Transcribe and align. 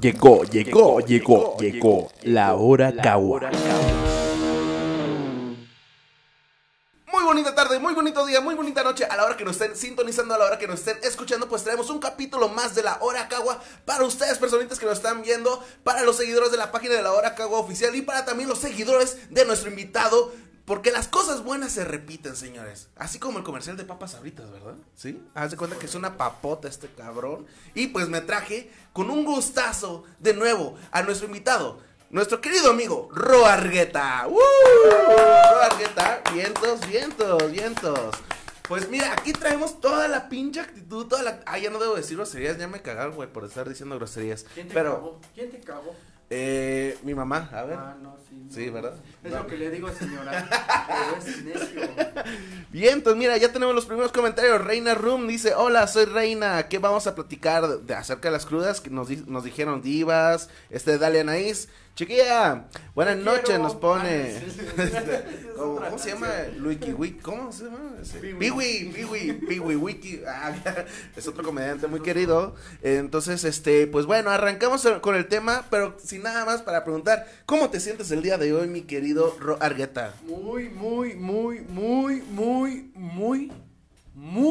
Llegó, 0.00 0.44
llegó, 0.44 1.00
llegó, 1.00 1.56
llegó 1.58 2.10
la 2.22 2.54
hora 2.54 2.90
Kawa. 2.90 3.50
Muy 7.12 7.24
bonita 7.24 7.54
tarde, 7.54 7.78
muy 7.78 7.92
bonito 7.92 8.24
día, 8.24 8.40
muy 8.40 8.54
bonita 8.54 8.82
noche. 8.82 9.04
A 9.04 9.14
la 9.16 9.26
hora 9.26 9.36
que 9.36 9.44
nos 9.44 9.60
estén 9.60 9.76
sintonizando, 9.76 10.32
a 10.32 10.38
la 10.38 10.46
hora 10.46 10.58
que 10.58 10.66
nos 10.66 10.78
estén 10.78 10.96
escuchando, 11.02 11.50
pues 11.50 11.64
traemos 11.64 11.90
un 11.90 11.98
capítulo 11.98 12.48
más 12.48 12.74
de 12.74 12.82
la 12.82 12.96
Hora 13.02 13.28
Cagua 13.28 13.60
para 13.84 14.04
ustedes, 14.04 14.38
personitas 14.38 14.78
que 14.78 14.86
nos 14.86 14.96
están 14.96 15.20
viendo, 15.20 15.62
para 15.84 16.02
los 16.02 16.16
seguidores 16.16 16.50
de 16.50 16.56
la 16.56 16.72
página 16.72 16.94
de 16.94 17.02
la 17.02 17.12
Hora 17.12 17.34
Cagua 17.34 17.58
oficial 17.58 17.94
y 17.94 18.00
para 18.00 18.24
también 18.24 18.48
los 18.48 18.58
seguidores 18.58 19.30
de 19.30 19.44
nuestro 19.44 19.68
invitado. 19.68 20.32
Porque 20.70 20.92
las 20.92 21.08
cosas 21.08 21.42
buenas 21.42 21.72
se 21.72 21.84
repiten, 21.84 22.36
señores. 22.36 22.90
Así 22.94 23.18
como 23.18 23.38
el 23.38 23.44
comercial 23.44 23.76
de 23.76 23.82
papas 23.82 24.14
abritas, 24.14 24.52
¿verdad? 24.52 24.76
Sí. 24.94 25.20
Haz 25.34 25.50
de 25.50 25.56
cuenta 25.56 25.76
que 25.76 25.86
es 25.86 25.96
una 25.96 26.16
papota 26.16 26.68
este 26.68 26.86
cabrón. 26.86 27.44
Y 27.74 27.88
pues 27.88 28.08
me 28.08 28.20
traje 28.20 28.70
con 28.92 29.10
un 29.10 29.24
gustazo 29.24 30.04
de 30.20 30.32
nuevo 30.32 30.76
a 30.92 31.02
nuestro 31.02 31.26
invitado. 31.26 31.80
Nuestro 32.10 32.40
querido 32.40 32.70
amigo 32.70 33.08
Roargueta. 33.10 34.28
¡Uh! 34.28 34.38
Roargueta, 35.54 36.22
vientos, 36.32 36.88
vientos, 36.88 37.50
vientos. 37.50 38.14
Pues 38.68 38.88
mira, 38.88 39.12
aquí 39.12 39.32
traemos 39.32 39.80
toda 39.80 40.06
la 40.06 40.28
pinche 40.28 40.60
actitud, 40.60 41.08
toda 41.08 41.24
la... 41.24 41.40
Ah, 41.46 41.58
ya 41.58 41.70
no 41.70 41.80
debo 41.80 41.96
decir 41.96 42.16
groserías, 42.16 42.58
ya 42.58 42.68
me 42.68 42.80
cagaron, 42.80 43.16
güey, 43.16 43.28
por 43.28 43.44
estar 43.44 43.68
diciendo 43.68 43.96
groserías. 43.96 44.46
¿Quién 44.54 44.68
te 44.68 44.74
Pero, 44.74 44.94
cagó? 44.94 45.20
¿Quién 45.34 45.50
te 45.50 45.58
cagó? 45.58 45.96
Eh, 46.30 46.96
mi 47.02 47.14
mamá, 47.14 47.48
a 47.52 47.62
ver. 47.64 47.76
Ah, 47.78 47.96
no, 48.00 48.16
sí. 48.28 48.36
no. 48.36 48.52
Sí, 48.52 48.70
¿verdad? 48.70 48.94
Es 49.24 49.30
No. 49.32 49.38
lo 49.38 49.46
que 49.48 49.56
le 49.56 49.70
digo, 49.70 49.90
señora. 49.92 50.48
Es 51.18 51.44
necio. 51.44 51.80
Bien, 52.70 52.94
entonces 52.94 53.18
mira, 53.18 53.36
ya 53.36 53.52
tenemos 53.52 53.74
los 53.74 53.86
primeros 53.86 54.12
comentarios. 54.12 54.62
Reina 54.64 54.94
Room 54.94 55.26
dice, 55.28 55.54
hola, 55.54 55.86
soy 55.86 56.04
Reina, 56.04 56.68
¿qué 56.68 56.78
vamos 56.78 57.06
a 57.06 57.14
platicar 57.14 57.66
de, 57.80 57.94
acerca 57.94 58.28
de 58.28 58.32
las 58.32 58.46
crudas? 58.46 58.80
Que 58.80 58.90
nos, 58.90 59.08
nos 59.26 59.44
dijeron 59.44 59.82
divas, 59.82 60.48
este, 60.70 60.98
Dalia 60.98 61.22
Anaís. 61.22 61.68
Chiquilla, 61.94 62.66
buenas 62.94 63.16
Te 63.16 63.24
noches, 63.24 63.58
nos 63.58 63.74
pone. 63.74 64.34
Ah, 64.34 64.82
este, 64.82 65.50
¿Cómo, 65.54 65.98
se 65.98 66.12
llama? 66.12 66.28
Luiki 66.56 66.92
Wiki. 66.92 67.20
¿Cómo 67.20 67.52
se 67.52 67.64
llama? 67.64 67.78
Piwi, 68.38 68.92
Piwi, 68.94 69.32
Piwi 69.46 69.76
Wiki. 69.76 70.22
Ah, 70.26 70.54
es 71.16 71.28
otro 71.28 71.44
comediante 71.44 71.86
muy 71.88 72.00
querido. 72.00 72.54
Entonces, 72.82 73.44
este, 73.44 73.86
pues 73.86 74.06
bueno, 74.06 74.30
arrancamos 74.30 74.86
con 75.02 75.14
el 75.14 75.26
tema, 75.26 75.66
pero 75.68 75.96
sin 76.02 76.22
nada 76.22 76.44
más 76.46 76.62
para 76.62 76.84
preguntar, 76.84 77.26
¿cómo 77.44 77.68
te 77.68 77.80
sientes 77.80 78.10
el 78.10 78.22
día 78.22 78.38
de 78.38 78.54
hoy, 78.54 78.68
mi 78.68 78.82
querido 78.82 79.36
Ro 79.38 79.58
Argueta? 79.60 80.14
Muy, 80.26 80.70
muy, 80.70 81.14
muy, 81.16 81.60
muy, 81.60 82.22
muy, 82.22 82.90
muy, 82.94 83.52
muy 84.14 84.49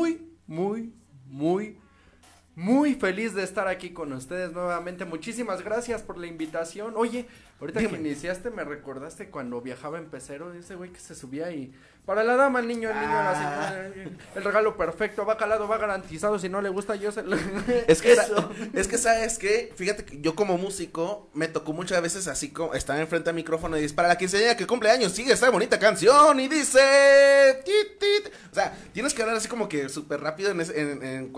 muy 2.90 3.00
feliz 3.00 3.34
de 3.36 3.44
estar 3.44 3.68
aquí 3.68 3.92
con 3.92 4.12
ustedes 4.14 4.52
nuevamente. 4.52 5.06
Muchísimas 5.06 5.64
gracias 5.64 6.02
por 6.02 6.18
la 6.18 6.28
invitación. 6.28 6.94
Oye, 6.96 7.28
ahorita 7.62 7.80
Dime. 7.80 7.94
que 7.94 8.00
iniciaste 8.08 8.50
me 8.50 8.64
recordaste 8.64 9.30
cuando 9.30 9.62
viajaba 9.62 9.98
en 10.00 10.06
pecero, 10.06 10.54
ese 10.54 10.76
güey 10.76 10.92
que 10.92 11.00
se 11.00 11.14
subía 11.16 11.52
y 11.52 11.72
para 12.06 12.23
la 12.23 12.36
dama, 12.36 12.59
el 12.59 12.68
niño, 12.68 12.90
el 12.90 12.96
niño, 12.96 13.12
la 13.12 13.30
Ah. 13.31 13.70
señora, 13.84 14.09
el 14.36 14.44
regalo 14.44 14.76
perfecto, 14.76 15.26
va 15.28 15.38
calado, 15.38 15.68
va 15.68 15.78
garantizado, 15.78 16.40
si 16.40 16.50
no 16.50 16.59
le 16.62 16.70
gusta 16.70 16.96
yo 16.96 17.12
se 17.12 17.22
lo... 17.22 17.36
Es 17.88 18.02
que, 18.02 18.14
Eso. 18.14 18.50
es 18.73 18.88
que 18.88 18.98
sabes 18.98 19.38
que, 19.38 19.72
fíjate 19.76 20.03
que 20.06 20.20
yo 20.20 20.34
como 20.34 20.58
músico 20.58 21.30
me 21.36 21.48
tocó 21.48 21.72
muchas 21.74 22.02
veces 22.02 22.28
así 22.28 22.50
como 22.50 22.74
estar 22.74 23.00
enfrente 23.00 23.30
al 23.30 23.36
micrófono 23.36 23.78
y 23.78 23.81
dices, 23.81 23.94
para 23.94 24.08
la 24.08 24.18
quinceañera 24.18 24.58
que 24.58 24.66
cumple 24.66 24.90
años, 24.90 25.12
sigue 25.12 25.34
esta 25.34 25.52
bonita 25.52 25.78
canción 25.78 26.40
y 26.40 26.48
dice, 26.48 27.62
tit, 27.64 28.00
tit". 28.00 28.34
o 28.52 28.56
sea, 28.56 28.76
tienes 28.94 29.14
que 29.14 29.22
hablar 29.22 29.38
así 29.38 29.48
como 29.48 29.70
que 29.70 29.88
súper 29.90 30.20
rápido 30.22 30.50
en, 30.50 30.62
ese- 30.62 30.80
en- 30.81 31.31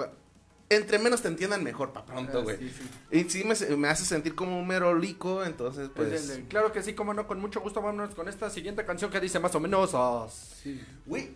entre 0.76 0.98
menos 1.00 1.22
te 1.22 1.28
entiendan 1.28 1.64
mejor, 1.64 1.94
pa' 1.94 2.06
pronto, 2.06 2.40
Ah, 2.40 2.42
güey. 2.42 2.58
sí, 2.58 2.70
sí. 2.70 3.18
Y 3.18 3.24
sí 3.30 3.44
me, 3.44 3.76
me 3.78 3.88
hace 3.88 4.06
sentir 4.06 4.34
como 4.36 4.60
un 4.60 4.68
merolico, 4.68 5.44
entonces 5.44 5.90
Pues, 5.96 6.10
pues... 6.10 6.30
el 6.30 6.44
claro 6.46 6.72
que 6.72 6.82
sí, 6.82 6.94
como 6.94 7.14
no, 7.14 7.28
con 7.28 7.40
mucho 7.40 7.62
gusto 7.62 7.82
vámonos 7.82 8.16
con 8.16 8.28
esta 8.28 8.50
siguiente 8.50 8.86
canción 8.86 9.12
que 9.12 9.20
dice 9.20 9.40
más 9.40 9.54
o 9.56 9.60
menos 9.60 9.94
así. 9.94 10.82
Güey, 11.06 11.36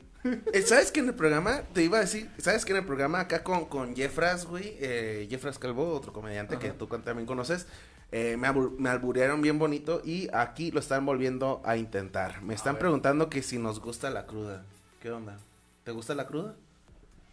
eh, 0.53 0.61
¿sabes 0.63 0.91
que 0.91 1.01
en 1.01 1.07
el 1.09 1.13
programa, 1.15 1.61
te 1.73 1.83
iba 1.83 1.97
a 1.97 2.01
decir, 2.01 2.29
¿sabes 2.39 2.65
que 2.65 2.71
en 2.71 2.77
el 2.79 2.85
programa 2.85 3.19
acá 3.19 3.43
con, 3.43 3.65
con 3.65 3.95
Jeffras, 3.95 4.45
güey, 4.45 4.75
eh, 4.79 5.27
Jeffras 5.29 5.59
Calvo, 5.59 5.93
otro 5.93 6.11
comediante 6.13 6.57
que 6.57 6.69
Ajá. 6.69 6.77
tú 6.77 6.87
también 6.87 7.27
conoces, 7.27 7.67
eh, 8.11 8.37
me, 8.37 8.51
me 8.51 8.89
alburearon 8.89 9.41
bien 9.41 9.59
bonito 9.59 10.01
y 10.05 10.29
aquí 10.33 10.71
lo 10.71 10.79
están 10.79 11.05
volviendo 11.05 11.61
a 11.65 11.75
intentar. 11.77 12.41
Me 12.41 12.53
están 12.53 12.77
preguntando 12.79 13.29
que 13.29 13.43
si 13.43 13.57
nos 13.59 13.79
gusta 13.81 14.09
la 14.09 14.25
cruda. 14.25 14.63
¿Qué 15.01 15.11
onda? 15.11 15.37
¿Te 15.83 15.91
gusta 15.91 16.15
la 16.15 16.25
cruda? 16.25 16.55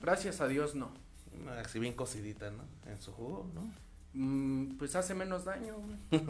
Gracias 0.00 0.40
a 0.40 0.48
Dios 0.48 0.74
no. 0.74 0.90
Así 1.64 1.78
bien 1.78 1.94
cocidita, 1.94 2.50
¿no? 2.50 2.64
En 2.90 3.00
su 3.00 3.12
jugo, 3.12 3.48
¿no? 3.54 3.72
Mm, 4.14 4.76
pues 4.78 4.94
hace 4.96 5.14
menos 5.14 5.44
daño. 5.44 5.74
güey. 5.76 6.22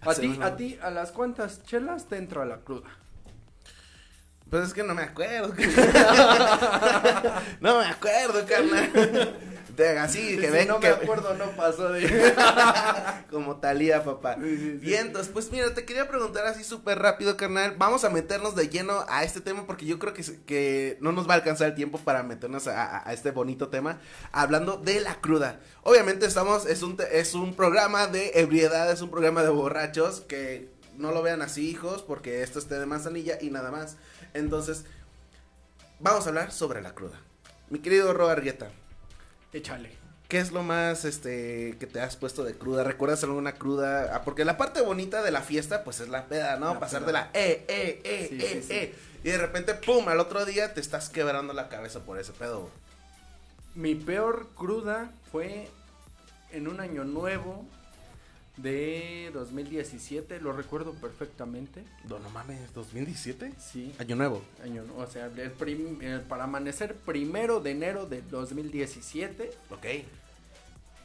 a 0.00 0.14
ti, 0.14 0.28
menos- 0.28 0.44
a 0.46 0.56
ti, 0.56 0.78
a 0.82 0.90
las 0.90 1.12
cuantas 1.12 1.62
chelas 1.64 2.06
te 2.06 2.16
entra 2.16 2.44
la 2.44 2.58
cruda. 2.60 2.88
Pues 4.48 4.64
es 4.68 4.74
que 4.74 4.82
no 4.82 4.94
me 4.94 5.02
acuerdo. 5.02 5.54
no 7.60 7.78
me 7.78 7.86
acuerdo, 7.86 8.44
carnal. 8.46 9.36
De- 9.76 9.98
Así, 9.98 10.36
que 10.36 10.46
si 10.46 10.52
ven 10.52 10.68
no 10.68 10.80
que 10.80 10.88
me 10.88 10.94
acuerdo, 11.02 11.34
no 11.34 11.50
pasó 11.52 11.90
de. 11.90 12.34
Como 13.30 13.56
Talía, 13.56 14.02
papá. 14.04 14.36
Sí, 14.40 14.56
sí, 14.56 14.70
sí. 14.72 14.86
Bien, 14.86 15.06
entonces, 15.06 15.30
pues 15.32 15.50
mira, 15.52 15.72
te 15.74 15.84
quería 15.84 16.08
preguntar 16.08 16.46
así 16.46 16.64
súper 16.64 16.98
rápido, 16.98 17.36
carnal. 17.36 17.74
Vamos 17.78 18.04
a 18.04 18.10
meternos 18.10 18.54
de 18.56 18.68
lleno 18.68 19.04
a 19.08 19.24
este 19.24 19.40
tema 19.40 19.66
porque 19.66 19.86
yo 19.86 19.98
creo 19.98 20.12
que, 20.14 20.22
que 20.46 20.98
no 21.00 21.12
nos 21.12 21.28
va 21.28 21.32
a 21.34 21.36
alcanzar 21.36 21.68
el 21.68 21.74
tiempo 21.74 21.98
para 21.98 22.22
meternos 22.22 22.66
a, 22.66 22.82
a- 22.98 23.08
a 23.08 23.12
este 23.12 23.30
bonito 23.30 23.68
tema. 23.68 24.00
Hablando 24.32 24.76
de 24.76 25.00
la 25.00 25.20
cruda. 25.20 25.60
Obviamente 25.82 26.26
estamos, 26.26 26.66
es 26.66 26.82
un, 26.82 26.96
es 27.12 27.34
un 27.34 27.54
programa 27.54 28.06
de 28.06 28.32
ebriedad, 28.34 28.90
es 28.90 29.00
un 29.02 29.10
programa 29.10 29.42
de 29.42 29.48
borrachos 29.50 30.20
que 30.22 30.68
no 30.96 31.12
lo 31.12 31.22
vean 31.22 31.40
así, 31.42 31.68
hijos, 31.70 32.02
porque 32.02 32.42
esto 32.42 32.58
es 32.58 32.66
té 32.66 32.78
de 32.78 32.86
manzanilla 32.86 33.38
y 33.40 33.50
nada 33.50 33.70
más. 33.70 33.96
Entonces, 34.34 34.84
vamos 35.98 36.26
a 36.26 36.28
hablar 36.28 36.52
sobre 36.52 36.82
la 36.82 36.94
cruda. 36.94 37.18
Mi 37.70 37.78
querido 37.78 38.12
Ro 38.12 38.28
Argueta. 38.28 38.70
Échale. 39.52 39.90
¿Qué 40.28 40.38
es 40.38 40.52
lo 40.52 40.62
más 40.62 41.04
este 41.04 41.76
que 41.80 41.86
te 41.88 42.00
has 42.00 42.16
puesto 42.16 42.44
de 42.44 42.54
cruda? 42.54 42.84
¿Recuerdas 42.84 43.24
alguna 43.24 43.54
cruda? 43.54 44.14
Ah, 44.14 44.22
porque 44.24 44.44
la 44.44 44.56
parte 44.56 44.80
bonita 44.80 45.22
de 45.22 45.32
la 45.32 45.40
fiesta, 45.42 45.82
pues 45.82 45.98
es 45.98 46.08
la 46.08 46.26
peda, 46.26 46.56
¿no? 46.56 46.74
La 46.74 46.80
Pasar 46.80 47.00
peda. 47.04 47.06
de 47.06 47.12
la 47.12 47.30
eh, 47.34 47.64
eh, 47.66 48.00
eh, 48.04 48.26
Sí, 48.30 48.38
eh, 48.40 48.48
sí, 48.48 48.62
sí. 48.62 48.72
eh. 48.74 48.94
Y 49.24 49.30
de 49.30 49.38
repente, 49.38 49.74
pum, 49.74 50.08
al 50.08 50.20
otro 50.20 50.44
día 50.44 50.72
te 50.72 50.80
estás 50.80 51.08
quebrando 51.10 51.52
la 51.52 51.68
cabeza 51.68 52.00
por 52.00 52.18
ese 52.18 52.32
pedo. 52.32 52.70
Mi 53.74 53.94
peor 53.96 54.48
cruda 54.54 55.10
fue 55.32 55.68
en 56.52 56.68
un 56.68 56.80
año 56.80 57.02
nuevo 57.04 57.66
de 58.56 59.30
2017, 59.32 60.40
lo 60.40 60.52
recuerdo 60.52 60.92
perfectamente. 60.94 61.84
No, 62.08 62.18
no 62.18 62.28
mames, 62.30 62.60
¿2017? 62.74 63.52
Sí. 63.58 63.94
Año 63.98 64.16
nuevo. 64.16 64.42
Año, 64.62 64.82
nu- 64.84 64.96
o 64.98 65.06
sea, 65.06 65.26
el 65.26 65.50
prim- 65.52 66.00
el- 66.02 66.20
para 66.22 66.44
amanecer 66.44 66.94
primero 66.94 67.60
de 67.60 67.70
enero 67.70 68.06
de 68.06 68.22
2017 68.22 69.50
Ok. 69.70 69.86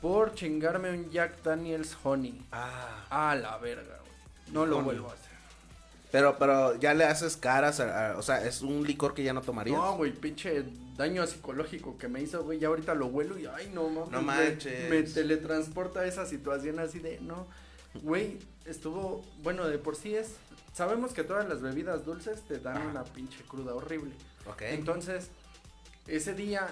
por 0.01 0.33
chingarme 0.35 0.91
un 0.91 1.09
Jack 1.09 1.41
Daniels 1.43 1.95
Honey. 2.03 2.41
Ah. 2.51 3.05
A 3.09 3.35
la 3.35 3.57
verga, 3.57 3.99
güey. 4.01 4.53
No 4.53 4.65
lo 4.65 4.77
Honey. 4.77 4.85
vuelvo 4.85 5.09
a 5.09 5.13
hacer. 5.13 5.24
Pero, 6.15 6.37
pero 6.39 6.79
ya 6.79 6.93
le 6.93 7.03
haces 7.03 7.35
caras, 7.35 7.81
a- 7.81 8.11
a- 8.13 8.17
o 8.17 8.21
sea, 8.21 8.45
es 8.45 8.61
un 8.61 8.87
licor 8.87 9.13
que 9.13 9.21
ya 9.21 9.33
no 9.33 9.41
tomarías. 9.41 9.75
No, 9.77 9.97
güey, 9.97 10.13
pinche 10.13 10.63
daño 10.95 11.27
psicológico 11.27 11.97
que 11.97 12.07
me 12.07 12.21
hizo, 12.21 12.41
güey. 12.45 12.57
Ya 12.57 12.69
ahorita 12.69 12.93
lo 12.95 13.07
huelo 13.07 13.37
y, 13.37 13.45
ay, 13.47 13.69
no, 13.73 13.89
mames, 13.89 14.11
No 14.11 14.21
me- 14.21 14.27
manches. 14.27 14.89
Me, 14.89 15.03
teletransporta 15.03 15.99
a 15.99 16.05
esa 16.05 16.25
situación 16.25 16.79
así 16.79 16.99
de, 16.99 17.19
no. 17.19 17.47
Güey, 17.95 18.39
estuvo, 18.63 19.25
bueno, 19.43 19.67
de 19.67 19.77
por 19.77 19.97
sí 19.97 20.15
es. 20.15 20.35
Sabemos 20.73 21.11
que 21.11 21.25
todas 21.25 21.49
las 21.49 21.61
bebidas 21.61 22.05
dulces 22.05 22.41
te 22.47 22.59
dan 22.59 22.77
Ajá. 22.77 22.87
una 22.91 23.03
pinche 23.03 23.43
cruda 23.43 23.73
horrible. 23.75 24.13
ok. 24.45 24.61
Entonces, 24.61 25.27
ese 26.07 26.33
día, 26.33 26.65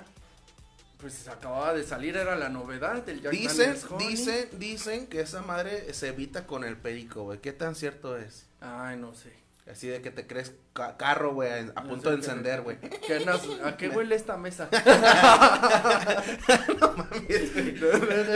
pues 1.02 1.28
acababa 1.28 1.74
de 1.74 1.84
salir, 1.84 2.16
era 2.16 2.38
la 2.38 2.48
novedad 2.48 3.03
del 3.03 3.22
Jack 3.22 3.34
Dicen, 3.34 3.76
dicen, 4.00 4.47
dicen 4.58 5.08
que 5.08 5.20
esa 5.20 5.41
madre 5.41 5.94
se 5.94 6.08
evita 6.08 6.47
con 6.47 6.64
el 6.64 6.78
perico, 6.78 7.23
güey. 7.23 7.40
¿Qué 7.40 7.52
tan 7.52 7.76
cierto 7.76 8.16
es? 8.17 8.46
Ay, 8.62 8.96
no 8.96 9.14
sé. 9.14 9.42
Así 9.72 9.88
de 9.88 10.02
que 10.02 10.12
te 10.12 10.28
crees 10.28 10.52
ca- 10.74 10.98
carro, 10.98 11.34
güey, 11.34 11.50
a 11.52 11.62
No 11.64 11.88
punto 11.88 12.10
de 12.10 12.18
encender, 12.18 12.62
güey. 12.64 12.78
¿Qué 13.08 13.26
nos- 13.26 13.48
¿A 13.64 13.78
qué 13.78 13.88
huele 13.96 14.14
esta 14.16 14.36
mesa? 14.36 14.68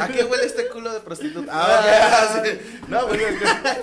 ¿A 0.02 0.08
qué 0.08 0.24
huele 0.24 0.46
este 0.46 0.68
culo 0.70 0.94
de 0.94 1.00
prostituta? 1.02 1.52
Ah, 1.54 2.42
sí. 2.44 2.60
No, 2.88 3.08
güey, 3.08 3.20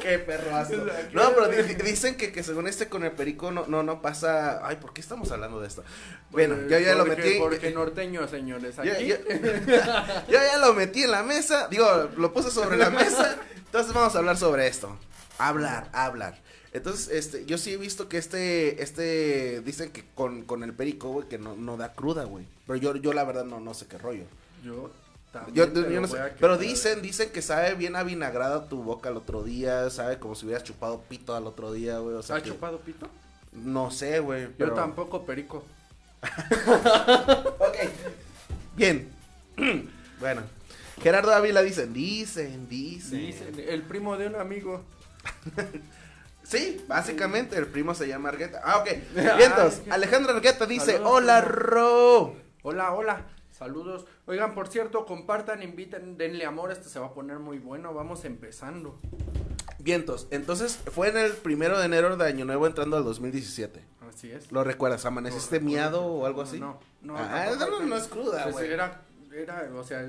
qué 0.00 0.19
perro 0.20 0.56
asco. 0.56 0.76
No, 1.12 1.32
pero 1.35 1.49
di- 1.49 1.75
dicen 1.75 2.17
que, 2.17 2.32
que 2.32 2.43
según 2.43 2.67
este 2.67 2.88
con 2.88 3.05
el 3.05 3.12
perico 3.12 3.50
no, 3.50 3.67
no, 3.67 3.82
no 3.82 4.00
pasa. 4.00 4.67
Ay, 4.67 4.76
¿por 4.76 4.93
qué 4.93 5.00
estamos 5.00 5.31
hablando 5.31 5.61
de 5.61 5.69
esto? 5.69 5.85
Bueno, 6.31 6.56
yo 6.69 6.79
ya 6.79 6.94
lo 6.94 7.05
metí. 7.05 7.38
Porque 7.38 7.70
norteño, 7.73 8.26
señores. 8.29 8.76
Yo, 8.82 8.93
Aquí. 8.93 9.06
yo- 9.08 9.17
yo 10.29 10.38
ya 10.38 10.58
lo 10.58 10.75
metí 10.75 11.02
en 11.05 11.11
la 11.11 11.23
mesa. 11.23 11.69
Digo, 11.69 12.11
lo 12.17 12.32
puse 12.32 12.50
sobre 12.50 12.76
la 12.76 12.91
mesa. 12.91 13.37
Entonces 13.56 13.93
vamos 13.93 14.14
a 14.14 14.19
hablar 14.19 14.37
sobre 14.37 14.67
esto. 14.67 14.96
Hablar, 15.38 15.88
hablar. 15.93 16.43
Entonces, 16.74 17.08
este, 17.08 17.46
yo 17.46 17.56
sí 17.56 17.72
he 17.72 17.76
visto 17.76 18.08
que 18.08 18.18
este, 18.18 18.82
este, 18.82 19.60
dicen 19.60 19.92
que 19.92 20.04
con, 20.16 20.42
con 20.42 20.64
el 20.64 20.72
perico, 20.74 21.08
güey, 21.10 21.28
que 21.28 21.38
no, 21.38 21.54
no 21.54 21.76
da 21.76 21.92
cruda, 21.92 22.24
güey. 22.24 22.44
Pero 22.66 22.76
yo, 22.76 22.96
yo 22.96 23.12
la 23.12 23.22
verdad 23.22 23.44
no, 23.44 23.60
no 23.60 23.74
sé 23.74 23.86
qué 23.86 23.96
rollo. 23.96 24.24
Yo 24.64 24.90
También 25.32 25.72
Yo, 25.72 26.00
no 26.00 26.08
sé, 26.08 26.18
pero 26.40 26.58
dicen, 26.58 27.00
dicen 27.00 27.30
que 27.30 27.42
sabe 27.42 27.74
bien 27.74 27.94
avinagrada 27.94 28.68
tu 28.68 28.82
boca 28.82 29.08
al 29.08 29.16
otro 29.16 29.44
día, 29.44 29.88
sabe 29.88 30.18
como 30.18 30.34
si 30.34 30.46
hubieras 30.46 30.64
chupado 30.64 31.00
pito 31.02 31.36
al 31.36 31.46
otro 31.46 31.72
día, 31.72 31.98
güey, 31.98 32.16
o 32.16 32.22
sea 32.24 32.36
¿Has 32.36 32.42
que- 32.42 32.50
chupado 32.50 32.80
pito? 32.80 33.08
No 33.52 33.92
sé, 33.92 34.18
güey, 34.18 34.42
Yo 34.42 34.48
pero... 34.58 34.74
tampoco, 34.74 35.24
perico. 35.24 35.64
Ok, 37.58 37.76
bien. 38.76 39.10
bueno, 40.20 40.42
Gerardo 41.00 41.32
Ávila 41.32 41.62
dicen, 41.62 41.92
dicen, 41.92 42.68
dicen. 42.68 43.20
Dicen, 43.20 43.54
el 43.68 43.82
primo 43.82 44.16
de 44.16 44.26
un 44.26 44.34
amigo. 44.34 44.82
Sí, 46.58 46.84
básicamente 46.88 47.56
el 47.58 47.66
primo 47.66 47.94
se 47.94 48.06
llama 48.08 48.28
Argueta. 48.30 48.60
Ah, 48.64 48.78
ok. 48.78 48.88
Vientos, 49.36 49.80
Ay, 49.84 49.90
Alejandro 49.92 50.32
Argueta 50.34 50.66
dice, 50.66 50.92
Saludos, 50.92 51.12
hola. 51.12 51.40
Ro. 51.40 52.36
Hola, 52.62 52.92
hola. 52.92 53.26
Saludos. 53.50 54.04
Oigan, 54.26 54.54
por 54.54 54.68
cierto, 54.68 55.06
compartan, 55.06 55.62
inviten, 55.62 56.16
denle 56.16 56.44
amor. 56.44 56.72
Esto 56.72 56.88
se 56.88 56.98
va 56.98 57.06
a 57.06 57.14
poner 57.14 57.38
muy 57.38 57.58
bueno. 57.58 57.94
Vamos 57.94 58.24
empezando. 58.24 58.98
Vientos, 59.78 60.28
entonces 60.30 60.78
fue 60.92 61.08
en 61.08 61.18
el 61.18 61.32
primero 61.32 61.78
de 61.78 61.84
enero 61.84 62.16
de 62.16 62.26
Año 62.26 62.44
Nuevo 62.46 62.66
entrando 62.66 62.96
al 62.96 63.04
2017. 63.04 63.84
Así 64.08 64.30
es. 64.30 64.50
¿Lo 64.50 64.64
recuerdas? 64.64 65.04
¿Amaneciste 65.04 65.60
miado 65.60 66.04
o 66.04 66.24
algo 66.26 66.42
así? 66.42 66.58
No, 66.58 66.78
no. 67.02 67.16
Ah, 67.18 67.46
tampoco. 67.50 67.80
no, 67.82 67.86
no 67.88 67.96
es 67.96 68.06
cruda, 68.08 68.44
Pues 68.44 68.54
güey. 68.54 68.72
Era, 68.72 69.02
era, 69.34 69.68
o 69.74 69.84
sea, 69.84 70.06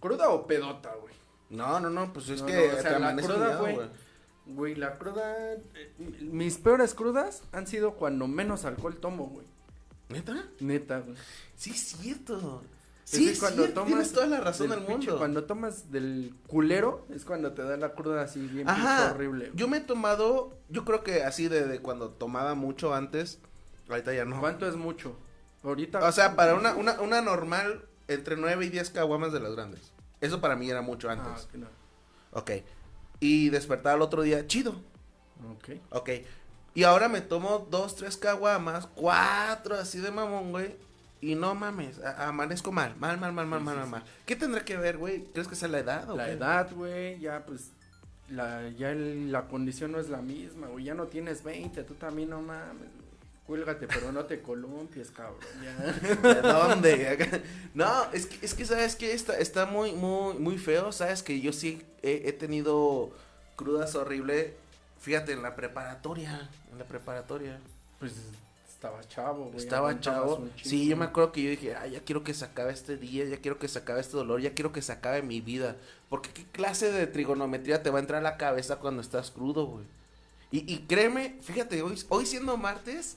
cruda 0.00 0.28
o 0.30 0.46
pedota, 0.46 0.94
güey. 1.00 1.14
No, 1.50 1.80
no, 1.80 1.90
no, 1.90 2.12
pues 2.12 2.28
es 2.28 2.40
No, 2.42 2.46
que 2.46 2.54
no, 2.54 2.62
o 2.72 2.76
te 2.76 2.82
sea, 2.82 2.90
la 2.92 2.96
amaneces 2.98 3.30
cruda, 3.30 3.46
miado, 3.46 3.60
güey. 3.62 3.76
Güey, 4.48 4.74
la 4.74 4.94
cruda. 4.98 5.52
eh, 5.74 5.92
mis 6.20 6.56
peores 6.58 6.94
crudas 6.94 7.42
han 7.52 7.66
sido 7.66 7.92
cuando 7.94 8.26
menos 8.26 8.64
alcohol 8.64 8.96
tomo, 8.96 9.26
güey. 9.26 9.46
¿Neta? 10.08 10.46
Neta, 10.60 11.00
güey. 11.00 11.16
Sí, 11.56 11.70
es 11.70 11.80
cierto. 11.80 12.62
Sí, 13.04 13.28
es 13.30 13.38
cuando 13.40 13.62
cierto, 13.62 13.74
tomas 13.80 13.88
tienes 13.88 14.12
toda 14.12 14.26
la 14.26 14.40
razón 14.40 14.68
del 14.70 14.80
del 14.80 14.88
pinche- 14.88 14.96
mundo. 15.06 15.18
Cuando 15.18 15.44
tomas 15.44 15.90
del 15.90 16.34
culero 16.46 17.06
es 17.14 17.24
cuando 17.24 17.52
te 17.52 17.62
da 17.62 17.76
la 17.78 17.92
cruda 17.94 18.22
así 18.22 18.38
bien 18.40 18.66
pinche 18.66 18.70
Ajá, 18.82 19.12
horrible. 19.14 19.50
yo 19.54 19.66
me 19.66 19.78
he 19.78 19.80
tomado, 19.80 20.54
yo 20.68 20.84
creo 20.84 21.02
que 21.04 21.22
así 21.24 21.48
de, 21.48 21.66
de 21.66 21.80
cuando 21.80 22.10
tomaba 22.10 22.54
mucho 22.54 22.94
antes, 22.94 23.38
ahorita 23.88 24.12
ya 24.12 24.24
no. 24.26 24.40
¿Cuánto 24.40 24.66
es 24.68 24.76
mucho? 24.76 25.16
Ahorita. 25.62 26.06
O 26.06 26.12
sea, 26.12 26.36
para 26.36 26.54
una, 26.54 26.74
una, 26.74 27.00
una 27.00 27.22
normal, 27.22 27.82
entre 28.08 28.36
9 28.36 28.66
y 28.66 28.68
10 28.68 28.90
caguamas 28.90 29.32
de 29.32 29.40
las 29.40 29.54
grandes. 29.54 29.92
Eso 30.20 30.40
para 30.42 30.56
mí 30.56 30.70
era 30.70 30.82
mucho 30.82 31.08
Ah, 31.08 31.12
antes. 31.12 31.46
que 31.46 31.58
no. 31.58 31.66
Ok. 32.32 32.50
Y 33.20 33.48
despertar 33.50 33.94
al 33.94 34.02
otro 34.02 34.22
día, 34.22 34.46
chido. 34.46 34.72
Ok. 35.52 35.70
Ok. 35.90 36.10
Y 36.74 36.84
ahora 36.84 37.08
me 37.08 37.20
tomo 37.20 37.66
dos, 37.70 37.96
tres 37.96 38.16
caguamas, 38.16 38.86
cuatro 38.94 39.74
así 39.76 39.98
de 39.98 40.10
mamón, 40.10 40.50
güey. 40.52 40.76
Y 41.20 41.34
no 41.34 41.54
mames, 41.56 41.98
amanezco 42.16 42.70
mal, 42.70 42.94
mal, 42.96 43.18
mal, 43.18 43.32
mal, 43.32 43.46
mal, 43.48 43.58
Sí, 43.58 43.64
mal, 43.64 43.74
sí, 43.74 43.78
mal, 43.80 43.84
sí. 43.86 43.90
mal. 43.90 44.04
¿Qué 44.24 44.36
tendrá 44.36 44.64
que 44.64 44.76
ver, 44.76 44.98
güey? 44.98 45.24
¿Crees 45.32 45.48
que 45.48 45.56
sea 45.56 45.66
la 45.68 45.80
edad 45.80 46.08
o 46.10 46.16
La 46.16 46.26
qué? 46.26 46.32
edad, 46.32 46.70
güey, 46.72 47.18
ya 47.18 47.44
pues. 47.44 47.72
La, 48.28 48.68
ya 48.76 48.90
el- 48.90 49.32
la 49.32 49.48
condición 49.48 49.90
no 49.90 49.98
es 49.98 50.10
la 50.10 50.18
misma, 50.18 50.68
güey. 50.68 50.84
Ya 50.84 50.94
no 50.94 51.06
tienes 51.06 51.42
20, 51.42 51.82
tú 51.82 51.94
también 51.94 52.28
no 52.30 52.40
mames. 52.40 52.88
Cuélgate, 53.48 53.88
pero 53.88 54.12
no 54.12 54.26
te 54.26 54.42
columpies, 54.42 55.10
cabrón. 55.10 55.40
Ya. 55.64 56.34
¿De 56.34 56.42
dónde? 56.42 57.34
no, 57.72 58.04
es 58.12 58.26
que, 58.26 58.44
es 58.44 58.52
que 58.52 58.66
sabes 58.66 58.94
que 58.94 59.14
está, 59.14 59.38
está 59.38 59.64
muy, 59.64 59.92
muy, 59.92 60.34
muy 60.34 60.58
feo, 60.58 60.92
sabes 60.92 61.22
que 61.22 61.40
yo 61.40 61.54
sí 61.54 61.82
he, 62.02 62.28
he 62.28 62.32
tenido 62.34 63.10
crudas 63.56 63.94
horribles, 63.94 64.52
fíjate, 65.00 65.32
en 65.32 65.42
la 65.42 65.56
preparatoria, 65.56 66.50
en 66.70 66.78
la 66.78 66.84
preparatoria. 66.84 67.58
Pues 67.98 68.12
estaba 68.68 69.00
chavo, 69.08 69.46
güey. 69.46 69.56
Estaba 69.56 69.98
chavo. 69.98 70.46
Sí, 70.62 70.86
yo 70.86 70.98
me 70.98 71.06
acuerdo 71.06 71.32
que 71.32 71.42
yo 71.42 71.48
dije, 71.48 71.74
ay, 71.74 71.92
ya 71.92 72.00
quiero 72.00 72.22
que 72.22 72.34
se 72.34 72.44
acabe 72.44 72.74
este 72.74 72.98
día, 72.98 73.24
ya 73.24 73.38
quiero 73.38 73.58
que 73.58 73.66
se 73.66 73.78
acabe 73.78 74.02
este 74.02 74.18
dolor, 74.18 74.42
ya 74.42 74.52
quiero 74.52 74.72
que 74.72 74.82
se 74.82 74.92
acabe 74.92 75.22
mi 75.22 75.40
vida. 75.40 75.76
Porque 76.10 76.28
qué 76.34 76.44
clase 76.44 76.92
de 76.92 77.06
trigonometría 77.06 77.82
te 77.82 77.88
va 77.88 77.98
a 77.98 78.02
entrar 78.02 78.20
a 78.20 78.22
la 78.22 78.36
cabeza 78.36 78.76
cuando 78.76 79.00
estás 79.00 79.30
crudo, 79.30 79.64
güey. 79.64 79.86
Y, 80.50 80.72
y 80.72 80.78
créeme, 80.88 81.36
fíjate, 81.42 81.82
hoy, 81.82 82.02
hoy 82.08 82.26
siendo 82.26 82.56
martes, 82.56 83.16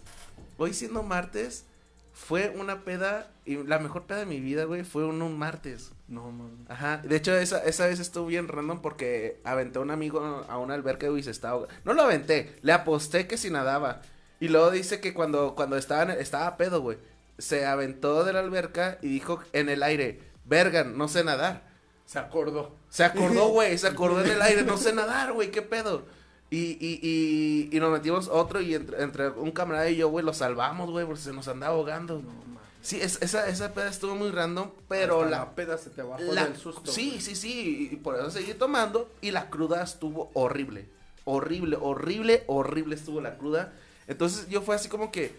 hoy 0.57 0.73
siendo 0.73 1.01
martes, 1.03 1.65
fue 2.13 2.49
una 2.49 2.83
peda, 2.83 3.31
y 3.45 3.55
la 3.63 3.79
mejor 3.79 4.03
peda 4.03 4.19
de 4.19 4.25
mi 4.25 4.39
vida, 4.41 4.65
güey, 4.65 4.83
fue 4.83 5.05
un, 5.05 5.21
un 5.21 5.37
martes. 5.39 5.91
No, 6.09 6.29
man. 6.31 6.65
Ajá, 6.67 6.97
de 6.97 7.15
hecho 7.15 7.33
esa, 7.37 7.63
esa 7.63 7.87
vez 7.87 7.99
estuvo 7.99 8.25
bien 8.25 8.49
random 8.49 8.81
porque 8.81 9.39
aventé 9.45 9.79
a 9.79 9.81
un 9.81 9.91
amigo 9.91 10.45
a 10.49 10.57
una 10.57 10.73
alberca 10.73 11.07
y 11.07 11.23
se 11.23 11.31
estaba. 11.31 11.67
No 11.85 11.93
lo 11.93 12.01
aventé, 12.01 12.53
le 12.63 12.73
aposté 12.73 13.27
que 13.27 13.37
si 13.37 13.49
nadaba. 13.49 14.01
Y 14.41 14.49
luego 14.49 14.71
dice 14.71 14.99
que 14.99 15.13
cuando, 15.13 15.55
cuando 15.55 15.77
estaba, 15.77 16.03
en- 16.13 16.19
estaba 16.19 16.57
pedo, 16.57 16.81
güey, 16.81 16.97
se 17.37 17.65
aventó 17.65 18.25
de 18.25 18.33
la 18.33 18.39
alberca 18.39 18.97
y 19.01 19.07
dijo 19.07 19.39
en 19.53 19.69
el 19.69 19.83
aire, 19.83 20.19
vergan, 20.43 20.97
no 20.97 21.07
sé 21.07 21.23
nadar. 21.23 21.63
Se 22.05 22.19
acordó. 22.19 22.75
Se 22.89 23.05
acordó, 23.05 23.47
güey, 23.47 23.77
se 23.77 23.87
acordó 23.87 24.21
en 24.21 24.31
el 24.31 24.41
aire, 24.41 24.63
no 24.63 24.75
sé 24.75 24.91
nadar, 24.91 25.31
güey, 25.31 25.49
qué 25.49 25.61
pedo. 25.61 26.05
Y, 26.51 26.77
y, 26.85 26.99
y, 27.01 27.75
y 27.75 27.79
nos 27.79 27.91
metimos 27.91 28.27
otro 28.27 28.61
y 28.61 28.75
entre, 28.75 29.01
entre 29.01 29.29
un 29.29 29.51
camarada 29.51 29.89
y 29.89 29.95
yo, 29.95 30.09
güey, 30.09 30.23
lo 30.23 30.33
salvamos, 30.33 30.91
güey, 30.91 31.05
porque 31.05 31.21
se 31.21 31.31
nos 31.33 31.47
andaba 31.47 31.73
ahogando. 31.75 32.15
No, 32.17 32.29
man. 32.53 32.61
Sí, 32.81 32.99
es- 33.01 33.21
esa, 33.21 33.47
esa 33.47 33.73
peda 33.73 33.89
estuvo 33.89 34.15
muy 34.15 34.29
random, 34.31 34.69
pero 34.89 35.23
la 35.23 35.29
la 35.31 35.55
peda 35.55 35.77
se 35.77 35.89
te 35.91 36.01
bajó 36.01 36.21
la- 36.23 36.45
del 36.45 36.57
susto. 36.57 36.91
Sí, 36.91 37.09
güey. 37.11 37.21
sí, 37.21 37.35
sí, 37.35 37.89
y 37.93 37.95
por 37.95 38.15
eso 38.19 38.29
seguí 38.31 38.53
tomando 38.53 39.09
y 39.21 39.31
la 39.31 39.49
cruda 39.49 39.81
estuvo 39.81 40.29
horrible. 40.33 40.87
Horrible, 41.23 41.77
horrible, 41.79 42.43
horrible 42.47 42.95
estuvo 42.95 43.21
la 43.21 43.37
cruda. 43.37 43.71
Entonces 44.07 44.49
yo 44.49 44.61
fue 44.61 44.75
así 44.75 44.89
como 44.89 45.11
que 45.11 45.33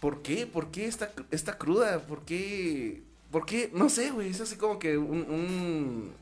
¿Por 0.00 0.22
qué? 0.22 0.46
¿Por 0.46 0.70
qué 0.70 0.86
esta, 0.86 1.10
esta 1.32 1.58
cruda? 1.58 1.98
¿Por 2.00 2.22
qué? 2.24 3.02
¿Por 3.32 3.44
qué? 3.46 3.70
No 3.74 3.88
sé, 3.88 4.10
güey, 4.12 4.28
es 4.30 4.40
así 4.40 4.54
como 4.56 4.78
que 4.78 4.96
un, 4.96 5.22
un... 5.28 6.12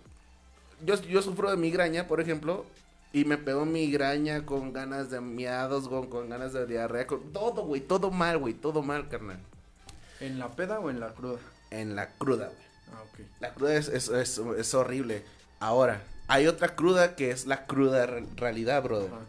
Yo, 0.85 0.95
yo 1.03 1.21
sufro 1.21 1.51
de 1.51 1.57
migraña, 1.59 2.09
por 2.09 2.21
ejemplo, 2.21 2.65
y 3.13 3.25
me 3.25 3.39
pegó 3.39 3.65
migraña 3.65 4.45
con 4.45 4.73
ganas 4.73 5.11
de 5.11 5.21
miados, 5.21 5.89
con, 5.89 6.09
con 6.09 6.29
ganas 6.29 6.53
de 6.53 6.67
diarrea, 6.67 7.07
con 7.07 7.33
todo, 7.33 7.63
güey, 7.65 7.81
todo 7.81 8.11
mal, 8.11 8.39
güey, 8.39 8.55
todo 8.55 8.83
mal, 8.83 9.09
carnal. 9.09 9.41
¿En 10.21 10.39
la 10.39 10.51
peda 10.51 10.81
o 10.81 10.91
en 10.91 11.01
la 11.01 11.15
cruda? 11.15 11.39
En 11.71 11.97
la 11.97 12.11
cruda, 12.15 12.47
güey. 12.49 12.67
Ah, 12.93 13.03
ok. 13.03 13.21
La 13.41 13.55
cruda 13.55 13.75
es, 13.75 13.89
es, 13.89 14.09
es, 14.09 14.39
es 14.39 14.75
horrible. 14.75 15.25
Ahora, 15.61 16.03
hay 16.29 16.47
otra 16.47 16.75
cruda 16.75 17.17
que 17.17 17.31
es 17.31 17.47
la 17.47 17.67
cruda 17.67 18.07
re- 18.07 18.27
realidad, 18.37 18.83
brother. 18.83 19.11
Ajá. 19.13 19.23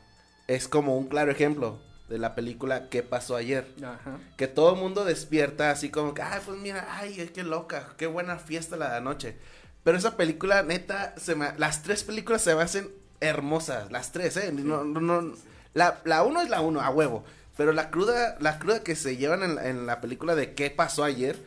Es 0.47 0.67
como 0.67 0.97
un 0.97 1.07
claro 1.07 1.31
ejemplo 1.31 1.79
de 2.07 2.17
la 2.17 2.35
película 2.35 2.87
¿Qué 2.89 3.03
pasó 3.03 3.35
ayer? 3.35 3.73
Ajá. 3.83 4.17
Que 4.37 4.47
todo 4.47 4.73
el 4.75 4.79
mundo 4.79 5.03
despierta 5.03 5.71
así 5.71 5.89
como 5.89 6.13
que, 6.13 6.21
ay, 6.21 6.39
pues 6.45 6.57
mira, 6.59 6.87
ay, 6.89 7.29
qué 7.33 7.43
loca, 7.43 7.93
qué 7.97 8.07
buena 8.07 8.37
fiesta 8.37 8.77
la 8.77 8.91
de 8.91 8.97
anoche. 8.97 9.37
Pero 9.83 9.97
esa 9.97 10.15
película, 10.15 10.63
neta, 10.63 11.13
se 11.17 11.35
me, 11.35 11.51
las 11.57 11.83
tres 11.83 12.03
películas 12.03 12.41
se 12.41 12.55
me 12.55 12.61
hacen 12.61 12.89
hermosas, 13.19 13.91
las 13.91 14.11
tres, 14.11 14.37
¿eh? 14.37 14.51
No, 14.51 14.83
no, 14.83 14.99
no, 15.01 15.33
la, 15.73 16.01
la 16.05 16.23
uno 16.23 16.41
es 16.41 16.49
la 16.49 16.61
uno, 16.61 16.81
a 16.81 16.89
huevo. 16.89 17.23
Pero 17.55 17.71
la 17.71 17.89
cruda, 17.89 18.37
la 18.39 18.59
cruda 18.59 18.83
que 18.83 18.95
se 18.95 19.17
llevan 19.17 19.41
en, 19.43 19.55
la- 19.55 19.67
en 19.69 19.85
la 19.87 19.99
película 20.01 20.35
de 20.35 20.53
¿Qué 20.53 20.69
pasó 20.69 21.03
ayer? 21.03 21.37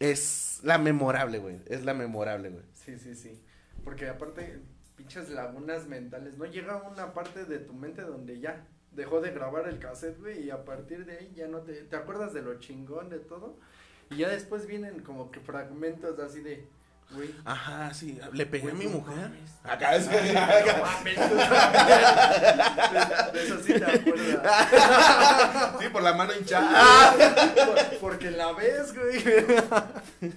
Es 0.00 0.60
la 0.62 0.78
memorable, 0.78 1.38
güey. 1.38 1.56
Es 1.66 1.84
la 1.84 1.94
memorable, 1.94 2.50
güey. 2.50 2.64
Sí, 2.74 2.98
sí, 2.98 3.14
sí. 3.14 3.40
Porque 3.84 4.08
aparte, 4.08 4.60
pinches 4.96 5.30
lagunas 5.30 5.86
mentales. 5.86 6.36
No 6.38 6.44
llega 6.46 6.76
una 6.82 7.12
parte 7.14 7.44
de 7.44 7.58
tu 7.58 7.72
mente 7.74 8.02
donde 8.02 8.38
ya 8.40 8.66
dejó 8.92 9.20
de 9.20 9.32
grabar 9.32 9.68
el 9.68 9.78
cassette, 9.78 10.18
güey, 10.20 10.44
y 10.44 10.50
a 10.50 10.64
partir 10.64 11.04
de 11.04 11.18
ahí 11.18 11.32
ya 11.34 11.48
no 11.48 11.58
te, 11.62 11.72
te 11.74 11.96
acuerdas 11.96 12.32
de 12.32 12.42
lo 12.42 12.58
chingón 12.60 13.08
de 13.08 13.18
todo. 13.18 13.56
Y 14.10 14.18
ya 14.18 14.28
después 14.28 14.66
vienen 14.66 15.00
como 15.00 15.30
que 15.30 15.40
fragmentos 15.40 16.18
así 16.20 16.40
de, 16.42 16.66
Ajá, 17.44 17.94
sí. 17.94 18.18
Le 18.32 18.46
pegué 18.46 18.70
a 18.70 18.74
mi 18.74 18.86
mujer. 18.86 19.30
Acá 19.62 19.96
es 19.96 20.10
de 20.10 20.16
eso 23.44 23.58
sí 23.64 23.72
te 23.74 23.84
acuerdas. 23.84 24.42
Sí, 25.80 25.88
por 25.90 26.02
la 26.02 26.12
mano 26.14 26.32
hinchada. 26.34 27.14
Por- 27.66 27.98
porque 28.00 28.30
la 28.30 28.52
ves, 28.52 28.94
güey. 28.94 29.24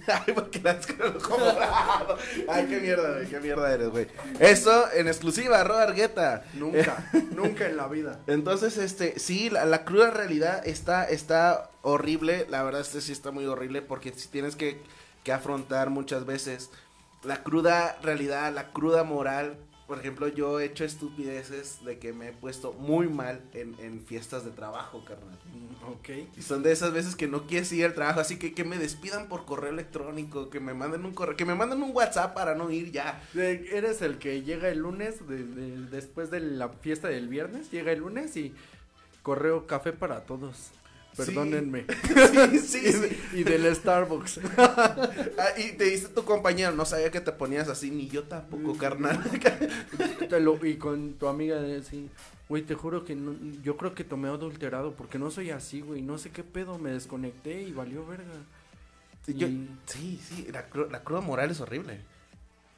Ay, 0.06 0.32
porque 0.34 0.60
la 0.62 0.78
como 1.22 1.44
bravo. 1.54 2.16
Ay, 2.48 2.66
qué 2.68 2.80
mierda, 2.80 3.12
güey. 3.14 3.26
Qué 3.26 3.40
mierda 3.40 3.72
eres, 3.72 3.88
güey. 3.88 4.06
Eso 4.40 4.90
en 4.92 5.08
exclusiva, 5.08 5.62
Ro 5.64 5.76
Argueta. 5.76 6.44
Nunca, 6.54 7.10
nunca 7.32 7.66
en 7.66 7.76
la 7.76 7.88
vida. 7.88 8.20
Entonces, 8.26 8.78
este, 8.78 9.18
sí, 9.18 9.50
la, 9.50 9.64
la 9.66 9.84
cruda 9.84 10.10
realidad 10.10 10.66
está, 10.66 11.04
está 11.04 11.70
horrible. 11.82 12.46
La 12.48 12.62
verdad, 12.62 12.80
este 12.80 13.00
sí 13.00 13.12
está 13.12 13.30
muy 13.30 13.44
horrible 13.46 13.82
porque 13.82 14.12
si 14.14 14.28
tienes 14.28 14.56
que, 14.56 14.80
que 15.28 15.32
afrontar 15.34 15.90
muchas 15.90 16.24
veces 16.24 16.70
la 17.22 17.42
cruda 17.42 17.98
realidad, 18.02 18.50
la 18.54 18.72
cruda 18.72 19.04
moral. 19.04 19.58
Por 19.86 19.98
ejemplo, 19.98 20.26
yo 20.28 20.58
he 20.58 20.64
hecho 20.64 20.84
estupideces 20.86 21.84
de 21.84 21.98
que 21.98 22.14
me 22.14 22.28
he 22.28 22.32
puesto 22.32 22.72
muy 22.72 23.08
mal 23.08 23.42
en, 23.52 23.74
en 23.78 24.00
fiestas 24.06 24.46
de 24.46 24.50
trabajo, 24.52 25.04
carnal. 25.04 25.38
Ok. 25.86 26.08
Y 26.38 26.40
son 26.40 26.62
de 26.62 26.72
esas 26.72 26.92
veces 26.94 27.14
que 27.14 27.26
no 27.28 27.46
quieres 27.46 27.70
ir 27.72 27.84
al 27.84 27.92
trabajo, 27.92 28.20
así 28.20 28.38
que 28.38 28.54
que 28.54 28.64
me 28.64 28.78
despidan 28.78 29.28
por 29.28 29.44
correo 29.44 29.70
electrónico, 29.70 30.48
que 30.48 30.60
me 30.60 30.72
manden 30.72 31.04
un 31.04 31.12
correo, 31.12 31.36
que 31.36 31.44
me 31.44 31.54
manden 31.54 31.82
un 31.82 31.94
WhatsApp 31.94 32.32
para 32.34 32.54
no 32.54 32.70
ir 32.70 32.90
ya. 32.90 33.22
Eres 33.34 34.00
el 34.00 34.16
que 34.18 34.40
llega 34.42 34.68
el 34.70 34.78
lunes, 34.78 35.26
de- 35.28 35.44
de- 35.44 35.76
después 35.90 36.30
de 36.30 36.40
la 36.40 36.70
fiesta 36.70 37.08
del 37.08 37.28
viernes, 37.28 37.70
llega 37.70 37.92
el 37.92 37.98
lunes 37.98 38.34
y 38.38 38.54
correo 39.22 39.66
café 39.66 39.92
para 39.92 40.20
todos. 40.24 40.70
Perdónenme. 41.16 41.84
Sí, 42.52 42.58
sí, 42.60 42.78
y, 42.86 42.92
sí. 42.92 43.18
y 43.34 43.42
del 43.44 43.74
Starbucks. 43.74 44.40
Ah, 44.58 45.50
y 45.56 45.72
te 45.72 45.84
dice 45.84 46.08
tu 46.08 46.24
compañero, 46.24 46.72
no 46.72 46.84
sabía 46.84 47.10
que 47.10 47.20
te 47.20 47.32
ponías 47.32 47.68
así, 47.68 47.90
ni 47.90 48.08
yo 48.08 48.24
tampoco, 48.24 48.76
carnal. 48.76 49.18
Te 50.28 50.40
lo- 50.40 50.64
y 50.64 50.76
con 50.76 51.14
tu 51.14 51.28
amiga 51.28 51.60
de 51.60 51.76
así, 51.78 52.10
güey, 52.48 52.62
te 52.62 52.74
juro 52.74 53.04
que 53.04 53.14
no- 53.14 53.36
yo 53.62 53.76
creo 53.76 53.94
que 53.94 54.04
tomé 54.04 54.28
adulterado 54.28 54.92
porque 54.94 55.18
no 55.18 55.30
soy 55.30 55.50
así, 55.50 55.80
güey, 55.80 56.02
no 56.02 56.18
sé 56.18 56.30
qué 56.30 56.42
pedo, 56.44 56.78
me 56.78 56.90
desconecté 56.90 57.62
y 57.62 57.72
valió 57.72 58.04
verga. 58.06 58.24
Y 59.26 59.68
sí, 59.86 60.20
sí, 60.26 60.48
la, 60.52 60.66
la 60.90 61.02
cruda 61.04 61.20
moral 61.20 61.50
es 61.50 61.60
horrible. 61.60 62.00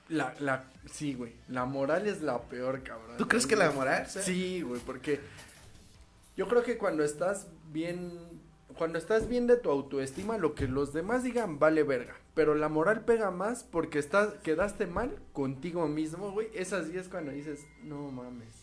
la, 0.08 0.34
la, 0.40 0.64
sí, 0.92 1.14
güey, 1.14 1.32
la 1.48 1.64
moral 1.64 2.06
es 2.06 2.20
la 2.22 2.40
peor, 2.42 2.82
cabrón. 2.82 3.16
¿Tú 3.16 3.26
crees 3.28 3.46
que 3.46 3.56
la 3.56 3.70
moral? 3.70 4.06
Sí, 4.08 4.60
güey, 4.62 4.80
porque 4.80 5.20
yo 6.36 6.48
creo 6.48 6.62
que 6.62 6.76
cuando 6.76 7.04
estás 7.04 7.46
bien, 7.72 8.40
cuando 8.76 8.98
estás 8.98 9.28
bien 9.28 9.46
de 9.46 9.56
tu 9.56 9.70
autoestima, 9.70 10.38
lo 10.38 10.54
que 10.54 10.66
los 10.68 10.92
demás 10.92 11.22
digan 11.22 11.58
vale 11.58 11.82
verga. 11.82 12.14
Pero 12.34 12.54
la 12.54 12.68
moral 12.68 13.04
pega 13.04 13.30
más 13.30 13.64
porque 13.64 13.98
estás, 13.98 14.34
quedaste 14.42 14.86
mal 14.86 15.18
contigo 15.32 15.86
mismo, 15.88 16.30
güey. 16.32 16.48
Esas 16.54 16.86
sí 16.86 16.96
es 16.96 17.08
cuando 17.08 17.32
dices, 17.32 17.60
no 17.82 18.10
mames. 18.10 18.54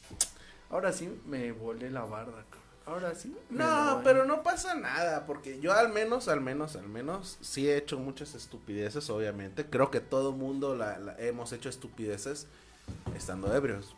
Ahora 0.70 0.92
sí 0.94 1.10
me 1.26 1.52
volé 1.52 1.90
la 1.92 2.04
barda. 2.06 2.44
Ahora 2.86 3.14
sí. 3.16 3.36
No, 3.50 4.00
pero 4.04 4.26
no 4.26 4.44
pasa 4.44 4.74
nada, 4.76 5.26
porque 5.26 5.60
yo 5.60 5.74
al 5.74 5.90
menos, 5.92 6.30
al 6.30 6.40
menos, 6.40 6.78
al 6.78 6.88
menos, 6.88 7.38
sí 7.42 7.68
he 7.70 7.76
hecho 7.78 8.00
muchas 8.00 8.34
estupideces, 8.34 9.10
obviamente. 9.10 9.66
Creo 9.66 9.92
que 9.92 10.00
todo 10.00 10.32
mundo 10.32 10.74
la, 10.76 10.98
la- 10.98 11.18
hemos 11.20 11.52
hecho 11.52 11.68
estupideces 11.68 12.48
estando 13.14 13.54
ebrios. 13.54 13.94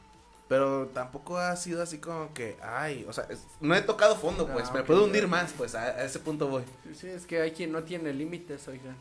Pero 0.49 0.87
tampoco 0.93 1.37
ha 1.37 1.55
sido 1.55 1.81
así 1.83 1.99
como 1.99 2.33
que, 2.33 2.57
ay, 2.61 3.05
o 3.07 3.13
sea, 3.13 3.25
es- 3.29 3.45
no 3.61 3.73
he 3.75 3.81
tocado 3.81 4.15
fondo, 4.17 4.47
pues, 4.47 4.67
Ah, 4.69 4.73
me 4.73 4.83
puedo 4.83 5.01
ya. 5.01 5.05
hundir 5.05 5.27
más, 5.27 5.53
pues, 5.55 5.75
a, 5.75 5.83
a 5.83 6.03
ese 6.03 6.19
punto 6.19 6.47
voy. 6.47 6.63
Sí, 6.95 7.07
es 7.07 7.25
que 7.27 7.39
hay 7.41 7.51
quien 7.51 7.71
no 7.71 7.83
tiene 7.83 8.11
límites, 8.13 8.67
oiga. 8.67 8.95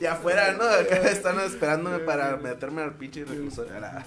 Y 0.00 0.06
afuera, 0.06 0.52
¿no? 0.54 0.64
Acá 0.64 0.96
están 1.10 1.38
esperándome 1.40 1.98
para 2.00 2.36
meterme 2.36 2.82
al 2.82 2.94
pinche 2.94 3.24
reclusorio. 3.24 3.78
La- 3.78 4.04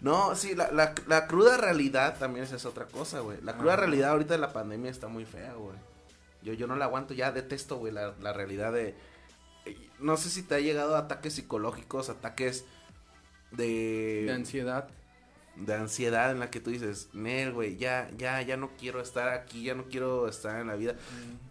No, 0.00 0.34
sí, 0.34 0.54
la, 0.54 0.70
la, 0.70 0.94
la 1.06 1.26
cruda 1.26 1.56
realidad 1.56 2.16
también 2.18 2.44
esa 2.44 2.56
es 2.56 2.64
otra 2.66 2.84
cosa, 2.86 3.20
güey. 3.20 3.38
La 3.42 3.56
cruda 3.56 3.76
realidad 3.76 4.10
ahorita 4.10 4.34
de 4.34 4.40
la 4.40 4.52
pandemia 4.52 4.90
está 4.90 5.08
muy 5.08 5.24
fea, 5.24 5.54
güey. 5.54 5.76
Yo, 6.42 6.52
yo 6.52 6.66
no 6.66 6.76
la 6.76 6.84
aguanto, 6.84 7.14
ya 7.14 7.32
detesto, 7.32 7.78
güey, 7.78 7.92
la, 7.92 8.12
la 8.20 8.32
realidad 8.32 8.72
de... 8.72 8.94
No 9.98 10.16
sé 10.18 10.28
si 10.28 10.42
te 10.42 10.54
ha 10.56 10.60
llegado 10.60 10.94
ataques 10.96 11.32
psicológicos, 11.34 12.10
ataques 12.10 12.66
de... 13.56 14.24
De 14.26 14.32
ansiedad. 14.32 14.88
de 15.56 15.74
ansiedad 15.74 16.30
en 16.32 16.40
la 16.40 16.50
que 16.50 16.60
tú 16.60 16.70
dices, 16.70 17.08
Nel, 17.12 17.52
güey, 17.52 17.76
ya, 17.76 18.08
ya, 18.16 18.42
ya 18.42 18.56
no 18.56 18.70
quiero 18.78 19.00
estar 19.00 19.28
aquí, 19.28 19.62
ya 19.64 19.74
no 19.74 19.84
quiero 19.84 20.28
estar 20.28 20.60
en 20.60 20.66
la 20.68 20.74
vida. 20.76 20.94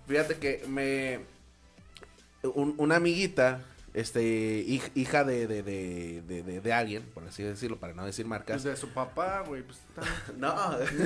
Fíjate 0.08 0.36
que 0.36 0.64
me. 0.68 1.22
un- 2.44 2.76
una 2.78 2.98
amiguita, 2.98 3.62
este, 3.94 4.66
hij- 4.68 4.92
hija 4.96 5.24
de, 5.24 5.48
de, 5.48 5.64
de, 5.64 6.22
de, 6.60 6.74
alguien, 6.74 7.04
por 7.14 7.24
así 7.26 7.44
decirlo, 7.44 7.78
para 7.80 7.94
no 7.94 8.06
decir 8.06 8.26
Pues 8.26 8.30
marcas. 8.30 8.64
de 8.64 8.76
su 8.76 8.90
papá, 8.90 9.44
güey, 9.48 9.64
pues. 9.64 9.78
No, 10.38 10.54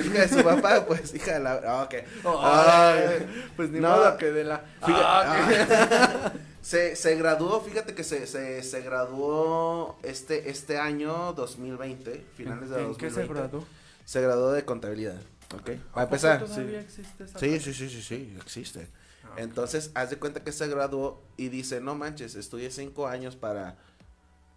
hija 0.04 0.20
de 0.22 0.28
su 0.28 0.42
papá, 0.42 0.84
pues, 0.86 1.14
hija 1.14 1.34
de 1.34 1.40
la. 1.40 1.60
ah, 1.64 1.82
ok. 1.84 1.94
Ay, 2.42 3.50
pues 3.56 3.70
ni 3.70 3.78
modo 3.80 4.16
que 4.16 4.32
de 4.32 4.42
la. 4.44 4.64
Se, 6.62 6.96
se 6.96 7.16
graduó, 7.16 7.60
fíjate 7.60 7.94
que 7.94 8.04
se, 8.04 8.26
se, 8.26 8.62
se 8.62 8.80
graduó 8.82 9.98
este, 10.02 10.50
este 10.50 10.78
año 10.78 11.32
2020, 11.34 12.26
finales 12.34 12.70
de 12.70 12.76
¿En 12.80 12.88
2020. 12.88 12.98
qué 12.98 13.10
se 13.10 13.26
graduó? 13.26 13.64
Se 14.04 14.20
graduó 14.20 14.52
de 14.52 14.64
contabilidad, 14.64 15.20
¿ok? 15.54 15.70
¿A 15.90 15.92
Para 15.94 16.04
empezar. 16.04 16.40
poco 16.40 16.50
sí. 16.52 16.60
todavía 16.60 16.80
existe 16.80 17.24
esa 17.24 17.38
Sí, 17.38 17.60
sí, 17.60 17.72
sí, 17.74 17.88
sí, 17.88 18.02
sí, 18.02 18.34
existe. 18.38 18.88
Ah. 19.24 19.34
Entonces, 19.38 19.90
haz 19.94 20.10
de 20.10 20.16
cuenta 20.18 20.42
que 20.42 20.52
se 20.52 20.66
graduó 20.68 21.22
y 21.36 21.48
dice, 21.48 21.80
no 21.80 21.94
manches, 21.94 22.34
estudié 22.34 22.70
cinco 22.70 23.06
años 23.06 23.36
para, 23.36 23.76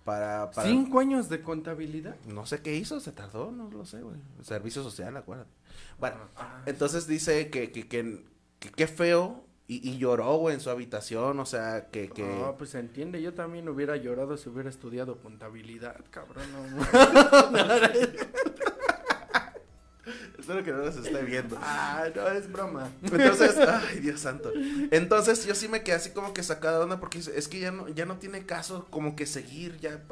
para, 0.03 0.51
para... 0.51 0.67
¿Cinco 0.67 0.99
años 0.99 1.29
de 1.29 1.41
contabilidad? 1.41 2.15
No 2.25 2.45
sé 2.45 2.61
qué 2.61 2.75
hizo, 2.75 2.99
se 2.99 3.11
tardó, 3.11 3.51
no 3.51 3.69
lo 3.69 3.85
sé, 3.85 4.01
güey. 4.01 4.17
Servicio 4.41 4.83
social, 4.83 5.15
acuérdate. 5.17 5.51
Bueno, 5.99 6.17
Ah, 6.35 6.63
entonces 6.65 7.05
dice 7.07 7.49
que, 7.49 7.71
que, 7.71 7.87
que, 7.87 8.25
que 8.59 8.71
qué 8.71 8.87
feo 8.87 9.45
y, 9.71 9.89
y 9.89 9.97
lloró, 9.97 10.35
güey, 10.35 10.55
en 10.55 10.59
su 10.59 10.69
habitación, 10.69 11.39
o 11.39 11.45
sea, 11.45 11.87
que, 11.91 12.09
que... 12.09 12.25
Ah, 12.43 12.55
pues 12.57 12.71
se 12.71 12.79
entiende, 12.79 13.21
yo 13.21 13.33
también 13.33 13.69
hubiera 13.69 13.95
llorado 13.95 14.35
si 14.35 14.49
hubiera 14.49 14.69
estudiado 14.69 15.19
contabilidad, 15.19 15.95
cabrón. 16.09 16.43
No. 16.51 16.83
Espero 20.37 20.61
que 20.65 20.71
no 20.71 20.79
nos 20.79 20.97
esté 20.97 21.21
viendo. 21.21 21.57
ah, 21.61 22.03
no, 22.13 22.27
es 22.27 22.51
broma. 22.51 22.91
Entonces, 23.01 23.57
ay, 23.59 23.99
Dios 23.99 24.19
santo. 24.19 24.51
Entonces, 24.91 25.45
yo 25.45 25.55
sí 25.55 25.69
me 25.69 25.83
quedé 25.83 25.95
así 25.95 26.09
como 26.09 26.33
que 26.33 26.43
sacada 26.43 26.79
de 26.79 26.83
onda 26.83 26.99
porque 26.99 27.19
es 27.19 27.47
que 27.47 27.61
ya 27.61 27.71
no, 27.71 27.87
ya 27.87 28.05
no 28.05 28.17
tiene 28.17 28.45
caso 28.45 28.87
como 28.89 29.15
que 29.15 29.25
seguir, 29.25 29.77
ya. 29.77 30.03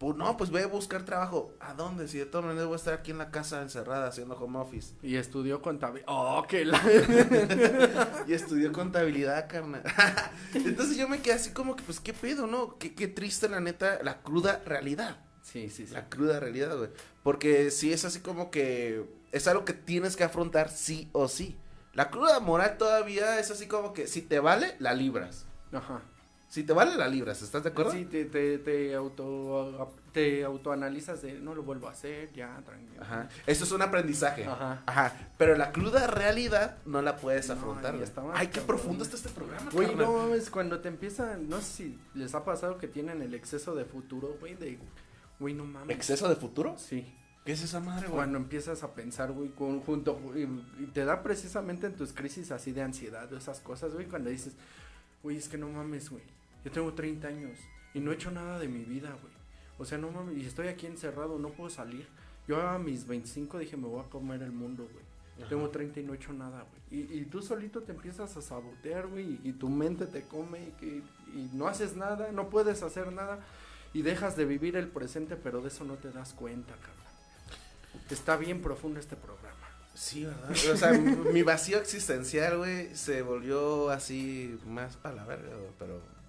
Pa- 0.00 0.06
pu- 0.06 0.16
no, 0.16 0.36
pues 0.36 0.50
voy 0.50 0.62
a 0.62 0.66
buscar 0.66 1.04
trabajo. 1.04 1.52
¿A 1.60 1.74
dónde? 1.74 2.08
Si 2.08 2.18
de 2.18 2.26
todas 2.26 2.46
maneras 2.46 2.66
voy 2.66 2.74
a 2.74 2.76
estar 2.76 2.94
aquí 2.94 3.10
en 3.10 3.18
la 3.18 3.30
casa 3.30 3.62
encerrada 3.62 4.08
haciendo 4.08 4.34
home 4.36 4.58
office. 4.58 4.94
Y 5.02 5.16
estudió 5.16 5.60
contabilidad. 5.62 6.06
Oh, 6.08 6.44
que 6.48 6.64
la. 6.64 6.80
Y 8.26 8.32
estudió 8.32 8.72
contabilidad, 8.72 9.48
carnal. 9.48 9.82
Entonces 10.54 10.96
yo 10.96 11.08
me 11.08 11.20
quedé 11.20 11.34
así 11.34 11.50
como 11.50 11.76
que, 11.76 11.82
pues, 11.82 12.00
¿qué 12.00 12.12
pedo, 12.12 12.46
no? 12.46 12.76
Qué, 12.78 12.94
qué 12.94 13.08
triste, 13.08 13.48
la 13.48 13.60
neta, 13.60 13.98
la 14.02 14.22
cruda 14.22 14.60
realidad. 14.66 15.18
Sí, 15.42 15.68
sí, 15.70 15.86
sí. 15.86 15.92
La 15.94 16.08
cruda 16.08 16.38
realidad, 16.40 16.76
güey. 16.76 16.90
Porque 17.22 17.70
sí 17.70 17.92
es 17.92 18.04
así 18.04 18.20
como 18.20 18.50
que 18.50 19.04
es 19.32 19.48
algo 19.48 19.64
que 19.64 19.72
tienes 19.72 20.16
que 20.16 20.24
afrontar 20.24 20.70
sí 20.70 21.08
o 21.12 21.28
sí. 21.28 21.56
La 21.92 22.10
cruda 22.10 22.38
moral 22.40 22.76
todavía 22.78 23.38
es 23.40 23.50
así 23.50 23.66
como 23.66 23.92
que 23.92 24.06
si 24.06 24.22
te 24.22 24.38
vale, 24.38 24.76
la 24.78 24.94
libras. 24.94 25.46
Ajá. 25.72 26.02
Si 26.50 26.64
te 26.64 26.72
vale, 26.72 26.96
la 26.96 27.06
libras. 27.06 27.40
¿Estás 27.42 27.62
de 27.62 27.68
acuerdo? 27.68 27.92
Sí, 27.92 28.06
te, 28.06 28.24
te, 28.24 28.58
te 28.58 28.92
auto, 28.96 29.94
te 30.12 30.42
autoanalizas 30.42 31.22
de 31.22 31.38
no 31.38 31.54
lo 31.54 31.62
vuelvo 31.62 31.86
a 31.86 31.92
hacer, 31.92 32.32
ya, 32.32 32.60
tranquilo. 32.66 33.00
Ajá. 33.00 33.28
Eso 33.46 33.62
es 33.62 33.70
un 33.70 33.82
aprendizaje. 33.82 34.46
Ajá. 34.46 34.82
Ajá. 34.84 35.30
Pero 35.38 35.56
la 35.56 35.70
cruda 35.70 36.08
realidad 36.08 36.78
no 36.86 37.02
la 37.02 37.18
puedes 37.18 37.46
No, 37.46 37.54
afrontar. 37.54 37.94
Ay, 38.34 38.48
qué 38.48 38.60
profundo 38.62 39.04
está 39.04 39.14
este 39.14 39.28
programa, 39.28 39.70
Güey, 39.70 39.94
no 39.94 40.12
mames, 40.12 40.50
cuando 40.50 40.80
te 40.80 40.88
empiezan, 40.88 41.48
no 41.48 41.58
sé 41.60 41.64
si 41.72 41.98
les 42.14 42.34
ha 42.34 42.44
pasado 42.44 42.78
que 42.78 42.88
tienen 42.88 43.22
el 43.22 43.32
exceso 43.34 43.76
de 43.76 43.84
futuro, 43.84 44.36
güey, 44.40 44.56
de, 44.56 44.76
güey, 45.38 45.54
no 45.54 45.64
mames. 45.64 45.94
¿Exceso 45.94 46.28
de 46.28 46.34
futuro? 46.34 46.74
Sí. 46.76 47.14
¿Qué 47.44 47.52
es 47.52 47.62
esa 47.62 47.78
madre, 47.78 48.08
güey? 48.08 48.16
Cuando 48.16 48.38
empiezas 48.38 48.82
a 48.82 48.92
pensar, 48.92 49.30
güey, 49.30 49.50
con- 49.50 49.82
junto, 49.82 50.20
y, 50.34 50.86
te 50.86 51.04
da 51.04 51.22
precisamente 51.22 51.86
en 51.86 51.94
tus 51.94 52.12
crisis 52.12 52.50
así 52.50 52.72
de 52.72 52.82
ansiedad, 52.82 53.32
esas 53.32 53.60
cosas, 53.60 53.94
güey, 53.94 54.06
cuando 54.06 54.30
dices, 54.30 54.54
güey, 55.22 55.36
es 55.36 55.48
que 55.48 55.56
no 55.56 55.68
mames, 55.68 56.10
güey, 56.10 56.24
yo 56.64 56.70
tengo 56.70 56.92
30 56.92 57.28
años 57.28 57.58
y 57.94 58.00
no 58.00 58.12
he 58.12 58.14
hecho 58.14 58.30
nada 58.30 58.58
de 58.58 58.68
mi 58.68 58.84
vida, 58.84 59.10
güey. 59.20 59.32
O 59.78 59.84
sea, 59.84 59.98
no 59.98 60.10
mames, 60.10 60.36
y 60.36 60.46
estoy 60.46 60.68
aquí 60.68 60.86
encerrado, 60.86 61.38
no 61.38 61.50
puedo 61.50 61.70
salir. 61.70 62.06
Yo 62.46 62.60
a 62.60 62.78
mis 62.78 63.06
25 63.06 63.58
dije, 63.58 63.76
me 63.76 63.88
voy 63.88 64.04
a 64.04 64.08
comer 64.08 64.42
el 64.42 64.52
mundo, 64.52 64.88
güey. 64.92 65.04
Ajá. 65.38 65.48
Tengo 65.48 65.70
30 65.70 66.00
y 66.00 66.02
no 66.02 66.12
he 66.12 66.16
hecho 66.16 66.32
nada, 66.32 66.66
güey. 66.68 67.02
Y, 67.02 67.20
y 67.20 67.24
tú 67.24 67.40
solito 67.40 67.82
te 67.82 67.92
empiezas 67.92 68.36
a 68.36 68.42
sabotear, 68.42 69.06
güey, 69.06 69.38
y, 69.42 69.50
y 69.50 69.52
tu 69.52 69.68
mente 69.68 70.06
te 70.06 70.22
come 70.22 70.60
y, 70.60 70.70
que, 70.72 70.86
y 71.34 71.50
no 71.54 71.66
haces 71.66 71.96
nada, 71.96 72.30
no 72.32 72.50
puedes 72.50 72.82
hacer 72.82 73.12
nada 73.12 73.40
y 73.92 74.02
dejas 74.02 74.36
de 74.36 74.44
vivir 74.44 74.76
el 74.76 74.88
presente, 74.88 75.36
pero 75.36 75.60
de 75.62 75.68
eso 75.68 75.84
no 75.84 75.94
te 75.94 76.10
das 76.10 76.32
cuenta, 76.34 76.74
cabrón. 76.74 78.04
Está 78.10 78.36
bien 78.36 78.60
profundo 78.62 79.00
este 79.00 79.16
programa. 79.16 79.56
Sí, 79.94 80.24
¿verdad? 80.24 80.50
O 80.72 80.76
sea, 80.76 80.92
mi 80.92 81.42
vacío 81.42 81.78
existencial, 81.78 82.58
güey, 82.58 82.94
se 82.94 83.22
volvió 83.22 83.90
así 83.90 84.58
más 84.66 84.96
para 84.96 85.16
la 85.16 85.24
verga, 85.24 85.50
pero... 85.78 86.19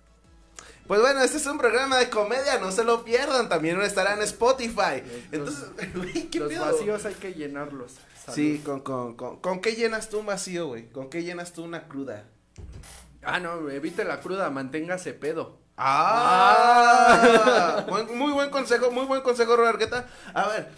Pues 0.88 1.00
bueno, 1.02 1.22
este 1.22 1.38
es 1.38 1.46
un 1.46 1.58
programa 1.58 1.98
de 1.98 2.10
comedia, 2.10 2.60
no 2.60 2.72
se 2.72 2.84
lo 2.84 3.04
pierdan, 3.04 3.50
también 3.50 3.80
estará 3.82 4.14
en 4.14 4.22
Spotify. 4.24 5.04
Entonces, 5.32 5.66
güey, 5.96 6.28
¿qué 6.30 6.40
Los 6.40 6.50
pedo? 6.50 6.66
vacíos 6.66 7.06
hay 7.06 7.14
que 7.16 7.34
llenarlos. 7.34 7.94
Salud. 8.26 8.36
Sí, 8.36 8.62
con, 8.66 8.82
con, 8.82 9.16
con, 9.16 9.38
¿con 9.40 9.62
qué 9.62 9.76
llenas 9.76 10.10
tú 10.10 10.20
un 10.20 10.26
vacío, 10.28 10.68
güey? 10.68 10.90
¿Con 10.90 11.10
qué 11.10 11.24
llenas 11.24 11.54
tú 11.54 11.64
una 11.64 11.88
cruda? 11.88 12.26
Ah, 13.24 13.40
no, 13.40 13.70
evite 13.70 14.04
la 14.04 14.20
cruda, 14.20 14.50
manténgase 14.50 15.14
pedo. 15.14 15.60
¡Ah! 15.78 17.86
Buen- 17.88 18.18
muy 18.18 18.32
buen 18.34 18.50
consejo, 18.50 18.92
muy 18.92 19.06
buen 19.06 19.22
consejo, 19.22 19.56
Robert 19.56 19.80
Guetta. 19.80 20.08
A 20.34 20.48
ver, 20.50 20.70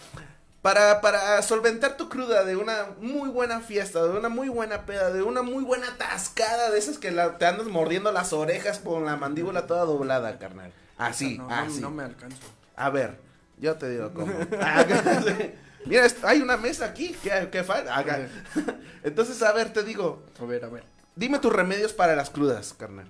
para, 0.64 1.02
para 1.02 1.42
solventar 1.42 1.98
tu 1.98 2.08
cruda 2.08 2.42
de 2.42 2.56
una 2.56 2.86
muy 2.98 3.28
buena 3.28 3.60
fiesta, 3.60 4.02
de 4.02 4.08
una 4.18 4.30
muy 4.30 4.48
buena 4.48 4.86
peda, 4.86 5.10
de 5.12 5.22
una 5.22 5.42
muy 5.42 5.62
buena 5.62 5.86
tascada, 5.98 6.70
de 6.70 6.78
esas 6.78 6.96
que 6.96 7.10
la- 7.10 7.36
te 7.36 7.44
andas 7.44 7.66
mordiendo 7.66 8.10
las 8.12 8.32
orejas 8.32 8.78
con 8.78 9.04
la 9.04 9.16
mandíbula 9.16 9.66
toda 9.66 9.84
doblada, 9.84 10.38
carnal. 10.38 10.72
Así, 10.96 11.36
no, 11.36 11.48
no- 11.48 11.54
así. 11.54 11.80
No, 11.82 11.90
me 11.90 12.04
alcanzo. 12.04 12.38
A 12.76 12.88
ver, 12.88 13.20
yo 13.58 13.76
te 13.76 13.90
digo 13.90 14.10
cómo. 14.14 14.32
Ah. 14.58 14.86
Mira, 15.84 16.06
hay 16.22 16.40
una 16.40 16.56
mesa 16.56 16.86
aquí, 16.86 17.14
¿qué, 17.22 17.50
qué 17.52 17.62
falta? 17.62 18.02
Entonces, 19.02 19.42
a 19.42 19.52
ver, 19.52 19.70
te 19.70 19.82
digo, 19.82 20.22
A 20.40 20.44
ver, 20.46 20.64
a 20.64 20.68
ver. 20.68 20.84
dime 21.14 21.40
tus 21.40 21.52
remedios 21.52 21.92
para 21.92 22.16
las 22.16 22.30
crudas, 22.30 22.72
carnal. 22.72 23.06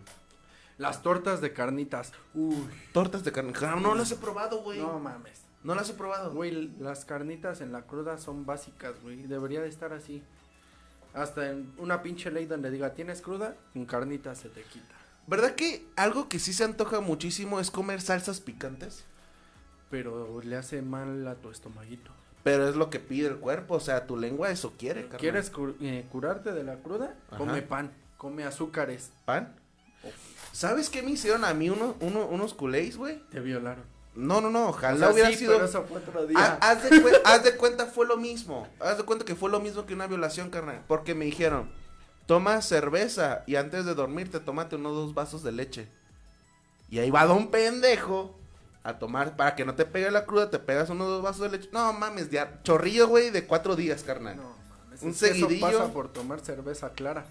Las 0.76 1.02
tortas 1.02 1.40
de 1.40 1.52
carnitas. 1.52 2.11
Uy. 2.34 2.68
Tortas 2.92 3.23
de 3.23 3.30
carne. 3.30 3.52
Carnal, 3.52 3.80
No 3.80 3.94
las 3.94 4.11
he 4.11 4.16
probado, 4.16 4.61
güey. 4.64 4.80
No 4.80 4.99
mames. 4.99 5.43
No 5.64 5.75
las 5.75 5.90
he 5.90 5.94
probado. 5.94 6.33
Güey, 6.33 6.71
las 6.78 7.04
carnitas 7.04 7.61
en 7.61 7.73
la 7.73 7.83
cruda 7.83 8.18
son 8.18 8.47
básicas, 8.47 8.94
güey. 9.02 9.23
Debería 9.26 9.61
de 9.62 9.68
estar 9.68 9.92
así. 9.92 10.23
Hasta 11.14 11.50
en 11.50 11.73
una 11.78 12.02
pinche 12.02 12.30
ley 12.30 12.47
donde 12.47 12.71
diga, 12.71 12.94
¿tienes 12.94 13.21
cruda? 13.23 13.56
Con 13.73 13.87
carnita 13.87 14.35
se 14.35 14.49
te 14.49 14.62
quita. 14.62 14.94
¿Verdad 15.26 15.54
que 15.54 15.87
algo 15.97 16.28
que 16.28 16.38
sí 16.38 16.52
se 16.52 16.64
antoja 16.64 17.00
muchísimo 17.00 17.61
es 17.61 17.71
comer 17.71 18.00
salsas 18.00 18.40
picantes? 18.40 19.04
Pero 19.90 20.40
le 20.42 20.56
hace 20.56 20.83
mal 20.83 21.26
a 21.28 21.37
tu 21.37 21.50
estomaguito. 21.50 22.11
Pero 22.42 22.68
es 22.68 22.76
lo 22.76 22.90
que 22.90 23.00
pide 23.00 23.28
el 23.28 23.37
cuerpo, 23.37 23.75
o 23.76 23.80
sea, 23.80 24.06
tu 24.06 24.18
lengua 24.18 24.50
eso 24.50 24.75
quiere, 24.76 25.02
carnal. 25.04 25.21
¿Quieres 25.21 25.49
cu- 25.50 25.76
eh, 25.80 26.04
curarte 26.12 26.52
de 26.52 26.62
la 26.62 26.76
cruda? 26.76 27.14
Ajá. 27.28 27.38
Come 27.38 27.62
pan, 27.62 27.90
come 28.18 28.44
azúcares. 28.44 29.12
pan? 29.25 29.54
¿Sabes 30.52 30.90
qué 30.90 31.02
me 31.02 31.12
hicieron 31.12 31.44
a 31.44 31.54
mí 31.54 31.71
uno, 31.71 31.97
uno- 32.00 32.26
unos 32.26 32.52
culés, 32.52 32.97
güey? 32.99 33.23
Te 33.30 33.40
violaron. 33.40 33.85
No, 34.14 34.40
no, 34.40 34.49
no, 34.50 34.66
O 34.66 34.68
ojalá 34.71 34.99
sea, 34.99 35.11
hubiera 35.11 35.28
sí, 35.30 35.37
sido... 35.37 35.54
pero 35.54 35.64
eso 35.64 35.85
fue 35.85 35.99
otro 35.99 36.26
día. 36.26 36.59
haz, 36.61 36.83
de 36.88 37.21
haz 37.25 37.42
de 37.42 37.56
cuenta 37.56 37.87
fue 37.87 38.06
lo 38.06 38.16
mismo. 38.16 38.68
Haz 38.80 38.99
de 38.99 39.02
cuenta 39.04 39.25
que 39.25 39.35
fue 39.35 39.50
lo 39.50 39.59
mismo 39.61 39.87
que 39.87 39.94
una 39.94 40.06
violación, 40.06 40.50
carnal. 40.50 40.83
Porque 40.87 41.14
me 41.14 41.25
dijeron, 41.25 41.71
toma 42.26 42.62
cerveza 42.62 43.42
y 43.47 43.56
antes 43.56 43.85
de 43.85 43.94
dormirte 43.94 44.38
tómate 44.40 44.76
unos 44.76 44.94
dos 44.94 45.14
vasos 45.14 45.42
de 45.42 45.52
leche. 45.52 45.88
Y 46.90 47.00
ahí 47.00 47.11
va 47.11 47.26
don 47.26 47.49
pendejo 47.50 48.38
a 48.85 48.99
tomar, 48.99 49.35
para 49.37 49.56
que 49.56 49.64
no 49.64 49.75
te 49.75 49.85
pegue 49.87 50.11
la 50.11 50.26
cruda, 50.26 50.50
te 50.50 50.59
pegas 50.59 50.90
unos 50.90 51.09
dos 51.09 51.23
vasos 51.23 51.50
de 51.50 51.56
leche. 51.56 51.71
No 51.73 51.92
mames, 51.92 52.30
ya, 52.30 52.61
chorrillo, 52.62 53.09
güey, 53.09 53.30
de 53.30 53.47
cuatro 53.47 53.75
días, 53.75 54.02
carnal. 54.04 54.37
No, 54.37 54.54
mames, 54.85 55.02
Un 55.02 55.11
es 55.11 55.18
que 55.18 55.26
eso 55.30 55.35
seguidillo. 55.47 55.78
pasa 55.78 55.92
por 55.92 56.12
tomar 56.12 56.40
cerveza 56.40 56.90
clara. 56.90 57.25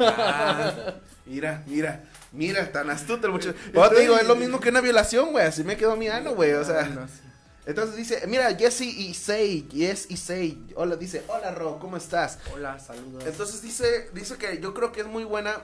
Ah, 0.00 0.94
mira, 1.26 1.62
mira, 1.66 2.04
mira, 2.32 2.70
tan 2.72 2.90
astuto 2.90 3.26
el 3.26 3.32
muchacho. 3.32 3.54
Te 3.54 4.00
digo, 4.00 4.16
es 4.16 4.26
lo 4.26 4.36
mismo 4.36 4.60
que 4.60 4.70
una 4.70 4.80
violación, 4.80 5.32
güey, 5.32 5.46
así 5.46 5.64
me 5.64 5.76
quedó 5.76 5.96
mi 5.96 6.08
ano, 6.08 6.34
güey, 6.34 6.52
o 6.52 6.64
sea. 6.64 6.80
Ah, 6.80 6.88
no, 6.88 7.08
sí. 7.08 7.20
Entonces 7.66 7.96
dice, 7.96 8.26
mira, 8.26 8.54
Jesse 8.54 8.82
Isei, 8.82 9.66
Yes 9.68 10.10
Isei, 10.10 10.62
hola, 10.74 10.96
dice, 10.96 11.22
hola 11.28 11.50
Ro, 11.50 11.78
¿cómo 11.80 11.96
estás? 11.96 12.38
Hola, 12.52 12.78
saludos. 12.78 13.24
Entonces 13.26 13.62
dice, 13.62 14.10
dice 14.12 14.36
que 14.36 14.60
yo 14.60 14.74
creo 14.74 14.92
que 14.92 15.00
es 15.00 15.06
muy 15.06 15.24
buena, 15.24 15.62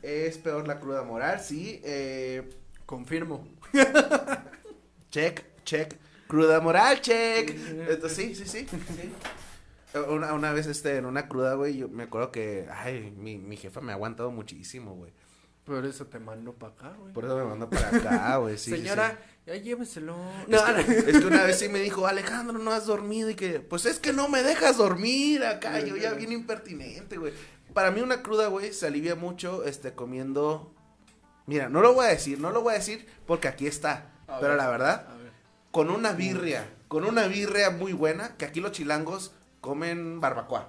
es 0.00 0.38
peor 0.38 0.66
la 0.66 0.80
cruda 0.80 1.02
moral, 1.02 1.40
sí, 1.40 1.82
eh, 1.84 2.48
Confirmo. 2.88 3.46
check, 5.10 5.44
check, 5.62 5.94
cruda 6.26 6.58
moral, 6.58 7.02
check. 7.02 7.50
Entonces 7.86 8.16
sí, 8.16 8.34
sí, 8.34 8.46
sí, 8.46 8.66
sí. 8.66 9.12
Una, 10.02 10.32
una 10.32 10.52
vez 10.52 10.66
este, 10.66 10.96
en 10.96 11.06
una 11.06 11.28
cruda, 11.28 11.54
güey, 11.54 11.76
yo 11.78 11.88
me 11.88 12.04
acuerdo 12.04 12.30
que, 12.30 12.66
ay, 12.72 13.12
mi, 13.16 13.38
mi 13.38 13.56
jefa 13.56 13.80
me 13.80 13.92
ha 13.92 13.94
aguantado 13.94 14.30
muchísimo, 14.30 14.94
güey. 14.94 15.12
Por 15.68 15.84
eso 15.84 16.06
te 16.06 16.18
mando 16.18 16.54
para 16.54 16.72
acá, 16.72 16.96
güey. 16.98 17.12
Por 17.12 17.26
eso 17.26 17.36
me 17.36 17.44
mandó 17.44 17.68
para 17.68 17.88
acá, 17.88 18.36
güey, 18.38 18.56
sí. 18.56 18.70
sí, 18.70 18.76
Señora, 18.78 19.18
ya 19.46 19.54
lléveselo. 19.54 20.16
Es, 20.48 20.84
que, 20.86 21.10
es 21.10 21.18
que 21.18 21.26
una 21.26 21.42
vez 21.44 21.58
sí 21.58 21.68
me 21.68 21.78
dijo, 21.78 22.06
Alejandro, 22.06 22.58
no 22.58 22.72
has 22.72 22.86
dormido 22.86 23.28
y 23.28 23.34
que, 23.34 23.60
pues 23.60 23.84
es 23.84 23.98
que 23.98 24.14
no 24.14 24.28
me 24.28 24.42
dejas 24.42 24.78
dormir 24.78 25.44
acá, 25.44 25.80
yo 25.80 25.94
ya 25.96 26.14
bien 26.14 26.32
impertinente, 26.32 27.18
güey. 27.18 27.34
Para 27.74 27.90
mí 27.90 28.00
una 28.00 28.22
cruda, 28.22 28.46
güey, 28.46 28.72
se 28.72 28.86
alivia 28.86 29.14
mucho, 29.14 29.62
este, 29.64 29.92
comiendo, 29.92 30.74
mira, 31.44 31.68
no 31.68 31.82
lo 31.82 31.92
voy 31.92 32.06
a 32.06 32.08
decir, 32.08 32.40
no 32.40 32.50
lo 32.50 32.62
voy 32.62 32.72
a 32.72 32.78
decir 32.78 33.06
porque 33.26 33.48
aquí 33.48 33.66
está, 33.66 34.10
A 34.26 34.38
pero 34.40 34.52
ver, 34.52 34.56
la 34.56 34.70
verdad, 34.70 35.06
con 35.70 35.90
una 35.90 36.12
birria, 36.12 36.66
con 36.88 37.04
una 37.04 37.26
birria 37.26 37.68
muy 37.68 37.92
buena, 37.92 38.36
que 38.38 38.46
aquí 38.46 38.60
los 38.60 38.72
chilangos 38.72 39.32
comen 39.60 40.20
barbacoa. 40.20 40.68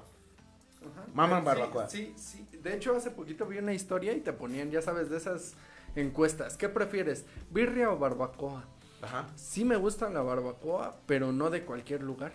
Ajá. 0.81 1.05
Maman 1.13 1.39
Sí, 1.41 1.46
barbacoa. 1.46 1.89
Sí, 1.89 2.13
sí. 2.17 2.48
De 2.62 2.75
hecho, 2.75 2.96
hace 2.96 3.12
poquito 3.12 3.46
vi 3.46 3.58
una 3.58 3.74
historia 3.74 4.13
y 4.13 4.22
te 4.22 4.34
ponían, 4.34 4.72
ya 4.72 4.81
sabes, 4.81 5.10
de 5.10 5.17
esas 5.17 5.53
encuestas. 5.96 6.58
¿Qué 6.58 6.69
prefieres, 6.69 7.25
birria 7.50 7.91
o 7.91 7.98
barbacoa? 7.98 8.65
Ajá. 9.01 9.27
Sí 9.36 9.65
me 9.65 9.77
gusta 9.77 10.10
la 10.10 10.22
barbacoa, 10.22 11.00
pero 11.05 11.31
no 11.31 11.50
de 11.50 11.63
cualquier 11.63 12.03
lugar. 12.03 12.34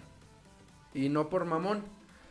Y 0.94 1.08
no 1.08 1.28
por 1.28 1.44
mamón, 1.44 1.82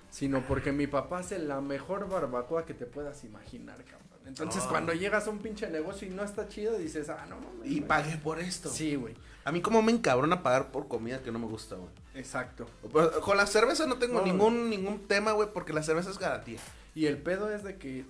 sino 0.10 0.42
porque 0.48 0.72
mi 0.72 0.88
papá 0.88 1.20
hace 1.20 1.40
la 1.40 1.62
mejor 1.62 2.10
barbacoa 2.10 2.66
que 2.66 2.74
te 2.74 2.86
puedas 2.86 3.24
imaginar, 3.24 3.84
cabrón. 3.84 4.13
Entonces, 4.26 4.64
Ah. 4.66 4.70
cuando 4.70 4.94
llegas 4.94 5.28
a 5.28 5.30
un 5.30 5.40
pinche 5.40 5.70
negocio 5.70 6.08
y 6.08 6.12
no 6.12 6.24
está 6.24 6.48
chido, 6.48 6.78
dices, 6.78 7.10
ah, 7.10 7.26
no 7.30 7.36
mames. 7.36 7.66
Y 7.66 7.76
güey". 7.78 7.88
pagué 7.88 8.18
por 8.18 8.40
esto. 8.40 8.70
Sí, 8.70 8.96
güey. 8.96 9.16
A 9.46 9.52
mí 9.52 9.62
como 9.62 9.82
me 9.82 9.92
encabrona 9.92 10.42
pagar 10.42 10.72
por 10.72 10.88
comida 10.88 11.22
que 11.22 11.32
no 11.32 11.40
me 11.40 11.48
gusta, 11.48 11.76
güey. 11.76 11.90
Exacto. 12.16 12.66
Pero 12.94 13.20
Con 13.22 13.36
la 13.38 13.46
cerveza 13.46 13.86
no 13.86 13.98
tengo 13.98 14.20
No. 14.20 14.26
ningún 14.26 14.70
ningún 14.70 15.00
tema, 15.08 15.34
güey, 15.34 15.50
porque 15.54 15.74
la 15.74 15.84
cerveza 15.84 16.10
es 16.10 16.18
garantía. 16.20 16.60
Y 16.96 17.08
el 17.08 17.18
pedo 17.18 17.52
es 17.52 17.64
de 17.64 17.78
que 17.78 18.06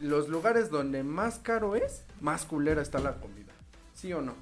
los 0.00 0.28
lugares 0.28 0.70
donde 0.70 1.04
más 1.04 1.38
caro 1.38 1.76
es, 1.76 2.02
más 2.20 2.44
culera 2.44 2.82
está 2.82 2.98
la 2.98 3.14
comida. 3.20 3.52
¿Sí 3.94 4.12
o 4.12 4.20
no? 4.22 4.34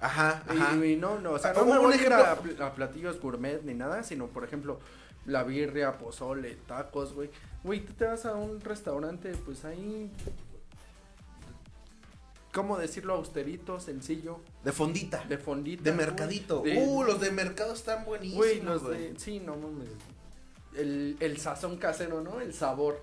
Ajá, 0.00 0.42
Y- 0.48 0.56
ajá. 0.58 0.86
Y, 0.86 0.96
no, 0.96 1.18
no, 1.18 1.32
o 1.32 1.38
sea, 1.38 1.50
Ah, 1.50 1.54
no 1.56 1.66
me 1.66 1.76
voy 1.78 1.92
a 1.94 1.96
ir 1.96 2.12
a 2.12 2.72
platillos 2.74 3.20
gourmet 3.20 3.60
ni 3.64 3.74
nada, 3.74 4.02
sino 4.04 4.28
por 4.28 4.44
ejemplo, 4.44 4.78
la 5.28 5.44
birria, 5.44 5.96
pozole, 5.98 6.56
tacos, 6.66 7.12
güey. 7.12 7.30
Güey, 7.62 7.84
tú 7.84 7.92
te 7.92 8.04
vas 8.06 8.24
a 8.26 8.34
un 8.34 8.60
restaurante, 8.60 9.32
pues 9.44 9.64
ahí. 9.64 10.10
¿Cómo 12.52 12.78
decirlo? 12.78 13.14
Austerito, 13.14 13.78
sencillo, 13.78 14.40
De 14.64 14.72
fondita. 14.72 15.22
de 15.28 15.38
fondita. 15.38 15.82
De 15.82 15.92
mercadito. 15.92 16.62
de- 16.62 16.78
Uh, 16.78 17.04
los 17.04 17.20
de 17.20 17.30
mercado 17.30 17.74
están 17.74 18.04
buenísimos, 18.04 18.36
Güey, 18.44 18.60
los 18.62 18.88
de. 18.88 19.14
Sí, 19.18 19.38
no 19.38 19.56
mames. 19.56 19.88
El, 20.76 21.16
el 21.20 21.36
sazón 21.38 21.76
casero, 21.76 22.22
¿no? 22.22 22.40
El 22.40 22.54
sabor. 22.54 23.00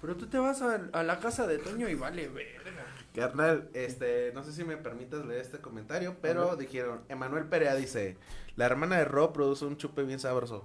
Pero 0.00 0.16
tú 0.16 0.26
te 0.26 0.38
vas 0.38 0.62
a, 0.62 0.80
a 0.92 1.02
la 1.04 1.20
casa 1.20 1.46
de 1.46 1.58
Toño 1.58 1.88
y 1.88 1.94
vale 1.94 2.28
verga. 2.28 2.84
Carnal, 3.14 3.68
este, 3.74 4.32
no 4.34 4.42
sé 4.42 4.52
si 4.52 4.64
me 4.64 4.76
permitas 4.76 5.24
leer 5.26 5.42
este 5.42 5.58
comentario, 5.58 6.16
pero 6.20 6.56
dijeron, 6.56 7.02
Emanuel 7.10 7.44
Perea 7.44 7.74
dice, 7.74 8.16
la 8.56 8.64
hermana 8.64 8.96
de 8.98 9.04
Rob 9.04 9.32
produce 9.32 9.64
un 9.66 9.76
chupe 9.76 10.02
bien 10.02 10.18
sabroso. 10.18 10.64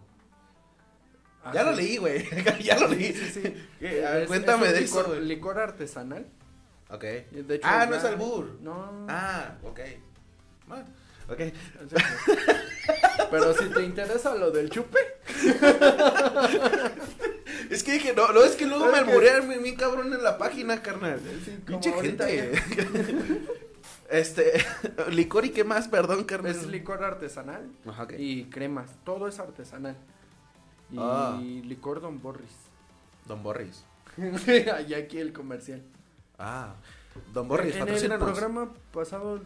Ah, 1.49 1.51
ya 1.53 1.63
lo 1.63 1.71
leí, 1.73 1.97
güey, 1.97 2.25
ya 2.63 2.77
lo 2.79 2.87
leí. 2.87 3.13
Sí, 3.13 3.29
sí. 3.33 3.53
A 3.85 4.11
ver, 4.11 4.21
Es- 4.23 4.27
cuéntame 4.27 4.67
es 4.67 4.73
de 4.73 4.81
licor, 4.81 5.05
eso, 5.05 5.19
licor 5.19 5.59
artesanal. 5.59 6.25
Ok. 6.89 7.01
De 7.03 7.55
hecho 7.55 7.67
ah, 7.67 7.85
no 7.85 7.95
es 7.95 8.03
albur. 8.03 8.57
No. 8.61 9.05
Ah, 9.09 9.55
ok. 9.63 9.79
Bueno, 10.67 10.85
ok. 11.29 11.39
Pero 13.31 13.53
si 13.53 13.65
te 13.69 13.83
interesa 13.83 14.35
lo 14.35 14.51
del 14.51 14.69
chupe, 14.69 14.97
Es 17.69 17.83
que 17.83 17.93
dije, 17.93 18.13
no, 18.15 18.31
no, 18.31 18.41
es 18.43 18.55
que 18.55 18.65
luego 18.65 18.85
me 18.85 18.93
que- 18.93 18.97
alburean 18.99 19.47
bien, 19.49 19.63
bien 19.63 19.75
cabrón 19.75 20.13
en 20.13 20.23
la 20.23 20.37
página, 20.37 20.81
carnal. 20.81 21.19
Pinche 21.65 21.91
gente. 22.01 22.53
este, 24.09 24.53
licor 25.11 25.45
y 25.45 25.49
qué 25.49 25.63
más, 25.63 25.87
perdón, 25.89 26.23
carnal. 26.23 26.51
es 26.55 26.65
licor 26.67 27.03
artesanal 27.03 27.69
Ajá, 27.85 28.07
y 28.17 28.45
cremas, 28.45 28.89
todo 29.03 29.27
es 29.27 29.39
artesanal. 29.39 29.97
Y 30.91 30.97
Ah. 30.99 31.39
licor 31.41 32.01
Don 32.01 32.21
Borris. 32.21 32.55
Don 33.27 33.43
Borris. 33.43 33.83
y 34.87 34.93
aquí 34.93 35.17
el 35.19 35.33
comercial. 35.33 35.81
Ah, 36.39 36.75
Don 37.33 37.47
Borris, 37.47 37.75
en 37.75 38.11
el 38.11 38.19
programa 38.19 38.73
pasado 38.93 39.41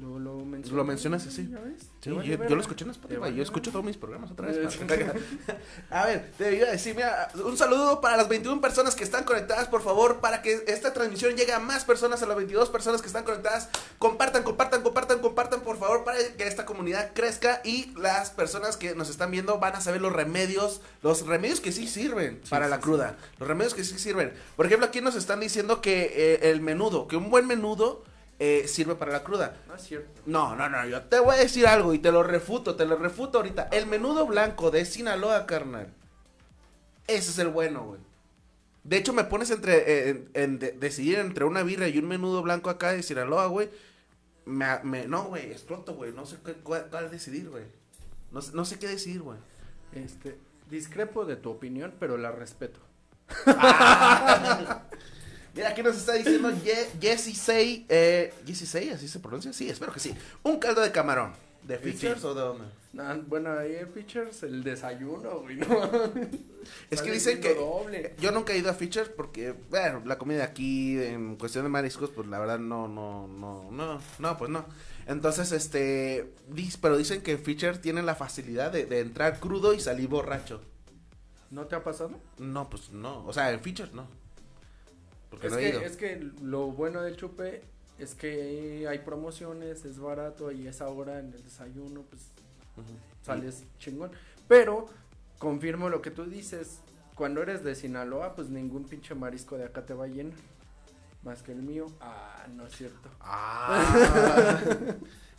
lo, 0.00 0.18
lo 0.18 0.36
mencioné. 0.44 0.76
Lo 0.76 0.84
mencionas 0.84 1.26
así. 1.26 1.48
¿Ya 1.50 1.60
ves? 1.60 1.82
Sí, 2.00 2.10
yo, 2.10 2.16
vale 2.16 2.28
yo 2.28 2.38
verga. 2.38 2.54
lo 2.54 2.60
escuché 2.60 2.84
en 2.84 2.90
Spotify. 2.90 3.20
vale 3.20 3.34
Yo 3.36 3.42
escucho 3.42 3.70
todos 3.70 3.84
mis 3.84 3.96
programas 3.96 4.30
otra 4.30 4.48
vez. 4.48 4.58
A 5.90 6.06
ver, 6.06 6.30
te 6.36 6.54
iba 6.56 6.68
a 6.68 6.72
decir, 6.72 6.94
mira, 6.94 7.28
un 7.44 7.56
saludo 7.56 8.00
para 8.00 8.16
las 8.16 8.28
21 8.28 8.60
personas 8.60 8.94
que 8.94 9.04
están 9.04 9.24
conectadas, 9.24 9.68
por 9.68 9.82
favor, 9.82 10.20
para 10.20 10.42
que 10.42 10.64
esta 10.66 10.92
transmisión 10.92 11.36
llegue 11.36 11.52
a 11.52 11.58
más 11.60 11.84
personas, 11.84 12.22
a 12.22 12.26
las 12.26 12.36
22 12.36 12.70
personas 12.70 13.00
que 13.00 13.06
están 13.06 13.24
conectadas. 13.24 13.68
Compartan, 13.98 14.42
compartan, 14.42 14.82
compartan, 14.82 15.18
compartan, 15.20 15.60
por 15.60 15.78
favor, 15.78 16.04
para 16.04 16.18
que 16.36 16.46
esta 16.46 16.66
comunidad 16.66 17.12
crezca 17.14 17.60
y 17.64 17.92
las 17.96 18.30
personas 18.30 18.76
que 18.76 18.94
nos 18.94 19.08
están 19.10 19.30
viendo 19.30 19.58
van 19.58 19.74
a 19.76 19.80
saber 19.80 20.00
los 20.00 20.12
remedios, 20.12 20.80
los 21.02 21.26
remedios 21.26 21.60
que 21.60 21.72
sí 21.72 21.86
sirven 21.88 22.40
Sí, 22.42 22.50
para 22.50 22.66
sí, 22.66 22.70
la 22.70 22.76
sí. 22.76 22.82
cruda, 22.82 23.16
los 23.38 23.48
remedios 23.48 23.74
que 23.74 23.84
sí 23.84 23.98
sirven. 23.98 24.32
Por 24.56 24.66
ejemplo, 24.66 24.86
aquí 24.86 25.00
nos 25.00 25.14
están 25.14 25.40
diciendo 25.40 25.80
que 25.80 26.12
eh, 26.14 26.50
el 26.50 26.60
menudo, 26.60 27.06
que 27.08 27.16
un 27.16 27.30
buen 27.30 27.46
menudo 27.46 28.02
eh, 28.46 28.68
sirve 28.68 28.94
para 28.94 29.12
la 29.12 29.22
cruda. 29.24 29.56
No 29.68 29.74
es 29.74 29.82
cierto. 29.82 30.20
No, 30.26 30.54
no, 30.54 30.68
no, 30.68 30.86
yo 30.86 31.00
te 31.02 31.18
voy 31.18 31.34
a 31.34 31.38
decir 31.38 31.66
algo 31.66 31.94
y 31.94 31.98
te 31.98 32.12
lo 32.12 32.22
refuto, 32.22 32.76
te 32.76 32.84
lo 32.84 32.96
refuto 32.96 33.38
ahorita. 33.38 33.68
El 33.72 33.86
menudo 33.86 34.26
blanco 34.26 34.70
de 34.70 34.84
Sinaloa, 34.84 35.46
carnal. 35.46 35.88
Ese 37.06 37.30
es 37.30 37.38
el 37.38 37.48
bueno, 37.48 37.84
güey. 37.84 38.00
De 38.82 38.98
hecho, 38.98 39.12
me 39.14 39.24
pones 39.24 39.50
entre, 39.50 39.76
eh, 39.78 40.08
en, 40.10 40.30
en 40.34 40.58
de- 40.58 40.72
decidir 40.72 41.18
entre 41.18 41.44
una 41.46 41.62
birra 41.62 41.88
y 41.88 41.96
un 41.98 42.06
menudo 42.06 42.42
blanco 42.42 42.68
acá 42.68 42.92
de 42.92 43.02
Sinaloa, 43.02 43.46
güey. 43.46 43.70
Me, 44.44 44.66
me- 44.82 45.06
no, 45.06 45.24
güey, 45.24 45.50
exploto, 45.50 45.94
güey. 45.94 46.12
No 46.12 46.26
sé 46.26 46.36
qué, 46.44 46.52
cuál, 46.52 46.88
cuál 46.90 47.10
decidir, 47.10 47.48
güey. 47.48 47.64
No, 48.30 48.42
sé- 48.42 48.52
no 48.54 48.64
sé 48.66 48.78
qué 48.78 48.88
decidir, 48.88 49.22
güey. 49.22 49.38
Este, 49.92 50.38
discrepo 50.68 51.24
de 51.24 51.36
tu 51.36 51.50
opinión, 51.50 51.94
pero 51.98 52.18
la 52.18 52.30
respeto. 52.30 52.80
Mira, 55.54 55.68
aquí 55.70 55.82
nos 55.82 55.96
está 55.96 56.14
diciendo 56.14 56.50
Say. 57.34 57.86
Eh, 57.88 58.34
Jesse 58.46 58.68
Say, 58.68 58.90
¿así 58.90 59.08
se 59.08 59.20
pronuncia? 59.20 59.52
Sí, 59.52 59.68
espero 59.68 59.92
que 59.92 60.00
sí. 60.00 60.14
Un 60.42 60.58
caldo 60.58 60.80
de 60.80 60.90
camarón. 60.90 61.32
¿De 61.62 61.78
Features 61.78 62.20
sí. 62.20 62.26
o 62.26 62.34
de 62.34 62.40
dónde? 62.40 62.64
Bueno, 63.26 63.58
ahí 63.58 63.74
en 63.76 63.90
Features, 63.92 64.42
el 64.42 64.62
desayuno, 64.62 65.40
güey, 65.40 65.56
¿no? 65.56 65.66
Es 66.90 67.02
que 67.02 67.12
dicen 67.12 67.40
que 67.40 67.54
doble. 67.54 68.14
yo 68.18 68.32
nunca 68.32 68.54
he 68.54 68.58
ido 68.58 68.70
a 68.70 68.74
Features 68.74 69.10
porque, 69.10 69.54
bueno, 69.68 70.02
la 70.06 70.16
comida 70.16 70.44
aquí 70.44 70.98
en 70.98 71.36
cuestión 71.36 71.64
de 71.64 71.68
mariscos, 71.68 72.10
pues 72.10 72.26
la 72.28 72.38
verdad 72.38 72.58
no, 72.58 72.88
no, 72.88 73.26
no, 73.26 73.70
no, 73.70 74.00
no, 74.18 74.38
pues 74.38 74.50
no. 74.50 74.64
Entonces, 75.06 75.52
este, 75.52 76.32
pero 76.80 76.96
dicen 76.96 77.20
que 77.20 77.36
Features 77.36 77.80
tiene 77.82 78.02
la 78.02 78.14
facilidad 78.14 78.72
de, 78.72 78.86
de 78.86 79.00
entrar 79.00 79.40
crudo 79.40 79.74
y 79.74 79.80
salir 79.80 80.08
borracho. 80.08 80.62
¿No 81.50 81.66
te 81.66 81.76
ha 81.76 81.84
pasado? 81.84 82.10
No, 82.38 82.68
pues 82.68 82.90
no. 82.90 83.24
O 83.26 83.32
sea, 83.32 83.52
en 83.52 83.60
features 83.60 83.92
no. 83.92 84.08
Porque 85.34 85.48
Es 85.48 85.52
no 85.52 85.58
he 85.58 85.68
ido. 85.68 85.80
que, 85.80 85.86
es 85.86 85.96
que 85.96 86.30
lo 86.42 86.66
bueno 86.72 87.02
del 87.02 87.16
chupe 87.16 87.62
es 87.98 88.14
que 88.14 88.86
hay 88.88 88.98
promociones, 89.00 89.84
es 89.84 89.98
barato 89.98 90.52
y 90.52 90.66
esa 90.68 90.88
hora 90.88 91.18
en 91.18 91.32
el 91.32 91.42
desayuno, 91.42 92.02
pues 92.02 92.22
sales 93.22 93.64
chingón. 93.78 94.10
Pero 94.48 94.86
confirmo 95.38 95.88
lo 95.88 96.02
que 96.02 96.10
tú 96.10 96.24
dices, 96.24 96.78
cuando 97.14 97.42
eres 97.42 97.64
de 97.64 97.74
Sinaloa, 97.74 98.34
pues 98.36 98.48
ningún 98.48 98.84
pinche 98.84 99.14
marisco 99.14 99.56
de 99.56 99.64
acá 99.64 99.84
te 99.84 99.94
va 99.94 100.04
a 100.04 100.08
llenar. 100.08 100.38
Más 101.24 101.42
que 101.42 101.52
el 101.52 101.62
mío. 101.62 101.86
Ah, 102.00 102.46
no 102.54 102.66
es 102.66 102.76
cierto. 102.76 103.08
Ah. 103.20 103.82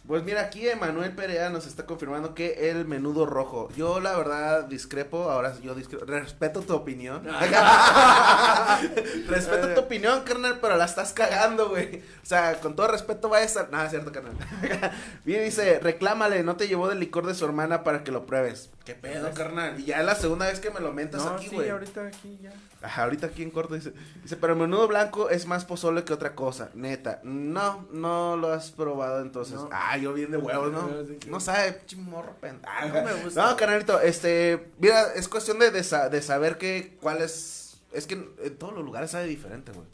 Pues 0.07 0.23
mira, 0.23 0.41
aquí 0.41 0.67
Emanuel 0.67 1.15
Perea 1.15 1.49
nos 1.49 1.65
está 1.65 1.87
confirmando 1.87 2.35
que 2.35 2.69
el 2.69 2.85
menudo 2.85 3.25
rojo. 3.25 3.69
Yo 3.75 3.99
la 3.99 4.15
verdad 4.15 4.65
discrepo, 4.65 5.31
ahora 5.31 5.55
yo 5.63 5.73
discrepo, 5.73 6.05
respeto 6.05 6.61
tu 6.61 6.75
opinión. 6.75 7.23
respeto 9.27 9.73
tu 9.73 9.79
opinión, 9.79 10.21
carnal, 10.21 10.59
pero 10.61 10.77
la 10.77 10.85
estás 10.85 11.11
cagando, 11.11 11.69
güey. 11.69 12.03
O 12.21 12.25
sea, 12.25 12.59
con 12.59 12.75
todo 12.75 12.87
respeto 12.87 13.29
va 13.29 13.37
a 13.37 13.43
estar... 13.43 13.67
Es 13.83 13.89
cierto, 13.89 14.11
carnal. 14.11 14.35
Bien, 15.25 15.43
dice, 15.43 15.79
reclámale, 15.79 16.43
no 16.43 16.55
te 16.55 16.67
llevó 16.67 16.87
del 16.87 16.99
licor 16.99 17.25
de 17.25 17.33
su 17.33 17.45
hermana 17.45 17.83
para 17.83 18.03
que 18.03 18.11
lo 18.11 18.27
pruebes. 18.27 18.69
¿Qué 18.85 18.93
pedo, 18.93 19.33
carnal? 19.33 19.79
Y 19.79 19.85
ya 19.85 19.99
es 19.99 20.05
la 20.05 20.13
segunda 20.13 20.45
vez 20.45 20.59
que 20.59 20.69
me 20.69 20.79
lo 20.79 20.93
mentas 20.93 21.25
no, 21.25 21.31
aquí, 21.31 21.49
sí, 21.49 21.55
güey. 21.55 21.71
ahorita 21.71 22.05
aquí 22.05 22.37
ya. 22.39 22.53
Ajá, 22.83 23.05
ahorita 23.05 23.25
aquí 23.25 23.41
en 23.41 23.49
corto 23.49 23.73
dice, 23.73 23.93
dice, 24.21 24.35
pero 24.35 24.53
el 24.53 24.59
menudo 24.59 24.87
blanco 24.87 25.31
es 25.31 25.47
más 25.47 25.65
pozole 25.65 26.03
que 26.03 26.13
otra 26.13 26.35
cosa, 26.35 26.69
neta. 26.75 27.19
No, 27.23 27.87
no 27.91 28.37
lo 28.37 28.53
has 28.53 28.69
probado 28.69 29.21
entonces. 29.21 29.55
No. 29.55 29.69
Ah, 29.95 29.97
yo 29.97 30.13
bien 30.13 30.31
de 30.31 30.37
huevos, 30.37 30.71
¿no? 30.71 30.87
No, 30.87 31.05
sí 31.05 31.15
que- 31.15 31.29
No 31.29 31.39
sabe, 31.39 31.73
pinche 31.73 31.95
morro 31.97 32.35
pendejo. 32.39 32.71
No 32.93 33.03
me 33.03 33.13
gusta. 33.23 33.45
No, 33.49 33.55
carnalito, 33.57 33.99
este, 34.01 34.67
mira, 34.79 35.13
es 35.13 35.27
cuestión 35.27 35.57
de, 35.59 35.71
de, 35.71 35.83
sa- 35.83 36.09
de 36.09 36.21
saber 36.21 36.57
que, 36.57 36.97
cuál 37.01 37.21
es, 37.21 37.77
es 37.93 38.07
que 38.07 38.13
en 38.15 38.57
todos 38.57 38.73
los 38.73 38.83
lugares 38.83 39.11
sabe 39.11 39.25
diferente, 39.27 39.71
güey. 39.71 39.87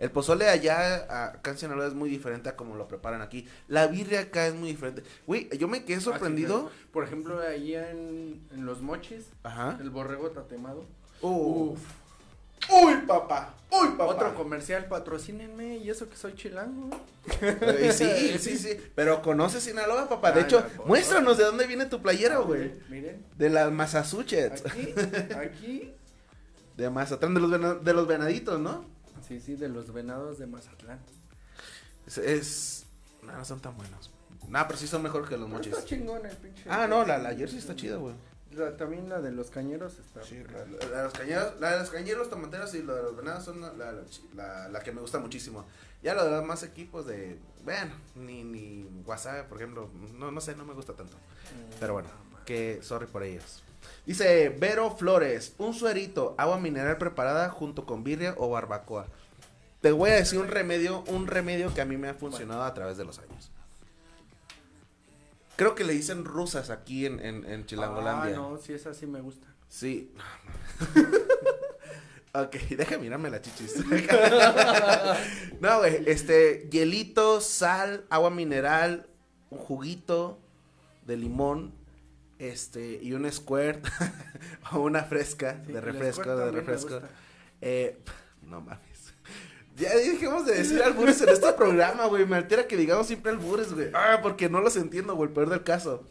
El 0.00 0.10
pozole 0.10 0.48
allá, 0.48 1.30
acá 1.30 1.52
en 1.52 1.58
Sinaloa 1.58 1.86
es 1.86 1.94
muy 1.94 2.10
diferente 2.10 2.48
a 2.48 2.56
como 2.56 2.74
lo 2.74 2.88
preparan 2.88 3.22
aquí. 3.22 3.46
La 3.68 3.86
birria 3.86 4.20
acá 4.22 4.46
es 4.48 4.54
muy 4.54 4.68
diferente. 4.70 5.04
Güey, 5.26 5.48
yo 5.56 5.68
me 5.68 5.84
quedé 5.84 6.00
sorprendido. 6.00 6.54
Ah, 6.56 6.60
claro. 6.70 6.90
Por 6.92 7.04
ejemplo, 7.04 7.40
ahí 7.40 7.76
en, 7.76 8.44
en 8.52 8.66
los 8.66 8.82
mochis, 8.82 9.26
Ajá. 9.44 9.78
el 9.80 9.90
borrego 9.90 10.30
tatemado. 10.30 10.84
Uf. 11.22 11.78
Uy, 12.70 12.94
papá. 13.06 13.54
Uy, 13.70 13.88
papá. 13.90 14.04
Otro 14.06 14.34
comercial, 14.34 14.86
patrocínenme, 14.86 15.76
y 15.78 15.90
eso 15.90 16.08
que 16.08 16.16
soy 16.16 16.34
chilango. 16.34 16.90
Eh, 17.40 17.90
sí, 17.92 18.38
sí, 18.38 18.56
sí. 18.58 18.78
Pero 18.94 19.20
conoces 19.22 19.64
Sinaloa, 19.64 20.08
papá. 20.08 20.32
De 20.32 20.40
Ah, 20.40 20.44
hecho, 20.44 20.66
no, 20.78 20.84
muéstranos 20.84 21.36
de 21.38 21.44
dónde 21.44 21.66
viene 21.66 21.86
tu 21.86 22.00
playera, 22.00 22.38
güey. 22.38 22.74
Miren, 22.88 23.24
De 23.36 23.50
las 23.50 23.72
Massachusetts. 23.72 24.62
aquí, 24.66 24.94
aquí. 25.36 25.94
De 26.76 26.90
Mazatlán, 26.90 27.34
de 27.34 27.40
los, 27.40 27.84
de 27.84 27.92
los 27.92 28.06
venaditos, 28.06 28.60
¿no? 28.60 28.84
Sí, 29.26 29.40
sí, 29.40 29.54
de 29.56 29.68
los 29.68 29.92
venados 29.92 30.38
de 30.38 30.46
Mazatlán. 30.46 30.98
Es. 32.06 32.18
es- 32.18 32.86
No, 33.22 33.32
no 33.32 33.44
son 33.44 33.60
tan 33.60 33.76
buenos. 33.76 34.10
No, 34.48 34.66
pero 34.66 34.78
sí 34.78 34.86
son 34.86 35.02
mejor 35.02 35.26
que 35.28 35.36
los 35.38 35.48
mochis. 35.48 35.72
Está 35.72 35.84
chingón 35.86 36.24
el 36.26 36.36
pinche. 36.36 36.64
Ah, 36.68 36.86
no, 36.86 37.04
la, 37.06 37.16
la 37.18 37.34
jersey 37.34 37.58
está 37.58 37.74
chida, 37.74 37.96
güey. 37.96 38.14
La- 38.56 38.76
también 38.76 39.08
la 39.08 39.20
de 39.20 39.30
los 39.32 39.50
cañeros 39.50 39.98
está. 39.98 40.22
Sí, 40.22 40.42
la, 40.52 40.58
la- 40.66 40.88
la 40.90 40.96
de 40.98 41.04
los 41.04 41.12
cañeros, 41.12 41.60
la 41.60 41.70
de 41.72 41.78
los 41.80 41.90
cañeros, 41.90 42.30
tomateros 42.30 42.74
y 42.74 42.82
la 42.82 42.94
de 42.94 43.02
los 43.02 43.16
venados 43.16 43.44
son 43.44 43.60
la, 43.60 44.80
que 44.80 44.92
me 44.92 45.00
gusta 45.00 45.18
muchísimo. 45.18 45.64
Ya 46.02 46.14
lo 46.14 46.24
de 46.24 46.30
los 46.30 46.40
demás 46.40 46.62
equipos 46.62 47.06
de, 47.06 47.38
bueno, 47.64 47.92
ni, 48.14 48.44
ni 48.44 48.84
WhatsApp, 49.06 49.46
por 49.48 49.58
ejemplo, 49.58 49.90
no, 50.18 50.30
no 50.30 50.40
sé, 50.40 50.54
no 50.54 50.64
me 50.64 50.74
gusta 50.74 50.92
tanto. 50.92 51.16
Mm, 51.16 51.78
Pero 51.80 51.94
bueno, 51.94 52.08
que 52.44 52.80
sorry 52.82 53.06
por 53.06 53.22
ellos. 53.22 53.62
Dice 54.06 54.50
Vero 54.50 54.90
Flores, 54.96 55.54
un 55.58 55.72
suerito, 55.74 56.34
agua 56.36 56.58
mineral 56.60 56.98
preparada 56.98 57.48
junto 57.48 57.86
con 57.86 58.04
birria 58.04 58.34
o 58.36 58.50
barbacoa. 58.50 59.06
Te 59.80 59.92
voy 59.92 60.10
a 60.10 60.14
decir 60.14 60.38
un 60.38 60.48
remedio, 60.48 61.04
un 61.08 61.26
remedio 61.26 61.72
que 61.74 61.80
a 61.80 61.84
mí 61.86 61.96
me 61.96 62.08
ha 62.08 62.14
funcionado 62.14 62.62
a 62.64 62.72
través 62.74 62.96
de 62.96 63.04
los 63.04 63.18
años. 63.18 63.50
Creo 65.56 65.74
que 65.74 65.84
le 65.84 65.92
dicen 65.92 66.24
rusas 66.24 66.70
aquí 66.70 67.06
en, 67.06 67.20
en, 67.20 67.44
en 67.44 67.66
Chilangolandia. 67.66 68.34
Ah, 68.34 68.36
no, 68.36 68.58
sí, 68.58 68.72
esa 68.72 68.92
sí 68.94 69.06
me 69.06 69.20
gusta. 69.20 69.46
Sí. 69.68 70.12
ok, 72.34 72.54
deja 72.70 72.98
mirarme 72.98 73.30
la 73.30 73.40
chichis. 73.40 73.76
no, 75.60 75.78
güey, 75.78 76.02
este, 76.06 76.68
hielito, 76.70 77.40
sal, 77.40 78.04
agua 78.10 78.30
mineral, 78.30 79.06
un 79.50 79.58
juguito 79.58 80.40
de 81.06 81.16
limón, 81.16 81.72
este, 82.38 82.98
y 83.02 83.12
un 83.12 83.30
squirt 83.30 83.86
o 84.72 84.80
una 84.80 85.04
fresca 85.04 85.62
Sí, 85.66 85.72
de 85.72 85.80
refresco, 85.80 86.36
de 86.36 86.50
refresco. 86.50 87.00
Eh, 87.60 87.98
no 88.42 88.60
mames. 88.60 88.93
Ya 89.76 89.94
dejemos 89.94 90.46
de 90.46 90.54
decir 90.54 90.82
albures 90.82 91.20
en 91.22 91.30
este 91.30 91.52
programa, 91.54 92.06
güey. 92.06 92.24
Me 92.26 92.36
altera 92.36 92.66
que 92.68 92.76
digamos 92.76 93.06
siempre 93.08 93.32
albures, 93.32 93.72
güey. 93.72 93.90
Ah, 93.94 94.20
porque 94.22 94.48
no 94.48 94.60
los 94.60 94.76
entiendo, 94.76 95.16
güey. 95.16 95.28
El 95.28 95.34
peor 95.34 95.48
del 95.50 95.64
caso. 95.64 96.04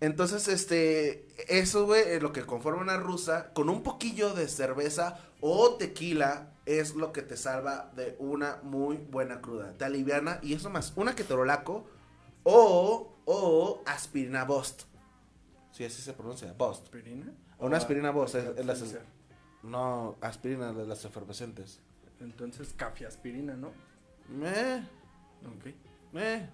Entonces, 0.00 0.48
este, 0.48 1.26
eso, 1.48 1.86
güey, 1.86 2.02
es 2.02 2.22
lo 2.22 2.32
que 2.32 2.42
conforma 2.46 2.80
una 2.82 2.96
rusa 2.96 3.52
con 3.52 3.68
un 3.68 3.82
poquillo 3.82 4.32
de 4.34 4.48
cerveza 4.48 5.18
o 5.40 5.74
tequila 5.76 6.50
es 6.66 6.94
lo 6.94 7.12
que 7.12 7.20
te 7.22 7.36
salva 7.36 7.90
de 7.94 8.16
una 8.18 8.58
muy 8.62 8.96
buena 8.96 9.40
cruda. 9.42 9.74
Te 9.76 9.84
aliviana 9.84 10.38
y 10.42 10.54
eso 10.54 10.70
más, 10.70 10.92
una 10.96 11.14
ketorolaco 11.14 11.86
o, 12.42 13.14
o 13.26 13.82
aspirina 13.86 14.44
Bost. 14.44 14.82
Sí, 15.72 15.84
así 15.84 16.00
se 16.02 16.12
pronuncia, 16.14 16.52
Bost. 16.56 16.84
¿Aspirina? 16.84 17.32
Una 17.58 17.76
aspirina 17.76 18.10
Bost, 18.10 18.34
es, 18.36 18.44
Café 18.44 18.60
es 18.60 18.66
las- 18.66 18.78
Seltzer. 18.78 19.02
no, 19.62 20.16
aspirina 20.20 20.72
de 20.72 20.86
las 20.86 21.04
efervescentes. 21.04 21.80
Entonces, 22.20 22.72
café 22.76 23.06
aspirina, 23.06 23.54
¿no? 23.54 23.72
Meh, 24.28 24.82
Ok. 25.44 25.74
meh. 26.12 26.48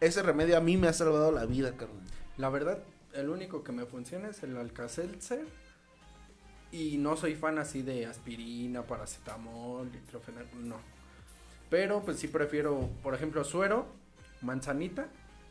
Ese 0.00 0.22
remedio 0.22 0.56
a 0.56 0.60
mí 0.60 0.76
me 0.76 0.88
ha 0.88 0.92
salvado 0.92 1.32
la 1.32 1.46
vida, 1.46 1.76
carnal. 1.76 2.02
La 2.36 2.50
verdad, 2.50 2.82
el 3.14 3.30
único 3.30 3.62
que 3.64 3.72
me 3.72 3.86
funciona 3.86 4.28
es 4.28 4.42
el 4.42 4.56
Alka-Seltzer. 4.56 5.46
Y 6.72 6.98
no 6.98 7.16
soy 7.16 7.36
fan 7.36 7.58
así 7.58 7.82
de 7.82 8.04
aspirina, 8.06 8.82
paracetamol, 8.82 9.90
diclofenac, 9.92 10.52
no. 10.54 10.76
Pero 11.70 12.02
pues 12.02 12.18
sí 12.18 12.26
prefiero, 12.28 12.90
por 13.02 13.14
ejemplo, 13.14 13.44
suero, 13.44 13.86
manzanita. 14.42 15.06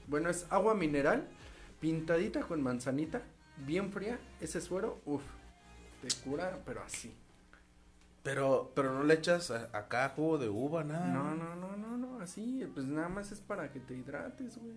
Bueno, 0.07 0.29
es 0.29 0.45
agua 0.49 0.75
mineral, 0.75 1.25
pintadita 1.79 2.41
con 2.41 2.61
manzanita, 2.61 3.21
bien 3.65 3.91
fría. 3.93 4.19
Ese 4.41 4.59
suero, 4.59 5.01
uff, 5.05 5.23
te 6.01 6.09
cura, 6.29 6.59
pero 6.65 6.83
así. 6.83 7.15
Pero, 8.23 8.71
pero 8.73 8.93
no 8.93 9.03
le 9.03 9.15
echas 9.15 9.51
a- 9.51 9.69
acá 9.73 10.09
jugo 10.15 10.37
de 10.37 10.47
uva, 10.49 10.83
nada. 10.83 11.07
No, 11.07 11.35
no, 11.35 11.55
no, 11.55 11.75
no, 11.75 11.97
no, 11.97 12.21
así, 12.21 12.65
pues 12.73 12.85
nada 12.85 13.09
más 13.09 13.31
es 13.33 13.41
para 13.41 13.69
que 13.71 13.79
te 13.81 13.93
hidrates, 13.95 14.57
güey. 14.57 14.73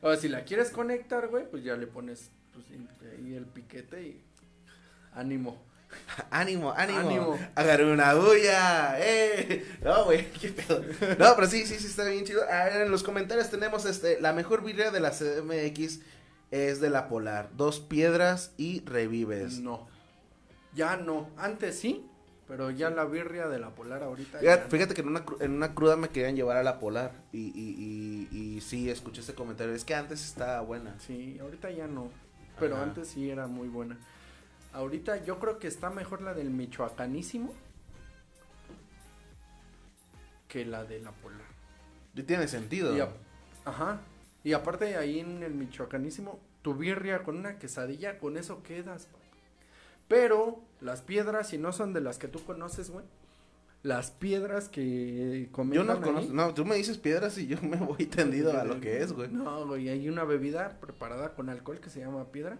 O 0.00 0.14
si 0.16 0.28
la 0.28 0.44
quieres 0.44 0.70
conectar, 0.70 1.28
güey, 1.28 1.48
pues 1.50 1.62
ya 1.62 1.76
le 1.76 1.86
pones 1.86 2.30
pues, 2.54 2.64
ahí 3.12 3.34
el 3.34 3.44
piquete 3.44 4.02
y 4.02 4.24
ánimo. 5.14 5.62
Ánimo, 6.30 6.72
ánimo. 6.72 6.98
Ánimo. 6.98 7.38
Agarré 7.54 7.90
una 7.90 8.12
bulla. 8.14 8.96
¡Eh! 8.98 9.64
No, 9.84 10.04
güey, 10.06 10.30
qué 10.40 10.48
pedo. 10.48 10.82
No, 11.18 11.34
pero 11.36 11.46
sí, 11.46 11.64
sí, 11.64 11.76
sí, 11.78 11.86
está 11.86 12.04
bien 12.04 12.24
chido. 12.24 12.42
A 12.50 12.64
ver, 12.64 12.82
en 12.82 12.90
los 12.90 13.02
comentarios 13.04 13.50
tenemos 13.50 13.84
este, 13.86 14.20
la 14.20 14.32
mejor 14.32 14.64
birria 14.64 14.90
de 14.90 15.00
la 15.00 15.10
CMX 15.12 16.00
es 16.50 16.80
de 16.80 16.90
la 16.90 17.08
Polar. 17.08 17.50
Dos 17.56 17.78
piedras 17.80 18.52
y 18.56 18.80
revives. 18.84 19.60
No. 19.60 19.86
Ya 20.74 20.96
no. 20.96 21.30
Antes 21.36 21.78
sí, 21.78 22.04
pero 22.48 22.70
ya 22.70 22.90
la 22.90 23.04
birria 23.04 23.48
de 23.48 23.58
la 23.58 23.70
polar 23.70 24.02
ahorita. 24.02 24.38
Fíjate, 24.38 24.62
ya 24.64 24.68
fíjate 24.70 24.94
que 24.94 25.00
en 25.00 25.08
una, 25.08 25.24
en 25.40 25.52
una 25.52 25.74
cruda 25.74 25.96
me 25.96 26.08
querían 26.10 26.36
llevar 26.36 26.56
a 26.56 26.62
la 26.62 26.78
Polar. 26.78 27.12
Y, 27.32 27.48
y, 27.48 28.28
y, 28.30 28.56
y 28.56 28.60
sí, 28.60 28.88
escuché 28.90 29.20
ese 29.20 29.34
comentario. 29.34 29.74
Es 29.74 29.84
que 29.84 29.94
antes 29.94 30.24
estaba 30.24 30.60
buena. 30.60 30.98
Sí, 31.00 31.38
ahorita 31.40 31.70
ya 31.70 31.86
no. 31.86 32.10
Pero 32.60 32.76
Ajá. 32.76 32.84
antes 32.84 33.08
sí 33.08 33.30
era 33.30 33.46
muy 33.46 33.68
buena. 33.68 33.98
Ahorita 34.72 35.24
yo 35.24 35.38
creo 35.38 35.58
que 35.58 35.66
está 35.68 35.90
mejor 35.90 36.22
la 36.22 36.34
del 36.34 36.50
Michoacanísimo 36.50 37.52
que 40.48 40.64
la 40.64 40.84
de 40.84 41.00
la 41.00 41.12
polar. 41.12 41.40
Y 42.14 42.22
tiene 42.22 42.48
sentido. 42.48 42.96
Y 42.96 43.00
a- 43.00 43.08
Ajá. 43.64 44.00
Y 44.44 44.52
aparte 44.52 44.96
ahí 44.96 45.18
en 45.20 45.42
el 45.42 45.54
Michoacanísimo, 45.54 46.38
tu 46.62 46.74
birria 46.74 47.24
con 47.24 47.36
una 47.36 47.58
quesadilla, 47.58 48.18
con 48.18 48.36
eso 48.36 48.62
quedas. 48.62 49.08
Pero 50.08 50.60
las 50.80 51.02
piedras, 51.02 51.48
si 51.48 51.58
no 51.58 51.72
son 51.72 51.92
de 51.92 52.00
las 52.00 52.18
que 52.18 52.28
tú 52.28 52.42
conoces, 52.44 52.90
güey. 52.90 53.04
Las 53.82 54.10
piedras 54.10 54.68
que 54.68 55.48
Yo 55.70 55.84
no 55.84 56.00
conozco. 56.00 56.32
No, 56.32 56.54
tú 56.54 56.64
me 56.64 56.74
dices 56.74 56.98
piedras 56.98 57.38
y 57.38 57.46
yo 57.46 57.58
me 57.62 57.76
voy 57.76 58.06
tendido 58.06 58.58
a 58.58 58.64
lo 58.64 58.80
que 58.80 59.00
es, 59.02 59.12
güey. 59.12 59.28
No, 59.28 59.66
güey, 59.66 59.88
hay 59.88 60.08
una 60.08 60.24
bebida 60.24 60.78
preparada 60.80 61.34
con 61.34 61.48
alcohol 61.48 61.80
que 61.80 61.90
se 61.90 62.00
llama 62.00 62.32
piedra. 62.32 62.58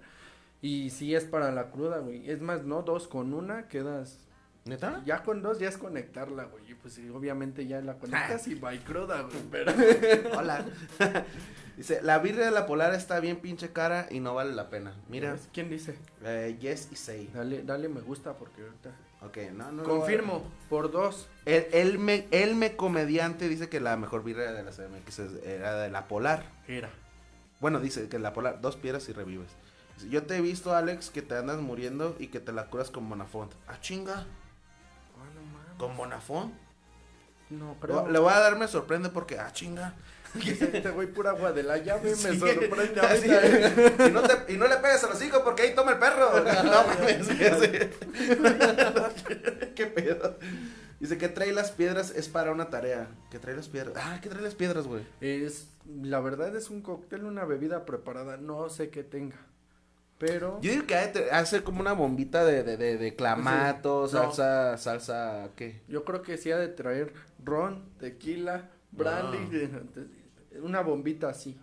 Y 0.62 0.90
sí 0.90 1.14
es 1.14 1.24
para 1.24 1.52
la 1.52 1.70
cruda, 1.70 1.98
güey. 1.98 2.31
Es 2.31 2.40
más, 2.40 2.64
no 2.64 2.83
dos 2.83 3.09
con 3.09 3.35
una, 3.35 3.68
quedas. 3.68 4.26
¿Neta? 4.66 5.00
Ya 5.07 5.22
con 5.22 5.42
dos 5.42 5.59
ya 5.59 5.68
es 5.68 5.79
conectarla, 5.79 6.44
güey. 6.44 6.70
Y 6.70 6.74
pues 6.74 6.94
sí, 6.94 7.09
obviamente 7.09 7.66
ya 7.66 7.81
la 7.81 7.94
conectas 7.98 8.46
y 8.48 8.55
va 8.57 8.74
y 8.74 8.79
cruda, 8.81 9.22
güey. 9.22 9.37
Pero. 9.50 9.72
Hola. 10.37 10.64
Dice, 11.76 12.00
la 12.02 12.18
birria 12.18 12.46
de 12.46 12.50
la 12.52 12.66
polar 12.66 12.94
está 12.94 13.20
bien 13.20 13.37
pinche 13.37 13.70
cara 13.72 14.07
y 14.11 14.20
no 14.20 14.35
vale 14.35 14.55
la 14.55 14.70
pena. 14.70 14.94
Mira, 15.09 15.37
¿Quién 15.52 15.68
dice? 15.68 15.98
eh, 16.24 16.57
Yes 16.59 16.88
y 16.90 16.96
Say. 16.96 17.31
Dale, 17.35 17.62
dale 17.64 17.88
me 17.90 18.00
gusta 18.00 18.33
porque 18.35 18.62
ahorita. 18.62 18.90
Ok, 19.22 19.37
no, 19.52 19.70
no. 19.72 19.83
Confirmo, 19.83 20.42
por 20.70 20.90
dos. 20.90 21.29
El, 21.44 21.66
el, 21.72 21.98
me, 21.98 22.26
el 22.31 22.55
me 22.57 22.76
comediante 22.76 23.48
dice 23.48 23.68
que 23.68 23.81
la 23.81 23.96
mejor 23.98 24.24
birria 24.24 24.52
de 24.52 24.62
la 24.62 24.70
CMX 24.70 25.18
era 25.44 25.74
de 25.83 25.90
la 25.90 26.09
polar. 26.09 26.44
Era. 26.66 26.88
Bueno, 27.61 27.79
dice 27.81 28.09
que 28.09 28.18
la 28.18 28.33
polar, 28.33 28.61
dos 28.62 28.76
piedras 28.76 29.07
y 29.11 29.12
revives. 29.12 29.50
Dice, 29.96 30.09
Yo 30.09 30.22
te 30.24 30.37
he 30.37 30.40
visto, 30.40 30.74
Alex, 30.74 31.11
que 31.11 31.20
te 31.22 31.37
andas 31.37 31.61
muriendo 31.61 32.16
y 32.18 32.29
que 32.29 32.40
te 32.40 32.52
la 32.52 32.66
curas 32.68 32.90
con 32.90 33.07
Bonafont. 33.09 33.52
Ah, 33.68 33.79
chinga, 33.81 34.20
Ah. 34.20 34.26
¿Con 35.79 35.97
Bonafont? 35.97 36.55
No, 37.51 37.77
creo. 37.81 38.09
Le 38.09 38.19
voy 38.19 38.33
a 38.33 38.41
dar, 38.41 38.57
me 38.59 38.67
sorprende 38.69 39.09
porque, 39.11 39.39
ah, 39.39 39.53
chinga. 39.53 39.95
Este 40.37 40.91
güey 40.91 41.07
pura 41.07 41.31
agua 41.31 41.53
de 41.53 41.62
la 41.62 41.79
llave 41.79 42.11
me 42.11 42.17
Sí. 42.17 42.39
sorprende 42.39 43.01
Así, 43.07 43.31
ahorita. 43.33 44.07
y, 44.09 44.11
no 44.12 44.23
te, 44.23 44.53
y 44.53 44.57
no 44.59 44.67
le 44.69 44.77
pegues 44.77 45.03
a 45.05 45.09
los 45.09 45.23
hijos 45.23 45.41
porque 45.43 45.62
ahí 45.62 45.75
toma 45.75 45.93
el 45.93 45.99
perro. 45.99 46.45
No 46.65 46.87
mames. 46.87 47.29
¿Qué 49.75 49.87
pedo? 49.87 50.37
Dice 51.01 51.19
que 51.19 51.29
trae 51.29 51.53
las 51.53 51.71
piedras 51.73 52.11
es 52.11 52.29
para 52.29 52.51
una 52.53 52.71
tarea. 52.71 53.09
Que 53.31 53.39
trae 53.39 53.55
las 53.55 53.69
piedras. 53.69 53.95
Ah, 53.97 54.19
¿qué 54.23 54.29
trae 54.29 54.43
las 54.43 54.55
piedras, 54.55 54.87
güey? 54.87 55.07
Es, 55.21 55.69
la 56.03 56.21
verdad 56.21 56.55
es 56.57 56.71
un 56.71 56.81
cóctel, 56.83 57.25
una 57.25 57.45
bebida 57.45 57.85
preparada, 57.85 58.37
no 58.39 58.69
sé 58.69 58.89
qué 58.91 59.05
tenga. 59.05 59.37
Pero 60.18 60.59
Yo 60.62 60.70
digo 60.72 60.87
que 60.87 60.94
hace 60.96 61.62
como 61.62 61.81
una 61.81 61.92
bombita 61.92 62.44
de, 62.44 62.62
de, 62.62 62.76
de, 62.79 62.96
de 62.96 63.14
clamato, 63.14 64.09
Sí. 64.09 64.14
No. 64.14 64.22
salsa, 64.33 64.79
salsa, 64.79 65.50
¿qué? 65.57 65.83
yo 65.88 66.05
creo 66.05 66.22
que 66.22 66.38
sí 66.38 66.50
ha 66.50 66.57
de 66.59 66.68
traer 66.68 67.12
ron, 67.44 67.85
tequila, 68.00 68.70
brandy, 68.92 69.68
Ah. 69.74 69.81
una 70.62 70.81
bombita 70.81 71.29
así. 71.29 71.59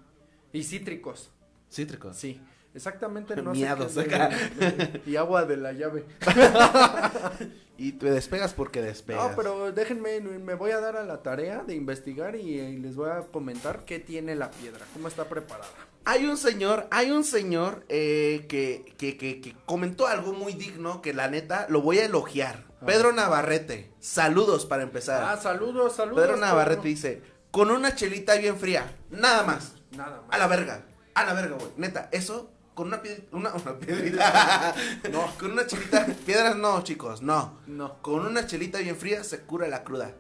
Y 0.51 0.63
cítricos, 0.63 1.31
Cítricos. 1.71 2.15
sí. 2.15 2.39
Exactamente 2.75 3.35
no 3.35 3.51
Miados 3.53 3.91
sé 3.91 4.05
qué 4.07 4.17
de- 4.65 5.01
y 5.05 5.15
agua 5.15 5.45
de 5.45 5.57
la 5.57 5.73
llave. 5.73 6.05
Y 7.75 7.93
te 7.93 8.11
despegas 8.11 8.53
porque 8.53 8.81
despegas. 8.83 9.31
No, 9.31 9.35
pero 9.35 9.71
déjenme, 9.71 10.21
me 10.21 10.53
voy 10.53 10.71
a 10.71 10.79
dar 10.79 10.95
a 10.95 11.03
la 11.03 11.23
tarea 11.23 11.63
de 11.63 11.73
investigar 11.75 12.35
y, 12.35 12.59
eh, 12.59 12.77
les 12.79 12.95
voy 12.95 13.09
a 13.09 13.21
comentar 13.21 13.83
qué 13.83 13.99
tiene 13.99 14.35
la 14.35 14.51
piedra, 14.51 14.85
cómo 14.93 15.07
está 15.07 15.25
preparada. 15.25 15.67
Hay 16.05 16.25
un 16.25 16.37
señor, 16.37 16.87
hay 16.91 17.11
un 17.11 17.23
señor 17.23 17.85
eh, 17.87 18.45
que, 18.49 18.93
que, 18.97 19.17
que, 19.17 19.39
que 19.39 19.55
comentó 19.65 20.07
algo 20.07 20.33
muy 20.33 20.53
digno 20.53 21.01
que 21.01 21.13
la 21.13 21.29
neta 21.29 21.65
lo 21.69 21.81
voy 21.81 21.99
a 21.99 22.05
elogiar. 22.05 22.65
Ah. 22.81 22.85
Pedro 22.85 23.13
Navarrete, 23.13 23.93
saludos 23.99 24.65
para 24.65 24.83
empezar. 24.83 25.23
Ah, 25.23 25.37
saludos, 25.41 25.95
saludos. 25.95 26.21
Pedro 26.21 26.37
Navarrete 26.37 26.81
Pedro. 26.81 26.89
dice, 26.89 27.21
con 27.51 27.71
una 27.71 27.95
chelita 27.95 28.35
bien 28.35 28.57
fría, 28.57 28.97
nada 29.11 29.43
más. 29.43 29.75
Nada 29.91 30.21
más. 30.27 30.35
A 30.35 30.37
la 30.37 30.47
verga, 30.47 30.85
a 31.13 31.23
la 31.23 31.33
verga, 31.33 31.55
güey. 31.57 31.71
Neta, 31.77 32.09
eso 32.11 32.51
con 32.73 32.87
una 32.87 33.01
piedrita, 33.01 33.27
una, 33.37 33.53
una 33.53 33.79
piedrita. 33.79 34.75
no, 35.11 35.25
con 35.39 35.51
una 35.51 35.65
chelita, 35.65 36.05
piedras 36.25 36.57
no, 36.57 36.83
chicos, 36.83 37.21
no. 37.21 37.59
No. 37.65 38.01
Con 38.01 38.25
una 38.25 38.45
chelita 38.45 38.79
bien 38.79 38.97
fría 38.97 39.23
se 39.23 39.41
cura 39.41 39.69
la 39.69 39.85
cruda. 39.85 40.11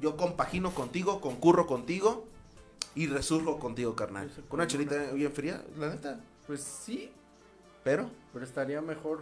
Yo 0.00 0.16
compagino 0.16 0.72
contigo, 0.72 1.20
concurro 1.20 1.66
contigo 1.66 2.29
y 2.94 3.06
resurjo 3.06 3.58
contigo, 3.58 3.94
carnal. 3.94 4.30
Con 4.48 4.60
una 4.60 4.66
chelita 4.66 5.12
bien 5.12 5.32
fría, 5.32 5.62
la 5.78 5.90
neta. 5.90 6.20
Pues 6.46 6.62
sí, 6.62 7.12
Pero, 7.84 8.10
pero 8.32 8.44
estaría 8.44 8.80
mejor 8.82 9.20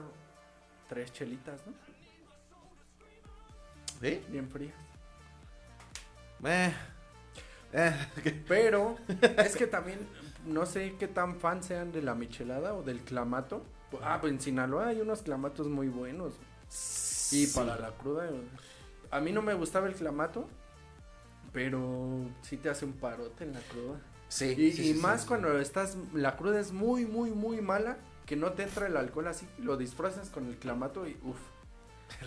tres 0.88 1.12
chelitas, 1.12 1.60
¿no? 1.66 1.72
¿sí? 4.00 4.22
Bien 4.28 4.48
frías. 4.48 4.74
Eh, 6.44 6.72
eh, 7.72 8.44
Pero 8.48 8.96
es 9.36 9.56
que 9.56 9.66
también 9.66 9.98
no 10.46 10.66
sé 10.66 10.94
qué 10.98 11.08
tan 11.08 11.36
fan 11.36 11.62
sean 11.62 11.92
de 11.92 12.02
la 12.02 12.14
michelada 12.14 12.74
o 12.74 12.82
del 12.82 13.00
clamato. 13.00 13.62
Ah, 14.02 14.18
pues 14.20 14.32
en 14.32 14.40
Sinaloa 14.40 14.88
hay 14.88 15.00
unos 15.00 15.22
clamatos 15.22 15.66
muy 15.68 15.88
buenos. 15.88 16.34
Y 17.32 17.46
para 17.48 17.78
la 17.78 17.90
cruda, 17.90 18.28
a 19.10 19.20
mí 19.20 19.32
no 19.32 19.42
me 19.42 19.54
gustaba 19.54 19.86
el 19.88 19.94
clamato, 19.94 20.48
pero 21.52 22.20
sí 22.42 22.56
te 22.56 22.68
hace 22.70 22.84
un 22.84 22.92
parote 22.94 23.44
en 23.44 23.52
la 23.52 23.60
cruda. 23.60 24.00
Sí. 24.28 24.54
Y, 24.56 24.72
sí, 24.72 24.82
y 24.90 24.94
sí, 24.94 25.00
más 25.00 25.22
sí. 25.22 25.28
cuando 25.28 25.58
estás, 25.58 25.96
la 26.12 26.36
cruda 26.36 26.60
es 26.60 26.72
muy, 26.72 27.06
muy, 27.06 27.30
muy 27.30 27.60
mala, 27.60 27.96
que 28.26 28.36
no 28.36 28.52
te 28.52 28.62
entra 28.64 28.86
el 28.86 28.96
alcohol 28.96 29.26
así, 29.28 29.46
lo 29.58 29.76
disfrazas 29.76 30.28
con 30.30 30.46
el 30.48 30.56
clamato 30.56 31.06
y 31.06 31.16
uff. 31.22 31.38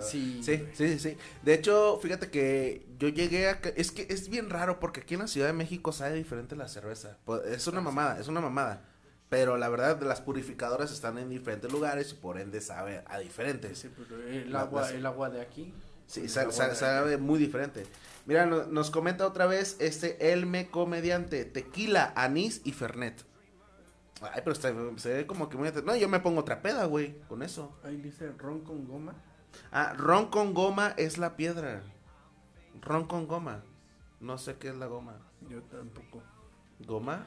Sí, 0.00 0.40
Sí. 0.42 0.42
sí, 0.42 0.66
sí, 0.74 0.98
sí. 0.98 1.16
De 1.42 1.54
hecho, 1.54 1.98
fíjate 2.02 2.30
que 2.30 2.86
yo 2.98 3.08
llegué 3.08 3.48
a... 3.48 3.60
Es 3.76 3.92
que 3.92 4.06
es 4.10 4.28
bien 4.28 4.50
raro 4.50 4.80
porque 4.80 5.00
aquí 5.00 5.14
en 5.14 5.20
la 5.20 5.26
Ciudad 5.28 5.46
de 5.48 5.52
México 5.52 5.92
sabe 5.92 6.14
diferente 6.14 6.56
la 6.56 6.68
cerveza. 6.68 7.18
Pues, 7.24 7.42
Es 7.46 7.66
una 7.66 7.78
Ah, 7.78 7.82
mamada, 7.82 8.20
es 8.20 8.28
una 8.28 8.40
mamada. 8.40 8.82
Pero 9.28 9.56
la 9.56 9.68
verdad, 9.68 10.00
las 10.02 10.20
purificadoras 10.20 10.92
están 10.92 11.18
en 11.18 11.30
diferentes 11.30 11.70
lugares 11.72 12.12
y 12.12 12.14
por 12.14 12.38
ende 12.38 12.60
sabe 12.60 13.02
a 13.06 13.18
diferentes. 13.18 13.78
Sí, 13.78 13.90
pero 13.96 14.22
el 14.22 14.52
La- 14.52 14.62
agua, 14.62 14.82
las- 14.82 14.90
el 14.92 15.06
agua 15.06 15.30
de 15.30 15.40
aquí. 15.40 15.72
Sí, 16.06 16.20
el 16.22 16.28
sa- 16.28 16.42
agua 16.42 16.52
sa- 16.52 16.68
de 16.68 16.74
sabe 16.74 17.16
muy 17.16 17.38
diferente. 17.38 17.84
Mira, 18.26 18.46
no- 18.46 18.66
nos 18.66 18.90
comenta 18.90 19.26
otra 19.26 19.46
vez 19.46 19.76
este 19.80 20.32
Elme 20.32 20.70
Comediante, 20.70 21.44
tequila, 21.44 22.12
anís 22.16 22.60
y 22.64 22.72
fernet. 22.72 23.24
Ay, 24.20 24.40
pero 24.44 24.52
está- 24.52 24.72
se 24.96 25.12
ve 25.12 25.26
como 25.26 25.48
que 25.48 25.56
muy... 25.56 25.70
No, 25.84 25.96
yo 25.96 26.08
me 26.08 26.20
pongo 26.20 26.40
otra 26.40 26.62
peda, 26.62 26.84
güey, 26.84 27.18
con 27.28 27.42
eso. 27.42 27.76
Ahí 27.82 27.96
dice 27.96 28.30
ron 28.38 28.60
con 28.60 28.86
goma. 28.86 29.14
Ah, 29.72 29.94
ron 29.96 30.26
con 30.30 30.54
goma 30.54 30.94
es 30.96 31.18
la 31.18 31.36
piedra. 31.36 31.82
Ron 32.80 33.06
con 33.06 33.26
goma. 33.26 33.64
No 34.20 34.38
sé 34.38 34.56
qué 34.58 34.68
es 34.68 34.76
la 34.76 34.86
goma. 34.86 35.16
Yo 35.48 35.60
tampoco. 35.64 36.22
¿Goma? 36.86 37.26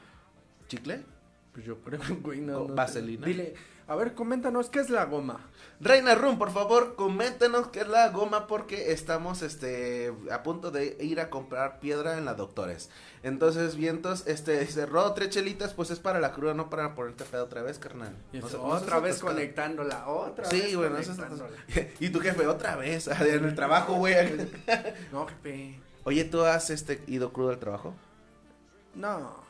¿Chicle? 0.68 1.04
Pues 1.52 1.66
yo 1.66 1.78
creo, 1.82 2.00
güey, 2.22 2.40
no, 2.40 2.60
¿Con 2.60 2.68
no 2.68 2.74
vaselina? 2.74 3.26
Dile, 3.26 3.54
a 3.88 3.94
ver, 3.94 4.14
coméntanos, 4.14 4.68
¿qué 4.68 4.80
es 4.80 4.90
la 4.90 5.04
goma? 5.04 5.40
Reina 5.80 6.14
Rum, 6.14 6.38
por 6.38 6.50
favor, 6.50 6.96
coméntenos 6.96 7.68
qué 7.68 7.80
es 7.80 7.88
la 7.88 8.08
goma 8.08 8.46
porque 8.46 8.92
estamos 8.92 9.42
este 9.42 10.12
a 10.32 10.42
punto 10.42 10.70
de 10.70 10.96
ir 11.00 11.20
a 11.20 11.28
comprar 11.30 11.80
piedra 11.80 12.16
en 12.18 12.24
la 12.24 12.34
Doctores. 12.34 12.88
Entonces, 13.22 13.76
vientos, 13.76 14.26
este 14.26 14.58
dice, 14.60 14.86
"Ro, 14.86 15.12
tres 15.12 15.30
chelitas, 15.30 15.74
pues 15.74 15.90
es 15.90 15.98
para 16.00 16.18
la 16.18 16.32
cruda, 16.32 16.54
no 16.54 16.70
para 16.70 16.94
ponerte 16.94 17.24
pedo 17.24 17.44
otra 17.44 17.62
vez, 17.62 17.78
carnal." 17.78 18.14
Y 18.32 18.38
No 18.38 18.48
no 18.48 18.62
otra 18.64 18.98
vez 19.00 19.16
atascado. 19.16 19.34
conectándola, 19.34 20.08
otra 20.08 20.46
Sí, 20.46 20.62
vez 20.62 20.76
bueno, 20.76 20.96
eso 20.96 21.12
es-. 21.12 21.86
Y 22.00 22.08
tu 22.08 22.20
jefe 22.20 22.46
otra 22.46 22.74
vez 22.76 23.06
en 23.20 23.44
el 23.44 23.54
trabajo, 23.54 23.94
güey. 23.94 24.14
No, 25.12 25.26
jefe. 25.26 25.78
Oye, 26.04 26.24
¿tú 26.24 26.42
has 26.42 26.70
este 26.70 27.02
ido 27.06 27.32
crudo 27.32 27.50
al 27.50 27.58
trabajo? 27.58 27.94
No. 28.94 29.44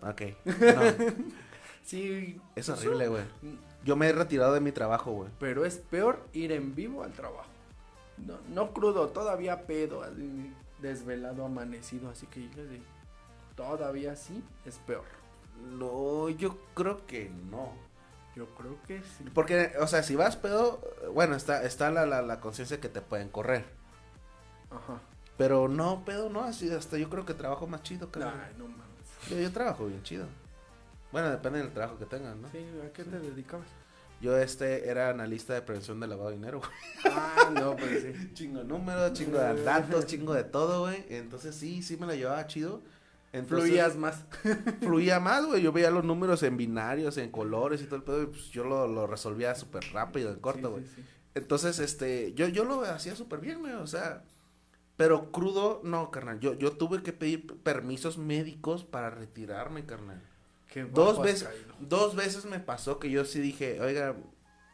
Ok. 0.00 0.22
No, 0.44 0.82
Sí. 1.84 2.40
es 2.54 2.68
horrible, 2.68 3.08
güey. 3.08 3.24
Yo 3.84 3.96
me 3.96 4.08
he 4.08 4.12
retirado 4.12 4.54
de 4.54 4.60
mi 4.60 4.72
trabajo, 4.72 5.12
güey. 5.12 5.30
Pero 5.40 5.64
es 5.64 5.76
peor 5.76 6.20
ir 6.32 6.52
en 6.52 6.74
vivo 6.74 7.02
al 7.02 7.12
trabajo. 7.12 7.48
No, 8.18 8.38
no 8.50 8.72
crudo, 8.72 9.08
todavía 9.08 9.66
pedo, 9.66 10.02
así, 10.02 10.52
desvelado, 10.80 11.44
amanecido, 11.44 12.10
así 12.10 12.26
que 12.26 12.48
todavía 13.56 14.14
sí 14.16 14.42
es 14.64 14.78
peor. 14.78 15.04
No, 15.78 16.28
yo 16.28 16.56
creo 16.74 17.06
que 17.06 17.30
no. 17.50 17.72
Yo 18.36 18.46
creo 18.54 18.76
que 18.86 19.02
sí. 19.02 19.24
Porque, 19.34 19.72
o 19.80 19.86
sea, 19.86 20.02
si 20.02 20.16
vas 20.16 20.36
pedo, 20.36 20.80
bueno, 21.12 21.34
está, 21.36 21.64
está 21.64 21.90
la, 21.90 22.06
la, 22.06 22.22
la 22.22 22.40
conciencia 22.40 22.80
que 22.80 22.88
te 22.88 23.00
pueden 23.00 23.28
correr. 23.28 23.64
Ajá. 24.70 25.00
Pero 25.36 25.68
no, 25.68 26.04
pedo, 26.04 26.30
no, 26.30 26.42
así 26.42 26.70
hasta 26.70 26.96
yo 26.98 27.10
creo 27.10 27.26
que 27.26 27.34
trabajo 27.34 27.66
más 27.66 27.82
chido, 27.82 28.10
cabrón. 28.10 28.34
Ay, 28.42 28.54
no 28.56 28.68
mames. 28.68 29.28
Yo, 29.28 29.38
yo 29.38 29.52
trabajo 29.52 29.86
bien 29.86 30.02
chido. 30.02 30.26
Bueno, 31.12 31.30
depende 31.30 31.58
del 31.60 31.70
trabajo 31.72 31.98
que 31.98 32.06
tengan, 32.06 32.40
¿no? 32.42 32.48
Sí, 32.50 32.58
¿a 32.86 32.92
qué 32.92 33.04
te 33.04 33.20
dedicabas? 33.20 33.66
Yo 34.20 34.36
este 34.38 34.88
era 34.88 35.10
analista 35.10 35.52
de 35.52 35.62
prevención 35.62 35.98
de 36.00 36.06
lavado 36.06 36.30
de 36.30 36.36
dinero, 36.36 36.60
güey. 36.60 36.70
Ah, 37.14 37.50
no, 37.52 37.76
pues 37.76 38.02
sí. 38.02 38.30
Chingo 38.34 38.60
de 38.60 38.64
números, 38.64 39.12
chingo 39.14 39.38
de 39.38 39.62
datos, 39.64 40.06
chingo 40.06 40.32
de 40.32 40.44
todo, 40.44 40.82
güey. 40.82 41.04
Entonces 41.08 41.54
sí, 41.56 41.82
sí 41.82 41.96
me 41.96 42.06
la 42.06 42.14
llevaba 42.14 42.46
chido. 42.46 42.82
Entonces, 43.32 43.68
Fluías 43.68 43.96
más. 43.96 44.24
fluía 44.80 45.18
más, 45.18 45.44
güey. 45.46 45.60
Yo 45.62 45.72
veía 45.72 45.90
los 45.90 46.04
números 46.04 46.42
en 46.44 46.56
binarios, 46.56 47.16
en 47.18 47.30
colores 47.30 47.82
y 47.82 47.86
todo 47.86 47.96
el 47.96 48.02
pedo. 48.04 48.22
Y 48.22 48.26
pues 48.26 48.44
yo 48.50 48.62
lo, 48.62 48.86
lo 48.86 49.06
resolvía 49.08 49.54
súper 49.54 49.84
rápido, 49.92 50.30
en 50.30 50.38
corto, 50.38 50.68
Sí, 50.68 50.72
güey. 50.72 50.84
sí, 50.84 50.92
sí. 50.96 51.02
Entonces, 51.34 51.78
este, 51.78 52.32
yo, 52.34 52.46
yo 52.48 52.64
lo 52.64 52.82
hacía 52.82 53.16
súper 53.16 53.40
bien, 53.40 53.60
güey, 53.60 53.72
o 53.72 53.86
sea, 53.86 54.22
pero 54.98 55.32
crudo, 55.32 55.80
no, 55.82 56.10
carnal, 56.10 56.38
yo, 56.40 56.52
yo 56.52 56.72
tuve 56.72 57.02
que 57.02 57.14
pedir 57.14 57.46
permisos 57.62 58.18
médicos 58.18 58.84
para 58.84 59.08
retirarme, 59.08 59.86
carnal. 59.86 60.20
Qué 60.72 60.84
Dos 60.84 61.20
veces, 61.20 61.48
caído. 61.48 61.74
dos 61.80 62.16
veces 62.16 62.44
me 62.46 62.58
pasó 62.58 62.98
que 62.98 63.10
yo 63.10 63.24
sí 63.24 63.40
dije, 63.40 63.80
oiga, 63.80 64.16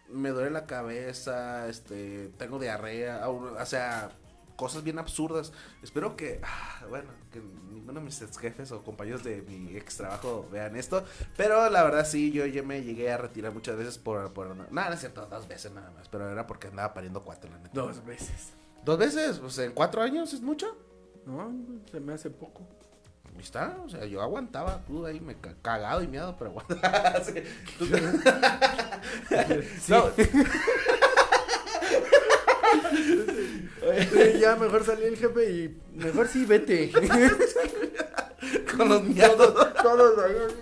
me 0.09 0.31
duele 0.31 0.51
la 0.51 0.67
cabeza, 0.67 1.69
este, 1.69 2.29
tengo 2.39 2.59
diarrea, 2.59 3.29
o 3.29 3.61
o 3.61 3.67
sea, 3.67 4.11
cosas 4.57 4.83
bien 4.83 4.99
absurdas. 4.99 5.53
Espero 5.83 6.17
que, 6.17 6.41
ah, 6.43 6.85
bueno, 6.89 7.11
que 7.31 7.41
ninguno 7.41 8.01
de 8.01 8.07
mis 8.07 8.21
ex 8.23 8.39
jefes 8.39 8.73
o 8.73 8.83
compañeros 8.83 9.23
de 9.23 9.43
mi 9.43 9.77
ex 9.77 9.97
trabajo 9.97 10.49
vean 10.53 10.77
esto, 10.77 11.05
pero 11.37 11.71
la 11.71 11.83
verdad 11.85 12.07
sí, 12.07 12.33
yo 12.33 12.45
ya 12.47 12.63
me 12.63 12.83
llegué 12.83 13.11
a 13.11 13.17
retirar 13.17 13.53
muchas 13.53 13.77
veces 13.77 13.99
por, 13.99 14.33
por, 14.33 14.55
no 14.55 14.93
es 14.93 15.01
cierto, 15.01 15.27
dos 15.27 15.47
veces 15.49 15.73
nada 15.73 15.91
más, 15.93 16.09
pero 16.09 16.29
era 16.31 16.47
porque 16.47 16.69
andaba 16.69 16.95
pariendo 16.95 17.23
cuatro, 17.23 17.51
la 17.51 17.59
neta. 17.59 17.71
Dos 17.73 18.05
veces. 18.05 18.53
¿Dos 18.85 18.99
veces? 18.99 19.39
Pues 19.39 19.59
en 19.59 19.73
cuatro 19.73 20.03
años 20.03 20.33
es 20.33 20.41
mucho. 20.41 20.77
No, 21.27 21.53
se 21.91 22.01
me 22.01 22.15
hace 22.15 22.31
poco. 22.31 22.67
Está, 23.39 23.77
o 23.85 23.89
sea, 23.89 24.05
yo 24.05 24.21
aguantaba 24.21 24.83
crudo 24.87 25.07
ahí, 25.07 25.21
me 25.21 25.35
ca- 25.37 25.55
cagado 25.63 26.03
y 26.03 26.09
miado, 26.09 26.37
pero 26.39 26.51
aguantaba. 26.51 27.15
Sí. 29.81 29.93
No, 29.93 30.11
ya 34.41 34.57
mejor 34.57 34.85
salió 34.85 35.07
el 35.07 35.17
jefe 35.17 35.51
y 35.51 35.81
mejor 35.95 36.29
sí 36.29 36.45
vete. 36.45 36.91
con 38.77 38.89
los 38.89 39.03
miados. 39.05 39.55
todos, 39.55 39.75
todos. 39.83 40.53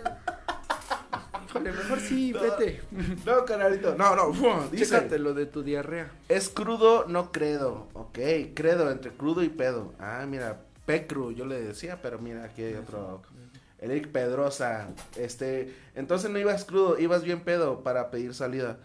Híjole, 1.48 1.72
mejor 1.72 2.00
sí, 2.00 2.32
No. 2.32 2.40
vete. 2.40 2.82
No, 3.24 3.44
canalito. 3.44 3.94
No, 3.96 4.14
no. 4.14 4.70
Chécate 4.74 5.18
lo 5.18 5.34
de 5.34 5.46
tu 5.46 5.62
diarrea. 5.62 6.10
es 6.28 6.48
crudo, 6.48 7.06
no 7.08 7.32
credo. 7.32 7.88
Ok, 7.94 8.18
credo, 8.54 8.90
entre 8.90 9.12
crudo 9.12 9.42
y 9.42 9.48
pedo. 9.48 9.94
Ah, 9.98 10.24
mira, 10.28 10.60
pecru, 10.86 11.32
yo 11.32 11.44
le 11.44 11.60
decía, 11.60 12.00
pero 12.00 12.18
mira, 12.18 12.44
aquí 12.44 12.62
hay 12.62 12.74
otro. 12.74 13.22
Eric 13.78 14.08
Pedrosa, 14.10 14.88
este, 15.16 15.74
entonces 15.94 16.30
no 16.30 16.38
ibas 16.38 16.64
crudo, 16.64 16.98
ibas 16.98 17.22
bien 17.24 17.40
pedo 17.44 17.82
para 17.82 18.10
pedir 18.10 18.32
salida. 18.34 18.78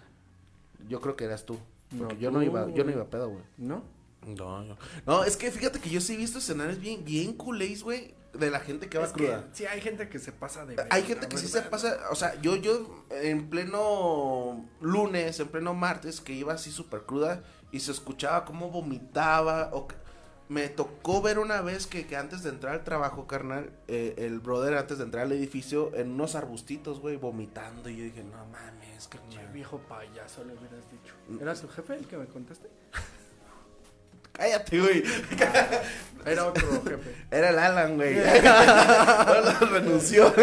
Yo 0.89 0.99
creo 0.99 1.15
que 1.15 1.23
eras 1.23 1.45
tú. 1.45 1.57
No, 1.91 2.11
yo 2.13 2.29
no 2.31 2.43
iba, 2.43 2.69
yo 2.71 2.83
no 2.83 2.91
iba 2.91 3.05
pedo, 3.05 3.29
güey. 3.29 3.43
¿No? 3.57 3.83
No, 4.25 4.63
yo- 4.65 4.77
no, 5.05 5.23
es 5.23 5.37
que 5.37 5.49
fíjate 5.49 5.79
que 5.79 5.89
yo 5.89 6.01
sí 6.01 6.13
he 6.13 6.17
visto 6.17 6.39
escenarios 6.39 6.79
bien, 6.79 7.03
bien 7.05 7.33
culés, 7.33 7.83
güey, 7.83 8.13
de 8.33 8.49
la 8.51 8.59
gente 8.59 8.87
que 8.89 8.97
va 8.97 9.05
Es 9.05 9.13
cruda. 9.13 9.47
sí, 9.53 9.65
hay 9.65 9.81
gente 9.81 10.09
que 10.09 10.19
se 10.19 10.31
pasa 10.31 10.65
de 10.65 10.75
Hay 10.89 11.03
gente 11.03 11.27
que 11.27 11.37
sí 11.37 11.47
se 11.47 11.61
pasa, 11.63 11.97
o 12.11 12.15
sea, 12.15 12.39
yo, 12.41 12.55
yo 12.57 13.05
en 13.09 13.49
pleno 13.49 14.65
lunes, 14.79 15.39
en 15.39 15.47
pleno 15.47 15.73
martes, 15.73 16.21
que 16.21 16.33
iba 16.33 16.53
así 16.53 16.71
súper 16.71 17.01
cruda 17.03 17.43
y 17.71 17.79
se 17.79 17.91
escuchaba 17.91 18.45
cómo 18.45 18.69
vomitaba. 18.69 19.69
O 19.73 19.87
me 20.51 20.67
tocó 20.67 21.21
ver 21.21 21.39
una 21.39 21.61
vez 21.61 21.87
que, 21.87 22.05
que 22.05 22.17
antes 22.17 22.43
de 22.43 22.49
entrar 22.49 22.73
al 22.73 22.83
trabajo, 22.83 23.25
carnal, 23.25 23.71
eh, 23.87 24.15
el 24.17 24.41
brother 24.41 24.75
antes 24.75 24.97
de 24.97 25.05
entrar 25.05 25.23
al 25.23 25.31
edificio, 25.31 25.95
en 25.95 26.11
unos 26.11 26.35
arbustitos, 26.35 26.99
güey, 26.99 27.15
vomitando. 27.15 27.89
Y 27.89 27.95
yo 27.95 28.03
dije, 28.03 28.21
no 28.25 28.45
mames, 28.47 29.09
Che, 29.09 29.17
carnal. 29.17 29.53
viejo 29.53 29.79
payaso, 29.87 30.43
le 30.43 30.53
hubieras 30.53 30.83
dicho. 30.91 31.13
¿Era 31.41 31.55
tu 31.55 31.69
jefe 31.69 31.95
el 31.95 32.05
que 32.05 32.17
me 32.17 32.25
contaste? 32.25 32.69
Cállate, 34.33 34.79
güey. 34.81 35.03
Era 36.25 36.47
otro 36.47 36.67
jefe. 36.87 37.15
Era 37.31 37.49
el 37.49 37.59
Alan, 37.59 37.95
güey. 37.95 38.17
Ahora 38.47 39.57
renunció. 39.59 40.33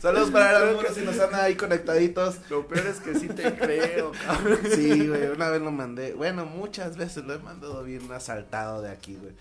Saludos 0.00 0.30
para 0.30 0.50
el 0.50 0.56
Alan, 0.56 0.94
si 0.94 1.02
nos 1.02 1.18
andan 1.18 1.40
ahí 1.40 1.54
conectaditos. 1.54 2.36
Lo 2.50 2.66
peor 2.66 2.86
es 2.86 3.00
que 3.00 3.14
sí 3.14 3.28
te 3.28 3.54
creo, 3.54 4.12
cabrón. 4.26 4.60
Sí, 4.74 5.08
güey, 5.08 5.26
una 5.26 5.48
vez 5.50 5.60
lo 5.60 5.70
mandé. 5.70 6.14
Bueno, 6.14 6.44
muchas 6.44 6.96
veces 6.96 7.24
lo 7.24 7.34
he 7.34 7.38
mandado 7.38 7.82
bien 7.84 8.10
asaltado 8.12 8.82
de 8.82 8.90
aquí, 8.90 9.16
güey. 9.16 9.34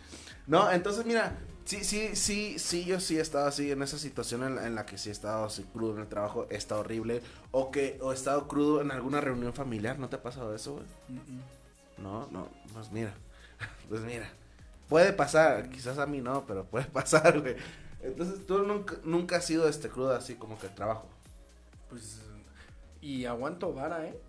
No, 0.46 0.70
entonces 0.72 1.06
mira, 1.06 1.38
sí, 1.66 1.84
sí, 1.84 2.16
sí, 2.16 2.60
sí, 2.60 2.86
yo 2.86 3.00
sí 3.00 3.18
he 3.18 3.22
estado 3.22 3.48
así 3.48 3.72
en 3.72 3.82
esa 3.82 3.98
situación 3.98 4.44
en 4.44 4.56
la, 4.56 4.68
en 4.68 4.76
la 4.76 4.86
que 4.86 4.98
sí 4.98 5.10
he 5.10 5.12
estado 5.12 5.46
así 5.46 5.64
crudo 5.64 5.96
en 5.96 6.02
el 6.02 6.08
trabajo, 6.08 6.48
está 6.50 6.78
horrible. 6.78 7.22
O 7.52 7.72
que, 7.72 7.98
o 8.02 8.12
he 8.12 8.16
estado 8.16 8.48
crudo 8.48 8.82
en 8.82 8.92
alguna 8.92 9.22
reunión 9.22 9.54
familiar, 9.54 10.00
¿no 10.00 10.10
te 10.10 10.18
ha 10.18 10.22
pasado 10.22 10.54
eso, 10.56 10.74
güey? 10.74 10.86
No, 11.98 12.28
no, 12.32 12.50
pues 12.74 12.92
mira, 12.92 13.14
pues 13.90 14.02
mira. 14.02 14.30
Puede 14.94 15.12
pasar, 15.12 15.72
quizás 15.72 15.98
a 15.98 16.06
mí 16.06 16.22
no, 16.22 16.46
pero 16.46 16.66
puede 16.66 16.86
pasar, 16.94 17.42
güey. 17.42 17.56
Entonces 18.00 18.46
tú 18.46 18.60
nunca, 18.60 18.98
nunca 19.04 19.38
has 19.38 19.46
sido 19.46 19.68
este 19.68 19.90
crudo 19.90 20.14
así 20.14 20.36
como 20.36 20.60
que 20.60 20.68
el 20.68 20.76
trabajo. 20.76 21.10
Pues. 21.90 22.22
Y 23.02 23.26
aguanto 23.26 23.74
vara, 23.74 24.06
¿eh? 24.06 24.22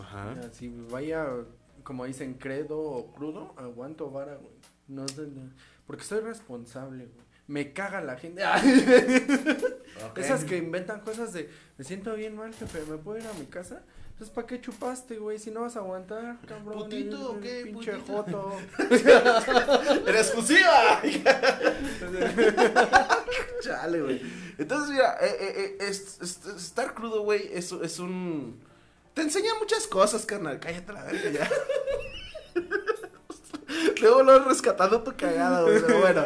Ajá. 0.00 0.36
Si 0.52 0.68
vaya, 0.88 1.26
como 1.82 2.04
dicen, 2.04 2.34
credo 2.34 2.80
o 2.80 3.12
crudo, 3.12 3.54
aguanto 3.56 4.08
vara, 4.08 4.36
güey. 4.36 4.52
No 4.86 5.08
sé, 5.08 5.26
porque 5.84 6.04
soy 6.04 6.20
responsable, 6.20 7.06
güey. 7.06 7.26
Me 7.48 7.72
caga 7.72 8.00
la 8.00 8.16
gente. 8.16 8.40
Esas 10.14 10.44
que 10.44 10.58
inventan 10.58 11.00
cosas 11.00 11.32
de, 11.32 11.50
me 11.76 11.82
siento 11.82 12.14
bien 12.14 12.36
mal, 12.36 12.54
jefe, 12.54 12.84
¿me 12.88 12.98
puedo 12.98 13.18
ir 13.18 13.26
a 13.26 13.32
mi 13.32 13.46
casa? 13.46 13.82
Entonces, 14.18 14.34
¿para 14.34 14.48
qué 14.48 14.60
chupaste, 14.60 15.16
güey? 15.16 15.38
Si 15.38 15.52
no 15.52 15.60
vas 15.60 15.76
a 15.76 15.78
aguantar, 15.78 16.38
cabrón. 16.48 16.76
¿Putito 16.76 17.30
o 17.30 17.40
qué, 17.40 17.60
Pinche 17.66 17.92
putito? 17.98 18.16
joto. 18.16 18.52
¡En 20.08 20.16
exclusiva! 20.16 21.00
Chale, 23.62 24.00
güey. 24.02 24.20
Entonces, 24.58 24.90
mira, 24.90 25.16
eh, 25.20 25.36
eh, 25.40 25.76
eh, 25.80 25.86
es- 25.88 26.18
es- 26.20 26.44
estar 26.46 26.94
crudo, 26.94 27.22
güey, 27.22 27.48
es, 27.52 27.70
es 27.70 28.00
un... 28.00 28.60
Te 29.14 29.22
enseña 29.22 29.52
muchas 29.60 29.86
cosas, 29.86 30.26
carnal. 30.26 30.58
Cállate 30.58 30.92
la 30.92 31.04
verga 31.04 31.30
ya. 31.30 31.48
Luego 34.00 34.22
lo 34.24 34.44
rescatando 34.44 35.02
tu 35.02 35.16
cagada, 35.16 35.62
güey. 35.62 35.80
Pero 35.80 36.00
bueno. 36.00 36.24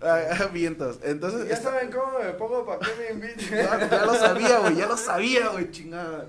Ah, 0.00 0.48
vientos. 0.52 0.98
Entonces, 1.04 1.48
Ya 1.48 1.56
saben 1.56 1.90
cómo 1.92 2.18
me 2.18 2.30
pongo 2.32 2.66
para 2.66 2.80
que 2.80 2.90
me 2.98 3.10
inviten. 3.12 3.48
ya, 3.50 3.88
ya 3.88 4.04
lo 4.06 4.14
sabía, 4.14 4.58
güey, 4.58 4.74
ya 4.76 4.86
lo 4.86 4.96
sabía, 4.96 5.48
güey, 5.48 5.70
chingada. 5.70 6.26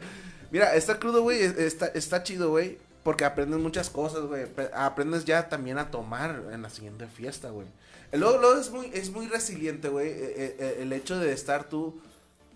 Mira, 0.53 0.75
está 0.75 0.99
crudo, 0.99 1.23
güey, 1.23 1.41
es- 1.41 1.81
está, 1.95 2.21
chido, 2.21 2.51
güey, 2.51 2.77
porque 3.03 3.25
aprendes 3.25 3.59
muchas 3.59 3.89
cosas, 3.89 4.21
güey. 4.25 4.45
Aprendes 4.75 5.25
ya 5.25 5.49
también 5.49 5.79
a 5.79 5.89
tomar 5.89 6.43
en 6.51 6.61
la 6.61 6.69
siguiente 6.69 7.07
fiesta, 7.07 7.49
güey. 7.49 7.65
Luego, 8.11 8.53
es 8.59 8.69
muy, 8.69 8.85
es 8.93 9.09
muy 9.09 9.25
resiliente, 9.27 9.89
güey, 9.89 10.09
eh, 10.09 10.13
eh, 10.37 10.55
eh, 10.59 10.77
el 10.81 10.93
hecho 10.93 11.17
de 11.17 11.33
estar 11.33 11.63
tú, 11.63 11.99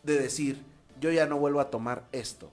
de 0.03 0.19
decir, 0.19 0.61
yo 1.01 1.11
ya 1.11 1.25
no 1.25 1.37
vuelvo 1.39 1.59
a 1.59 1.71
tomar 1.71 2.03
esto. 2.11 2.51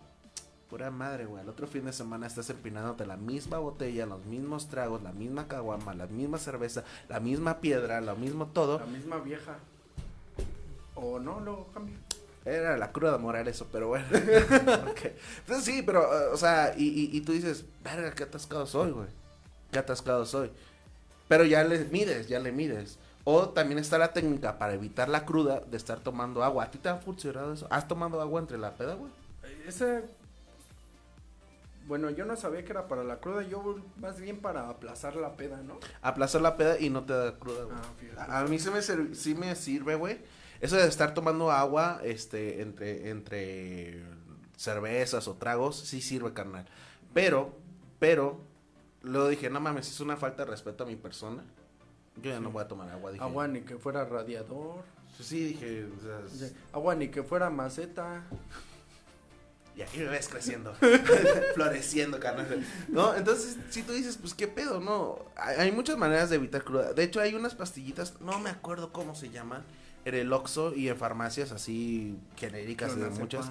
Pura 0.71 0.91
madre, 0.91 1.27
güey. 1.27 1.43
El 1.43 1.49
otro 1.51 1.67
fin 1.67 1.85
de 1.85 1.93
semana 1.93 2.27
estás 2.27 2.49
empinándote 2.49 3.05
la 3.05 3.19
misma 3.19 3.59
botella, 3.59 4.07
los 4.07 4.25
mismos 4.25 4.69
tragos, 4.71 5.03
la 5.03 5.13
misma 5.13 5.47
caguama, 5.47 5.93
la 5.93 6.07
misma 6.07 6.39
cerveza, 6.39 6.85
la 7.11 7.21
misma 7.21 7.61
piedra, 7.61 8.01
lo 8.01 8.17
mismo 8.17 8.47
todo. 8.47 8.79
La 8.79 8.87
misma 8.87 9.19
vieja. 9.19 9.59
O 10.95 11.19
no, 11.21 11.39
luego 11.41 11.69
cambio. 11.75 11.97
Era 12.45 12.77
la 12.77 12.93
cruda 12.93 13.17
moral 13.17 13.49
eso, 13.49 13.69
pero 13.73 13.89
bueno. 13.89 14.07
Ok. 14.91 15.01
Pues 15.47 15.65
sí, 15.65 15.83
pero, 15.83 16.03
uh, 16.03 16.35
o 16.35 16.37
sea, 16.37 16.75
y, 16.77 16.85
y, 16.85 17.17
y 17.17 17.21
tú 17.23 17.33
dices, 17.33 17.65
verga, 17.83 18.13
qué 18.13 18.25
atascado 18.25 18.67
soy, 18.67 18.91
güey. 18.91 19.09
Qué 19.73 19.79
atascado 19.79 20.27
soy. 20.27 20.51
Pero 21.27 21.45
ya 21.45 21.65
le 21.65 21.85
mides, 21.87 22.29
ya 22.29 22.39
le 22.39 22.53
mides. 22.53 22.99
O 23.25 23.49
también 23.49 23.79
está 23.79 23.97
la 23.97 24.13
técnica 24.13 24.59
para 24.59 24.75
evitar 24.75 25.09
la 25.09 25.25
cruda 25.25 25.61
de 25.61 25.79
estar 25.79 26.01
tomando 26.01 26.45
agua. 26.45 26.65
¿A 26.65 26.71
ti 26.71 26.77
te 26.77 26.91
ha 26.91 26.97
funcionado 26.97 27.55
eso? 27.55 27.67
¿Has 27.71 27.89
tomado 27.89 28.21
agua 28.21 28.41
entre 28.41 28.59
la 28.59 28.75
peda, 28.75 28.95
güey? 28.95 29.11
Ese. 29.67 30.05
Bueno, 31.87 32.11
yo 32.11 32.27
no 32.27 32.37
sabía 32.37 32.65
que 32.65 32.73
era 32.73 32.89
para 32.89 33.05
la 33.05 33.17
cruda, 33.17 33.43
yo 33.43 33.79
más 33.97 34.19
bien 34.19 34.41
para 34.41 34.69
aplazar 34.69 35.17
la 35.17 35.37
peda, 35.37 35.63
¿no? 35.63 35.79
Aplazar 36.03 36.41
la 36.41 36.57
peda 36.57 36.79
y 36.79 36.91
no 36.91 37.05
te 37.05 37.13
da 37.15 37.39
cruda, 37.39 37.65
güey. 37.65 37.77
Ah. 38.19 38.27
A, 38.29 38.41
a 38.41 38.45
mí 38.45 38.59
se 38.59 38.71
me 38.71 38.83
sí 38.83 39.35
me 39.35 39.55
sirve, 39.55 39.95
güey. 39.95 40.19
Eso 40.61 40.77
de 40.77 40.87
estar 40.87 41.15
tomando 41.15 41.51
agua, 41.51 42.01
este, 42.03 42.63
entre, 42.63 43.11
entre 43.11 44.03
cervezas 44.57 45.29
o 45.29 45.35
tragos, 45.35 45.77
sí 45.77 46.01
sirve, 46.01 46.33
carnal. 46.33 46.67
Pero, 47.13 47.53
pero, 47.99 48.41
luego 49.03 49.29
dije, 49.29 49.51
no 49.51 49.61
mames, 49.61 49.89
es 49.89 50.01
una 50.01 50.17
falta 50.17 50.45
de 50.45 50.51
respeto 50.51 50.85
a 50.85 50.87
mi 50.87 50.97
persona. 50.97 51.43
Yo 52.23 52.31
ya 52.31 52.41
no 52.41 52.51
voy 52.51 52.63
a 52.63 52.69
tomar 52.69 52.89
agua, 52.91 53.13
dije. 53.13 53.25
Agua 53.25 53.49
ni 53.49 53.61
que 53.63 53.77
fuera 53.77 54.05
radiador. 54.05 54.85
Sí, 55.21 55.45
dije, 55.45 55.85
o 55.85 56.01
sea, 56.01 56.19
o 56.25 56.29
sea, 56.29 56.49
Agua 56.73 56.95
ni 56.95 57.09
que 57.09 57.23
fuera 57.23 57.51
maceta. 57.51 58.25
Y 59.77 59.83
aquí 59.83 59.99
me 59.99 60.07
ves 60.07 60.29
creciendo, 60.29 60.75
floreciendo, 61.55 62.21
carnal. 62.21 62.65
No, 62.89 63.15
entonces, 63.15 63.57
si 63.71 63.83
tú 63.83 63.93
dices, 63.93 64.17
pues, 64.17 64.33
¿qué 64.35 64.47
pedo? 64.47 64.81
No, 64.81 65.19
hay, 65.37 65.57
hay 65.57 65.73
muchas 65.73 65.97
maneras 65.97 66.31
de 66.31 66.37
evitar 66.37 66.63
cruda. 66.63 66.93
De 66.93 67.03
hecho, 67.03 67.21
hay 67.21 67.35
unas 67.35 67.55
pastillitas, 67.55 68.21
no 68.21 68.39
me 68.39 68.51
acuerdo 68.51 68.93
cómo 68.93 69.15
se 69.15 69.31
llaman, 69.31 69.65
en 70.05 70.15
el 70.15 70.33
Oxxo 70.33 70.75
y 70.75 70.89
en 70.89 70.97
farmacias 70.97 71.51
así 71.51 72.17
genéricas 72.37 72.97
de 72.97 73.09
muchas. 73.11 73.51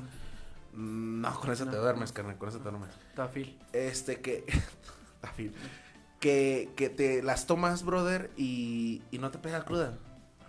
No, 0.73 1.39
con 1.39 1.51
eso 1.51 1.65
te 1.65 1.75
duermes, 1.75 2.11
carnal, 2.11 2.37
con 2.37 2.49
eso 2.49 2.57
te 2.59 2.69
duermes. 2.69 2.89
Tafil. 3.15 3.59
Este, 3.73 4.21
que... 4.21 4.45
Afil. 5.21 5.53
que, 6.19 6.69
que 6.75 6.89
te 6.89 7.21
las 7.21 7.47
tomas, 7.47 7.83
brother, 7.83 8.31
y, 8.37 9.01
y 9.11 9.19
no 9.19 9.29
te 9.29 9.37
pega 9.39 9.63
cruda. 9.65 9.97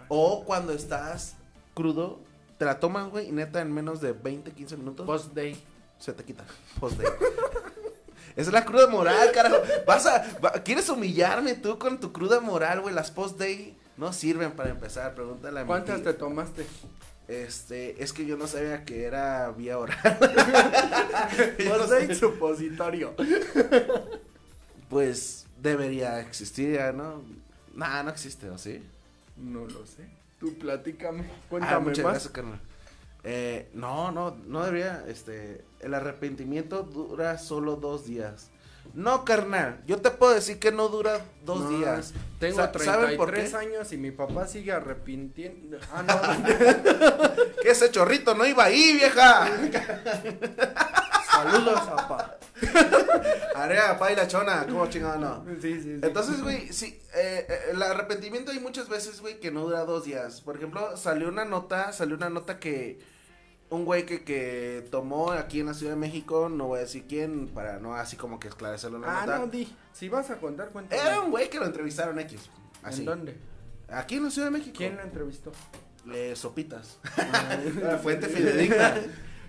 O 0.08 0.44
cuando 0.44 0.72
estás 0.72 1.36
crudo, 1.74 2.20
te 2.58 2.64
la 2.64 2.78
tomas, 2.80 3.08
güey, 3.10 3.28
y 3.28 3.32
neta 3.32 3.60
en 3.60 3.72
menos 3.72 4.00
de 4.00 4.12
20, 4.12 4.52
15 4.52 4.76
minutos 4.76 5.06
Post 5.06 5.32
day. 5.34 5.56
se 5.98 6.12
te 6.12 6.24
quita. 6.24 6.44
Post 6.80 6.98
day. 6.98 7.06
Esa 8.36 8.48
es 8.50 8.52
la 8.52 8.64
cruda 8.64 8.88
moral, 8.88 9.30
carajo. 9.32 9.56
Vas 9.86 10.06
a, 10.06 10.24
va- 10.44 10.52
¿Quieres 10.64 10.88
humillarme 10.88 11.54
tú 11.54 11.78
con 11.78 12.00
tu 12.00 12.12
cruda 12.12 12.40
moral, 12.40 12.80
güey? 12.80 12.92
Las 12.94 13.12
post 13.12 13.38
day 13.38 13.76
no 13.96 14.12
sirven 14.12 14.52
para 14.52 14.70
empezar. 14.70 15.14
Pregúntale 15.14 15.60
a 15.60 15.64
¿Cuántas 15.66 16.02
te 16.02 16.12
tomaste? 16.14 16.66
Este, 17.28 18.02
es 18.02 18.12
que 18.12 18.26
yo 18.26 18.36
no 18.36 18.48
sabía 18.48 18.84
que 18.84 19.04
era 19.04 19.50
vía 19.52 19.78
oral. 19.78 19.96
Post 21.68 21.90
day 21.90 22.12
supositorio. 22.14 23.14
Pues 24.88 25.46
debería 25.60 26.20
existir, 26.20 26.74
ya, 26.74 26.92
¿no? 26.92 27.22
Nah, 27.74 28.02
no 28.02 28.10
existe, 28.10 28.50
¿o 28.50 28.58
sí? 28.58 28.82
No 29.36 29.64
lo 29.66 29.86
sé. 29.86 30.06
Tú 30.44 30.58
platícame. 30.58 31.22
Ah, 31.22 31.46
Cuéntame 31.48 31.78
muchas 31.80 32.04
más. 32.04 32.12
gracias, 32.12 32.32
carnal. 32.34 32.60
Eh, 33.22 33.70
no, 33.72 34.12
no, 34.12 34.36
no 34.46 34.62
debería, 34.62 35.02
este, 35.08 35.64
el 35.80 35.94
arrepentimiento 35.94 36.82
dura 36.82 37.38
solo 37.38 37.76
dos 37.76 38.04
días. 38.04 38.50
No, 38.92 39.24
carnal, 39.24 39.80
yo 39.86 39.96
te 40.02 40.10
puedo 40.10 40.34
decir 40.34 40.58
que 40.58 40.70
no 40.70 40.88
dura 40.88 41.18
dos 41.46 41.60
No, 41.60 41.70
días. 41.78 42.12
Tengo 42.38 42.56
Sa- 42.56 42.70
¿Saben 42.78 43.16
por 43.16 43.30
33 43.30 43.50
qué? 43.50 43.56
años 43.56 43.92
y 43.94 43.96
mi 43.96 44.10
papá 44.10 44.46
sigue 44.46 44.72
arrepintiendo. 44.72 45.78
Ah, 45.90 46.02
no. 46.06 47.62
Que 47.62 47.70
ese 47.70 47.90
chorrito 47.90 48.34
no 48.34 48.44
iba 48.44 48.64
ahí, 48.64 48.92
vieja. 48.92 49.48
Saludos, 51.34 51.80
papá. 51.80 52.38
Area, 53.56 53.98
pa 53.98 54.12
y 54.12 54.16
la 54.16 54.26
chona, 54.28 54.66
¿cómo 54.66 54.86
chingado 54.88 55.18
no? 55.18 55.44
Sí, 55.60 55.74
sí, 55.74 55.82
sí. 55.82 55.98
Entonces, 56.02 56.42
güey, 56.42 56.72
sí, 56.72 56.98
eh, 57.14 57.46
eh, 57.48 57.58
el 57.72 57.82
arrepentimiento 57.82 58.50
hay 58.52 58.60
muchas 58.60 58.88
veces, 58.88 59.20
güey, 59.20 59.40
que 59.40 59.50
no 59.50 59.62
dura 59.62 59.84
dos 59.84 60.04
días. 60.04 60.40
Por 60.40 60.56
ejemplo, 60.56 60.96
salió 60.96 61.28
una 61.28 61.44
nota, 61.44 61.92
salió 61.92 62.16
una 62.16 62.30
nota 62.30 62.58
que 62.58 63.00
un 63.70 63.84
güey 63.84 64.06
que, 64.06 64.22
que 64.24 64.86
tomó 64.90 65.32
aquí 65.32 65.60
en 65.60 65.66
la 65.66 65.74
Ciudad 65.74 65.92
de 65.92 65.98
México, 65.98 66.48
no 66.48 66.66
voy 66.68 66.78
a 66.78 66.82
decir 66.82 67.04
quién, 67.08 67.48
para 67.48 67.78
no 67.78 67.94
así 67.94 68.16
como 68.16 68.38
que 68.38 68.48
esclarecerlo 68.48 68.96
en 68.98 69.02
la 69.02 69.22
Ah, 69.22 69.26
nota. 69.26 69.38
no, 69.38 69.46
di. 69.48 69.74
Si 69.92 70.08
vas 70.08 70.30
a 70.30 70.36
contar, 70.38 70.68
cuéntame. 70.70 71.00
Era 71.00 71.20
un 71.20 71.30
güey 71.30 71.48
que 71.50 71.58
lo 71.58 71.66
entrevistaron 71.66 72.18
X, 72.20 72.40
así. 72.82 73.00
¿En 73.00 73.06
dónde? 73.06 73.36
Aquí 73.88 74.16
en 74.16 74.24
la 74.24 74.30
Ciudad 74.30 74.48
de 74.48 74.58
México. 74.58 74.74
¿Quién 74.76 74.96
lo 74.96 75.02
entrevistó? 75.02 75.52
Le 76.06 76.36
sopitas. 76.36 76.98
Ah, 77.16 77.58
La 77.82 77.98
fuente 78.02 78.28
fidedigna. 78.28 78.94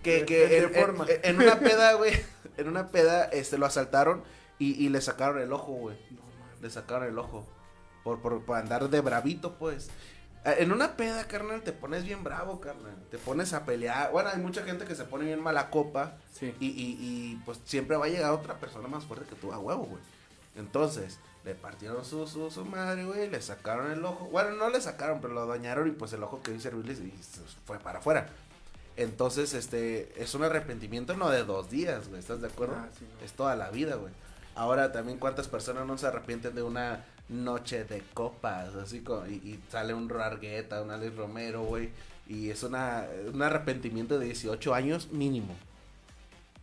Que, 0.05 0.25
que 0.25 0.57
en, 0.57 0.63
en- 0.75 1.19
en 1.23 1.35
una 1.41 1.59
peda, 1.59 1.93
güey, 1.93 2.13
en 2.57 2.67
una 2.67 2.87
peda, 2.89 3.25
este, 3.25 3.57
lo 3.57 3.65
asaltaron 3.65 4.23
y, 4.59 4.73
y 4.83 4.89
le 4.89 5.01
sacaron 5.01 5.39
el 5.41 5.51
ojo, 5.51 5.71
güey. 5.73 5.97
Le 6.61 6.69
sacaron 6.69 7.07
el 7.07 7.17
ojo. 7.19 7.45
Por, 8.03 8.21
por, 8.21 8.43
por 8.45 8.57
andar 8.57 8.87
de 8.89 9.01
bravito, 9.01 9.55
pues. 9.55 9.89
Eh, 10.45 10.57
En 10.59 10.71
una 10.71 10.95
peda, 10.95 11.27
carnal, 11.27 11.63
te 11.63 11.71
pones 11.71 12.03
bien 12.03 12.23
bravo, 12.23 12.61
carnal. 12.61 12.95
Te 13.09 13.17
pones 13.17 13.51
a 13.53 13.65
pelear. 13.65 14.11
Bueno, 14.11 14.29
hay 14.31 14.39
mucha 14.39 14.63
gente 14.63 14.85
que 14.85 14.93
se 14.95 15.03
pone 15.05 15.25
bien 15.25 15.41
mala 15.41 15.69
copa. 15.71 16.13
Sí. 16.33 16.53
Y, 16.59 16.67
y, 16.67 16.97
y 17.01 17.41
pues 17.45 17.59
siempre 17.65 17.97
va 17.97 18.05
a 18.05 18.09
llegar 18.09 18.31
otra 18.31 18.59
persona 18.59 18.87
más 18.87 19.05
fuerte 19.05 19.25
que 19.27 19.35
tú 19.35 19.51
a 19.51 19.57
huevo, 19.59 19.85
güey. 19.85 20.01
Entonces, 20.55 21.19
le 21.43 21.55
partieron 21.55 22.05
su, 22.05 22.27
su, 22.27 22.49
su 22.51 22.63
madre, 22.65 23.03
güey, 23.05 23.29
le 23.29 23.41
sacaron 23.41 23.91
el 23.91 24.03
ojo. 24.05 24.25
Bueno, 24.27 24.51
no 24.51 24.69
le 24.69 24.79
sacaron, 24.81 25.19
pero 25.19 25.33
lo 25.33 25.45
dañaron 25.47 25.87
y 25.87 25.91
pues 25.91 26.13
el 26.13 26.23
ojo 26.23 26.41
quedó 26.41 26.55
inservible 26.55 26.93
y 26.93 27.11
se 27.23 27.41
fue 27.65 27.79
para 27.79 27.99
afuera. 27.99 28.29
Entonces, 28.97 29.53
este, 29.53 30.13
es 30.21 30.33
un 30.35 30.43
arrepentimiento 30.43 31.17
no 31.17 31.29
de 31.29 31.43
dos 31.43 31.69
días, 31.69 32.07
güey, 32.07 32.19
¿estás 32.19 32.41
de 32.41 32.47
acuerdo? 32.47 32.75
Ah, 32.77 32.89
sí, 32.97 33.05
no. 33.05 33.25
Es 33.25 33.33
toda 33.33 33.55
la 33.55 33.69
vida, 33.69 33.95
güey. 33.95 34.13
Ahora 34.55 34.91
también 34.93 35.19
cuántas 35.19 35.49
personas 35.49 35.85
no 35.85 35.97
se 35.97 36.07
arrepienten 36.07 36.55
de 36.55 36.63
una 36.63 37.05
noche 37.27 37.83
de 37.83 38.03
copas, 38.13 38.75
así 38.75 39.01
como, 39.01 39.25
y, 39.27 39.33
y 39.33 39.59
sale 39.69 39.93
un 39.93 40.07
Rargueta, 40.07 40.81
un 40.81 40.91
Alex 40.91 41.15
Romero, 41.15 41.63
güey, 41.63 41.89
y 42.27 42.49
es 42.49 42.63
una, 42.63 43.05
un 43.31 43.41
arrepentimiento 43.41 44.17
de 44.17 44.25
18 44.27 44.73
años 44.73 45.11
mínimo. 45.11 45.55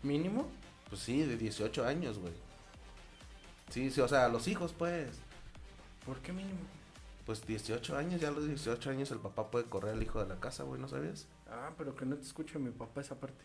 ¿Mínimo? 0.03 0.49
Pues 0.89 1.03
sí, 1.03 1.23
de 1.23 1.37
18 1.37 1.87
años, 1.87 2.19
güey. 2.19 2.33
Sí, 3.71 3.91
sí, 3.91 4.01
o 4.01 4.09
sea, 4.09 4.29
los 4.29 4.49
hijos, 4.49 4.75
pues. 4.77 5.09
¿Por 6.05 6.19
qué 6.19 6.33
mínimo? 6.33 6.59
Pues 7.25 7.47
18 7.47 7.97
años, 7.97 8.21
ya 8.21 8.29
a 8.29 8.33
los 8.33 8.47
18 8.47 8.91
años 8.91 9.11
el 9.13 9.19
papá 9.19 9.51
puede 9.51 9.67
correr 9.67 9.95
al 9.95 10.03
hijo 10.03 10.21
de 10.21 10.29
la 10.29 10.41
casa, 10.41 10.65
güey, 10.65 10.81
¿no 10.81 10.89
sabías? 10.89 11.27
Ah, 11.53 11.71
pero 11.77 11.95
que 11.95 12.07
no 12.07 12.17
te 12.17 12.23
escuche 12.23 12.59
mi 12.59 12.71
papá 12.71 13.03
esa 13.03 13.15
parte. 13.15 13.45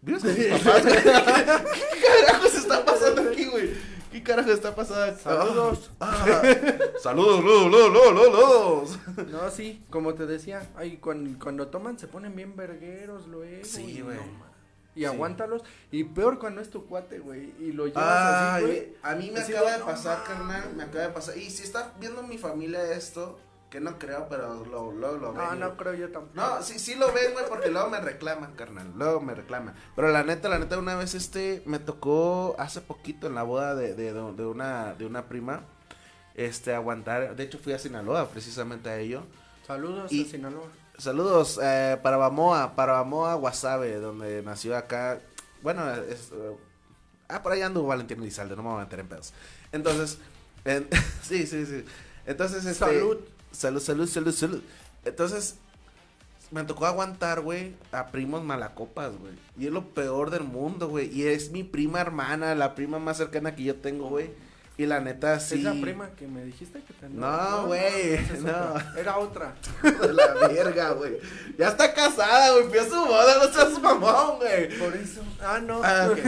¿Vives 0.00 0.22
con 0.22 0.34
tus 0.34 0.44
papás, 0.46 0.82
güey? 0.84 1.02
¿Qué 1.02 2.24
carajos 2.26 2.54
está 2.54 2.84
pasando 2.84 3.22
aquí, 3.30 3.44
güey? 3.46 3.70
¿Qué 4.12 4.22
carajos 4.22 4.52
está 4.52 4.74
pasando 4.74 5.04
aquí? 5.04 5.22
Saludos. 5.22 5.90
Ah, 6.00 6.42
saludos, 7.02 7.44
lo, 7.44 7.68
lo, 7.68 7.88
lo, 7.88 8.12
lo. 8.12 8.84
No, 9.30 9.50
sí, 9.50 9.84
como 9.90 10.14
te 10.14 10.26
decía, 10.26 10.68
ay, 10.76 10.98
cuando, 10.98 11.38
cuando 11.42 11.68
toman 11.68 11.98
se 11.98 12.06
ponen 12.08 12.34
bien 12.36 12.54
vergueros 12.56 13.26
luego. 13.26 13.64
Sí, 13.64 14.00
güey. 14.00 14.16
no 14.16 14.52
y 14.94 15.00
Sí. 15.00 15.04
aguántalos. 15.06 15.62
Y 15.90 16.04
peor 16.04 16.38
cuando 16.38 16.60
es 16.60 16.70
tu 16.70 16.84
cuate, 16.86 17.18
güey. 17.18 17.54
Y 17.58 17.72
lo 17.72 17.86
llevas 17.86 18.04
Ay, 18.04 18.64
así, 18.64 18.64
güey. 18.66 18.96
a 19.02 19.14
mí 19.14 19.30
me 19.30 19.40
acaba 19.40 19.72
de, 19.72 19.84
pasar, 19.84 20.24
carnal, 20.24 20.74
me 20.76 20.82
acaba 20.84 21.06
de 21.06 21.10
pasar. 21.12 21.36
Y 21.38 21.50
si 21.50 21.62
está 21.62 21.94
viendo 21.98 22.22
mi 22.22 22.38
familia 22.38 22.82
esto, 22.92 23.38
que 23.72 23.80
no 23.80 23.98
creo, 23.98 24.28
pero 24.28 24.64
lo, 24.66 24.92
lo, 24.92 25.16
lo 25.16 25.32
No, 25.32 25.50
ven. 25.50 25.58
no 25.60 25.76
creo 25.78 25.94
yo 25.94 26.10
tampoco. 26.12 26.34
No, 26.34 26.62
sí, 26.62 26.78
sí 26.78 26.94
lo 26.94 27.10
ven, 27.10 27.32
güey, 27.32 27.46
porque 27.48 27.70
luego 27.70 27.88
me 27.88 27.98
reclaman, 28.00 28.52
carnal. 28.54 28.92
Luego 28.96 29.20
me 29.22 29.34
reclaman. 29.34 29.74
Pero 29.96 30.08
la 30.10 30.22
neta, 30.22 30.50
la 30.50 30.58
neta, 30.58 30.78
una 30.78 30.94
vez 30.94 31.14
este 31.14 31.62
me 31.64 31.78
tocó 31.78 32.54
hace 32.58 32.82
poquito 32.82 33.26
en 33.28 33.34
la 33.34 33.42
boda 33.44 33.74
de, 33.74 33.94
de, 33.94 34.12
de 34.12 34.44
una, 34.46 34.92
de 34.94 35.06
una 35.06 35.24
prima. 35.26 35.62
Este, 36.34 36.74
aguantar. 36.74 37.34
De 37.34 37.42
hecho, 37.44 37.58
fui 37.58 37.72
a 37.72 37.78
Sinaloa 37.78 38.28
precisamente 38.28 38.90
a 38.90 38.98
ello. 38.98 39.22
Saludos 39.66 40.12
Y- 40.12 40.26
a 40.26 40.30
Sinaloa. 40.30 40.66
Saludos 40.98 41.58
eh, 41.62 41.98
para 42.02 42.18
Bamoa, 42.18 42.76
para 42.76 42.92
Bamoa 42.92 43.34
Guasave, 43.36 43.96
donde 43.96 44.42
nació 44.42 44.76
acá. 44.76 45.18
Bueno, 45.62 45.90
es, 45.94 46.30
eh, 46.32 46.56
ah, 47.30 47.42
por 47.42 47.52
ahí 47.52 47.62
ando 47.62 47.82
Valentín 47.84 48.20
Elizalde, 48.20 48.54
no 48.54 48.62
me 48.62 48.68
voy 48.68 48.80
a 48.80 48.84
meter 48.84 49.00
en 49.00 49.08
pedos. 49.08 49.32
Entonces, 49.72 50.18
en- 50.66 50.86
sí, 51.22 51.46
sí, 51.46 51.64
sí. 51.64 51.84
Entonces, 52.26 52.64
este, 52.66 52.84
Salud. 52.84 53.18
Salud, 53.52 53.80
salud, 53.80 54.08
salud, 54.08 54.32
salud. 54.32 54.62
Entonces, 55.04 55.56
me 56.50 56.64
tocó 56.64 56.86
aguantar, 56.86 57.40
güey, 57.40 57.74
a 57.92 58.08
primos 58.08 58.44
malacopas, 58.44 59.12
güey. 59.18 59.32
Y 59.58 59.66
es 59.66 59.72
lo 59.72 59.88
peor 59.88 60.30
del 60.30 60.44
mundo, 60.44 60.88
güey. 60.88 61.10
Y 61.12 61.26
es 61.26 61.50
mi 61.50 61.64
prima 61.64 62.00
hermana, 62.00 62.54
la 62.54 62.74
prima 62.74 62.98
más 62.98 63.16
cercana 63.16 63.54
que 63.54 63.64
yo 63.64 63.76
tengo, 63.76 64.08
güey. 64.08 64.30
Y 64.78 64.86
la 64.86 65.00
neta, 65.00 65.38
sí. 65.38 65.56
¿Es 65.56 65.64
la 65.64 65.72
prima 65.72 66.10
que 66.10 66.26
me 66.26 66.44
dijiste 66.44 66.82
que 66.82 66.94
te 66.94 67.08
No, 67.08 67.66
güey, 67.66 68.18
no. 68.40 68.74
Era 68.98 69.18
otra. 69.18 69.54
de 69.82 70.12
la 70.12 70.34
verga, 70.48 70.90
güey. 70.90 71.18
Ya 71.58 71.68
está 71.68 71.92
casada, 71.92 72.52
güey. 72.52 72.68
Fui 72.68 72.90
su 72.90 72.96
boda, 72.96 73.44
no 73.44 73.52
seas 73.52 73.80
mamón, 73.80 74.38
güey. 74.38 74.78
Por 74.78 74.96
eso. 74.96 75.22
Ah, 75.42 75.60
no. 75.62 75.82
Ah, 75.84 76.08
ok. 76.10 76.18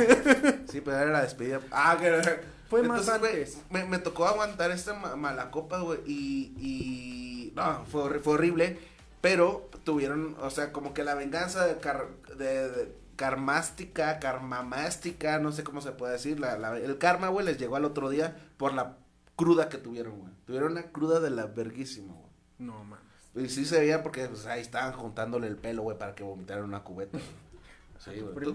Sí, 0.70 0.80
pero 0.80 0.98
era 0.98 1.10
la 1.12 1.22
despedida. 1.22 1.60
Ah, 1.70 1.96
que 1.98 2.53
Fue 2.80 2.88
Entonces, 2.88 3.14
antes. 3.14 3.58
me, 3.70 3.84
me 3.84 3.98
tocó 3.98 4.26
aguantar 4.26 4.70
esta 4.70 4.94
ma- 4.94 5.16
mala 5.16 5.50
copa, 5.50 5.78
güey. 5.80 6.00
Y, 6.06 6.54
y. 6.58 7.52
No, 7.56 7.84
fue, 7.86 8.18
fue 8.20 8.34
horrible. 8.34 8.78
Pero 9.20 9.70
tuvieron, 9.84 10.36
o 10.40 10.50
sea, 10.50 10.72
como 10.72 10.92
que 10.94 11.02
la 11.04 11.14
venganza 11.14 11.64
de, 11.66 11.78
car- 11.78 12.08
de, 12.36 12.68
de 12.68 12.94
karmástica, 13.16 14.18
karmamástica, 14.18 15.38
no 15.38 15.52
sé 15.52 15.64
cómo 15.64 15.80
se 15.80 15.92
puede 15.92 16.12
decir. 16.14 16.38
La, 16.40 16.58
la- 16.58 16.78
el 16.78 16.98
karma, 16.98 17.28
güey, 17.28 17.46
les 17.46 17.58
llegó 17.58 17.76
al 17.76 17.84
otro 17.84 18.10
día 18.10 18.36
por 18.56 18.74
la 18.74 18.96
cruda 19.36 19.68
que 19.68 19.78
tuvieron, 19.78 20.18
güey. 20.18 20.32
Tuvieron 20.46 20.72
una 20.72 20.82
cruda 20.92 21.20
de 21.20 21.30
la 21.30 21.46
verguísima, 21.46 22.12
güey. 22.12 22.26
No, 22.58 22.84
mames. 22.84 23.04
Y 23.36 23.48
sí 23.48 23.64
se 23.64 23.80
veía 23.80 24.02
porque 24.02 24.26
pues, 24.28 24.46
ahí 24.46 24.60
estaban 24.60 24.92
juntándole 24.92 25.46
el 25.48 25.56
pelo, 25.56 25.82
güey, 25.82 25.98
para 25.98 26.14
que 26.14 26.22
vomitaran 26.22 26.64
una 26.64 26.84
cubeta. 26.84 27.18
güey. 27.18 28.16
Sí, 28.16 28.20
güey. 28.20 28.54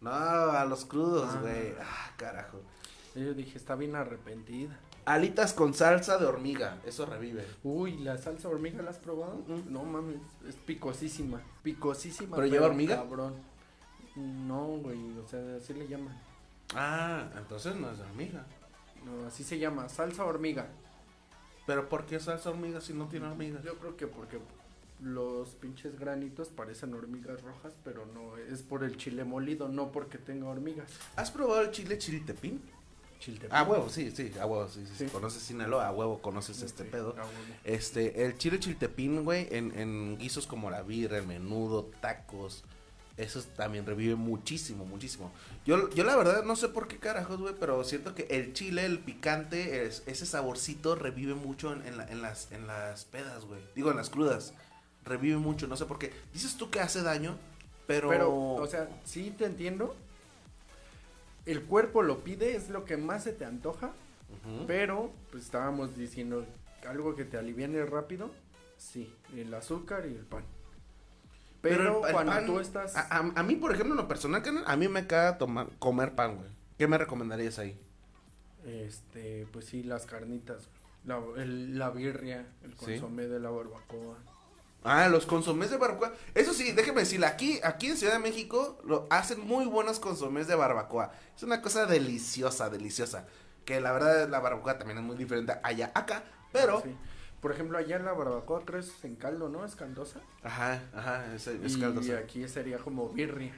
No, 0.00 0.10
a 0.10 0.64
los 0.66 0.84
crudos, 0.84 1.30
Ah. 1.34 1.38
güey. 1.40 1.74
Ah, 1.80 2.12
carajo. 2.16 2.60
Yo 3.14 3.34
dije, 3.34 3.56
está 3.56 3.76
bien 3.76 3.94
arrepentida. 3.94 4.76
Alitas 5.04 5.52
con 5.52 5.74
salsa 5.74 6.18
de 6.18 6.26
hormiga, 6.26 6.78
eso 6.84 7.06
revive. 7.06 7.44
Uy, 7.62 7.98
¿la 7.98 8.16
salsa 8.18 8.48
hormiga 8.48 8.82
la 8.82 8.90
has 8.90 8.98
probado? 8.98 9.44
Mm. 9.46 9.72
No 9.72 9.84
mames, 9.84 10.20
es 10.48 10.56
picosísima. 10.56 11.40
Picosísima. 11.62 12.36
¿Pero 12.36 12.48
lleva 12.48 12.66
hormiga? 12.66 12.96
Cabrón. 12.96 13.34
No, 14.16 14.78
güey, 14.78 15.18
o 15.18 15.28
sea, 15.28 15.40
así 15.56 15.74
le 15.74 15.86
llaman. 15.86 16.16
Ah, 16.74 17.28
entonces 17.36 17.76
no 17.76 17.90
es 17.90 17.98
de 17.98 18.04
hormiga. 18.04 18.46
No, 19.04 19.26
así 19.26 19.44
se 19.44 19.58
llama, 19.58 19.88
salsa 19.88 20.24
hormiga. 20.24 20.66
Pero 21.66 21.88
¿por 21.88 22.06
qué 22.06 22.18
salsa 22.18 22.50
hormiga 22.50 22.80
si 22.80 22.94
no 22.94 23.06
tiene 23.06 23.26
hormiga? 23.26 23.60
Yo 23.62 23.76
creo 23.78 23.96
que 23.96 24.06
porque 24.06 24.38
los 25.02 25.50
pinches 25.50 25.98
granitos 25.98 26.48
parecen 26.48 26.94
hormigas 26.94 27.42
rojas, 27.42 27.74
pero 27.84 28.06
no, 28.06 28.36
es 28.38 28.62
por 28.62 28.84
el 28.84 28.96
chile 28.96 29.24
molido, 29.24 29.68
no 29.68 29.92
porque 29.92 30.18
tenga 30.18 30.48
hormigas. 30.48 30.90
¿Has 31.16 31.30
probado 31.30 31.62
el 31.62 31.70
chile 31.70 31.98
chiltepín? 31.98 32.62
Chiltepín. 33.24 33.56
A 33.56 33.62
huevo, 33.62 33.88
sí, 33.88 34.10
sí, 34.10 34.30
a 34.38 34.44
huevo, 34.46 34.68
sí, 34.68 34.84
sí, 34.86 34.92
sí. 34.98 35.06
Conoces 35.06 35.42
Sinaloa, 35.42 35.86
a 35.88 35.92
huevo 35.92 36.20
conoces 36.20 36.56
Sí, 36.58 36.64
este 36.66 36.84
pedo. 36.84 37.14
Este, 37.64 38.24
el 38.26 38.36
chile 38.36 38.58
chiltepín, 38.60 39.24
güey, 39.24 39.48
en, 39.50 39.76
en 39.78 40.18
guisos 40.18 40.46
como 40.46 40.70
la 40.70 40.82
birra, 40.82 41.18
el 41.18 41.26
menudo, 41.26 41.90
tacos. 42.00 42.64
Eso 43.16 43.40
también 43.56 43.86
revive 43.86 44.16
muchísimo, 44.16 44.84
muchísimo. 44.84 45.30
Yo, 45.64 45.88
yo 45.90 46.02
la 46.02 46.16
verdad 46.16 46.42
no 46.42 46.56
sé 46.56 46.68
por 46.68 46.88
qué 46.88 46.98
carajos, 46.98 47.38
güey, 47.40 47.54
pero 47.58 47.84
siento 47.84 48.12
que 48.14 48.26
el 48.28 48.52
chile, 48.54 48.84
el 48.84 48.98
picante, 48.98 49.86
es- 49.86 50.02
ese 50.06 50.26
saborcito 50.26 50.96
revive 50.96 51.34
mucho 51.34 51.72
en, 51.72 51.86
en 51.86 51.96
la- 51.96 52.08
en 52.08 52.22
las, 52.22 52.50
en 52.50 52.66
las 52.66 53.04
pedas, 53.04 53.44
güey. 53.44 53.60
Digo, 53.76 53.90
en 53.92 53.96
las 53.96 54.10
crudas. 54.10 54.52
Revive 55.04 55.36
mucho, 55.36 55.66
no 55.68 55.76
sé 55.76 55.84
por 55.86 55.98
qué. 56.00 56.12
Dices 56.32 56.56
tú 56.56 56.70
que 56.70 56.80
hace 56.80 57.02
daño, 57.02 57.36
pero... 57.86 58.08
Pero, 58.08 58.34
o 58.54 58.66
sea, 58.66 58.88
sí 59.04 59.32
te 59.38 59.44
entiendo. 59.44 59.94
El 61.46 61.62
cuerpo 61.64 62.02
lo 62.02 62.24
pide, 62.24 62.56
es 62.56 62.70
lo 62.70 62.84
que 62.84 62.96
más 62.96 63.24
se 63.24 63.32
te 63.32 63.44
antoja. 63.44 63.92
Pero, 64.66 65.12
pues 65.30 65.44
estábamos 65.44 65.96
diciendo 65.96 66.44
algo 66.88 67.14
que 67.14 67.24
te 67.24 67.36
aliviane 67.38 67.84
rápido. 67.84 68.30
Sí, 68.76 69.14
el 69.34 69.52
azúcar 69.54 70.04
y 70.06 70.14
el 70.14 70.24
pan. 70.24 70.44
Pero, 71.62 72.06
el 72.06 72.12
cuando 72.12 72.32
pan- 72.32 72.46
tú 72.46 72.60
estás. 72.60 72.96
A, 72.96 73.00
a- 73.02 73.32
a 73.36 73.42
mí, 73.42 73.56
por 73.56 73.72
ejemplo, 73.72 73.94
en 73.94 73.98
lo 73.98 74.08
personal, 74.08 74.42
a 74.66 74.76
mí 74.76 74.88
me 74.88 75.04
tomar, 75.38 75.68
comer 75.78 76.14
pan, 76.14 76.36
güey. 76.36 76.48
¿Qué 76.76 76.86
me 76.88 76.98
recomendarías 76.98 77.58
ahí? 77.58 77.78
Este, 78.66 79.46
pues 79.52 79.66
sí, 79.66 79.82
las 79.82 80.06
carnitas. 80.06 80.68
La, 81.04 81.20
el- 81.36 81.78
la 81.78 81.90
birria, 81.90 82.46
el 82.62 82.72
Sí. 82.72 82.76
consomé 82.86 83.26
de 83.26 83.38
la 83.40 83.50
barbacoa. 83.50 84.18
Ah, 84.84 85.08
los 85.08 85.24
consomés 85.24 85.70
de 85.70 85.78
barbacoa. 85.78 86.12
Eso 86.34 86.52
sí, 86.52 86.72
déjeme 86.72 87.00
decirle, 87.00 87.26
aquí, 87.26 87.58
aquí 87.64 87.88
en 87.88 87.96
Ciudad 87.96 88.12
de 88.12 88.18
México 88.18 88.78
lo 88.84 89.06
hacen 89.10 89.40
muy 89.40 89.64
buenos 89.64 89.98
consomés 89.98 90.46
de 90.46 90.54
barbacoa. 90.54 91.10
Es 91.34 91.42
una 91.42 91.62
cosa 91.62 91.86
deliciosa, 91.86 92.68
deliciosa. 92.68 93.26
Que 93.64 93.80
la 93.80 93.92
verdad 93.92 94.28
la 94.28 94.40
barbacoa 94.40 94.76
también 94.78 94.98
es 94.98 95.04
muy 95.04 95.16
diferente 95.16 95.54
allá, 95.62 95.90
acá, 95.94 96.22
pero... 96.52 96.82
Sí. 96.82 96.94
Por 97.40 97.52
ejemplo, 97.52 97.76
allá 97.76 97.96
en 97.96 98.06
la 98.06 98.12
barbacoa 98.14 98.64
crees 98.64 99.04
en 99.04 99.16
caldo, 99.16 99.50
¿no? 99.50 99.66
Es 99.66 99.76
caldosa. 99.76 100.18
Ajá, 100.42 100.82
ajá, 100.94 101.34
es, 101.34 101.46
es 101.46 101.76
y 101.76 101.80
caldosa. 101.80 102.16
aquí 102.16 102.48
sería 102.48 102.78
como 102.78 103.10
birria. 103.10 103.52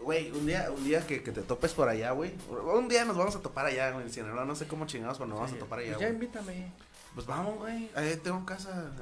Güey, 0.00 0.30
un 0.30 0.46
día, 0.46 0.70
un 0.70 0.84
día 0.84 1.04
que, 1.04 1.24
que 1.24 1.32
te 1.32 1.42
topes 1.42 1.72
por 1.72 1.88
allá, 1.88 2.12
güey. 2.12 2.32
Un 2.48 2.88
día 2.88 3.04
nos 3.04 3.16
vamos 3.16 3.34
a 3.34 3.40
topar 3.40 3.66
allá, 3.66 3.90
güey, 3.90 4.04
en 4.06 4.12
Sinaloa. 4.12 4.44
No 4.44 4.54
sé 4.54 4.68
cómo 4.68 4.86
chingados, 4.86 5.18
pero 5.18 5.28
nos 5.28 5.40
vamos 5.40 5.52
a 5.52 5.58
topar 5.58 5.80
allá, 5.80 5.94
Pues 5.94 6.00
ya 6.00 6.08
invítame. 6.08 6.72
Pues 7.14 7.26
vamos, 7.26 7.58
güey. 7.58 7.90
Tengo 8.22 8.44
casa. 8.46 8.92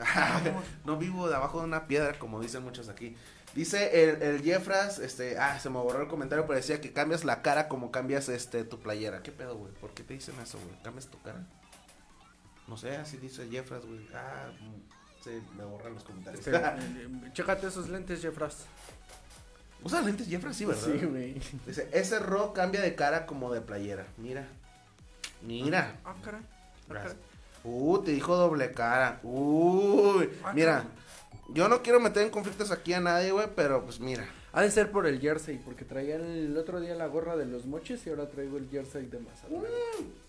no 0.84 0.96
vivo 0.96 1.28
debajo 1.28 1.60
de 1.60 1.66
una 1.66 1.86
piedra, 1.86 2.18
como 2.18 2.40
dicen 2.40 2.62
muchos 2.62 2.88
aquí. 2.88 3.16
Dice 3.54 4.04
el, 4.04 4.22
el 4.22 4.42
Jeffras, 4.42 4.98
este, 4.98 5.38
ah, 5.38 5.58
se 5.58 5.70
me 5.70 5.78
borró 5.78 6.02
el 6.02 6.08
comentario, 6.08 6.46
pero 6.46 6.56
decía 6.56 6.80
que 6.80 6.92
cambias 6.92 7.24
la 7.24 7.40
cara 7.40 7.68
como 7.68 7.90
cambias 7.90 8.28
este 8.28 8.64
tu 8.64 8.78
playera. 8.80 9.22
¿Qué 9.22 9.32
pedo, 9.32 9.56
güey? 9.56 9.72
¿Por 9.72 9.92
qué 9.94 10.02
te 10.02 10.12
dicen 10.12 10.34
eso, 10.42 10.58
güey? 10.58 10.82
¿Cambias 10.82 11.06
tu 11.08 11.20
cara? 11.22 11.42
No 12.68 12.76
sé, 12.76 12.96
así 12.96 13.16
dice 13.16 13.48
Jeffras, 13.48 13.84
güey. 13.86 14.06
Ah, 14.14 14.50
se 15.22 15.40
me 15.56 15.64
borran 15.64 15.94
los 15.94 16.04
comentarios. 16.04 16.46
Este, 16.46 16.56
eh, 16.62 17.08
chécate 17.32 17.68
esos 17.68 17.88
lentes, 17.88 18.20
Jeffras. 18.20 18.66
Usa 19.82 20.02
lentes 20.02 20.28
Jeffras, 20.28 20.56
sí, 20.56 20.64
¿verdad? 20.64 20.84
Sí, 20.84 21.06
güey. 21.06 21.40
Dice, 21.66 21.88
ese 21.92 22.18
ro 22.18 22.52
cambia 22.52 22.80
de 22.80 22.94
cara 22.94 23.24
como 23.24 23.52
de 23.52 23.60
playera. 23.60 24.06
Mira. 24.16 24.46
Mira. 25.42 25.98
Ah. 26.04 26.14
Ah. 26.90 27.14
Uh, 27.66 27.98
te 27.98 28.12
dijo 28.12 28.36
doble 28.36 28.72
cara. 28.72 29.20
Uy. 29.22 30.30
Ah, 30.44 30.52
Mira. 30.54 30.84
Yo 31.48 31.68
no 31.68 31.82
quiero 31.82 32.00
meter 32.00 32.22
en 32.24 32.30
conflictos 32.30 32.70
aquí 32.70 32.92
a 32.92 33.00
nadie, 33.00 33.30
güey, 33.30 33.48
pero 33.54 33.84
pues 33.84 34.00
mira. 34.00 34.26
Ha 34.52 34.62
de 34.62 34.70
ser 34.70 34.90
por 34.90 35.06
el 35.06 35.20
jersey, 35.20 35.60
porque 35.64 35.84
traía 35.84 36.16
el 36.16 36.56
otro 36.56 36.80
día 36.80 36.94
la 36.94 37.06
gorra 37.06 37.36
de 37.36 37.46
los 37.46 37.66
moches 37.66 38.04
y 38.06 38.10
ahora 38.10 38.28
traigo 38.28 38.56
el 38.56 38.68
jersey 38.68 39.06
de 39.06 39.18
Mazatlán. 39.20 39.62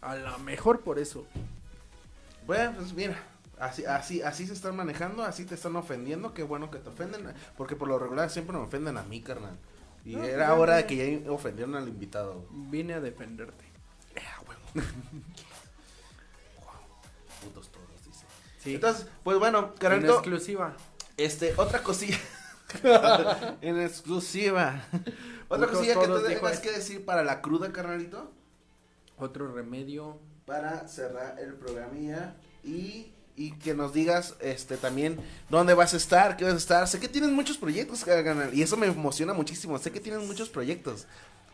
A 0.01 0.15
lo 0.15 0.37
mejor 0.39 0.81
por 0.81 0.99
eso. 0.99 1.25
Bueno, 2.45 2.73
pues 2.77 2.93
mira. 2.93 3.17
Así, 3.59 3.85
así, 3.85 4.21
así 4.21 4.45
se 4.45 4.53
están 4.53 4.75
manejando, 4.75 5.23
así 5.23 5.43
te 5.43 5.55
están 5.55 5.75
ofendiendo, 5.75 6.33
qué 6.35 6.43
bueno 6.43 6.69
que 6.69 6.77
te 6.77 6.89
ofenden, 6.89 7.33
porque 7.57 7.75
por 7.75 7.87
lo 7.87 7.97
regular 7.97 8.29
siempre 8.29 8.55
me 8.55 8.63
ofenden 8.63 8.97
a 8.97 9.03
mí, 9.03 9.21
carnal. 9.21 9.57
Y 10.05 10.15
No, 10.15 10.23
era 10.23 10.53
hora 10.53 10.75
de 10.75 10.85
que 10.85 11.23
ya 11.23 11.31
ofendieron 11.31 11.73
al 11.75 11.87
invitado. 11.87 12.45
Vine 12.51 12.93
a 12.93 13.01
defenderte. 13.01 13.65
Eh, 14.15 14.21
huevo. 14.47 14.87
Putos 17.47 17.69
todos, 17.69 18.05
dice. 18.05 18.25
Sí. 18.59 18.75
Entonces, 18.75 19.07
pues 19.23 19.39
bueno, 19.39 19.71
en 19.73 19.79
carnalito, 19.79 20.13
exclusiva. 20.13 20.75
Este, 21.17 21.53
otra 21.57 21.83
cosilla. 21.83 22.17
en 23.61 23.81
exclusiva. 23.81 24.83
otra 25.47 25.67
Putos 25.67 25.79
cosilla 25.79 25.99
que 25.99 26.07
tú 26.07 26.23
tengas 26.23 26.59
que 26.59 26.71
decir 26.71 27.05
para 27.05 27.23
la 27.23 27.41
cruda, 27.41 27.71
carnalito. 27.71 28.31
Otro 29.17 29.51
remedio. 29.53 30.19
Para 30.45 30.87
cerrar 30.87 31.37
el 31.39 31.53
programilla. 31.55 32.35
Y, 32.63 33.11
y 33.35 33.51
que 33.53 33.73
nos 33.73 33.93
digas 33.93 34.35
este 34.39 34.77
también 34.77 35.19
dónde 35.49 35.73
vas 35.73 35.93
a 35.93 35.97
estar, 35.97 36.37
qué 36.37 36.45
vas 36.45 36.53
a 36.53 36.57
estar. 36.57 36.87
Sé 36.87 36.99
que 36.99 37.07
tienes 37.07 37.31
muchos 37.31 37.57
proyectos. 37.57 38.05
Y 38.53 38.61
eso 38.61 38.77
me 38.77 38.87
emociona 38.87 39.33
muchísimo. 39.33 39.77
Sé 39.77 39.91
que 39.91 39.99
tienes 39.99 40.25
muchos 40.25 40.49
proyectos. 40.49 41.07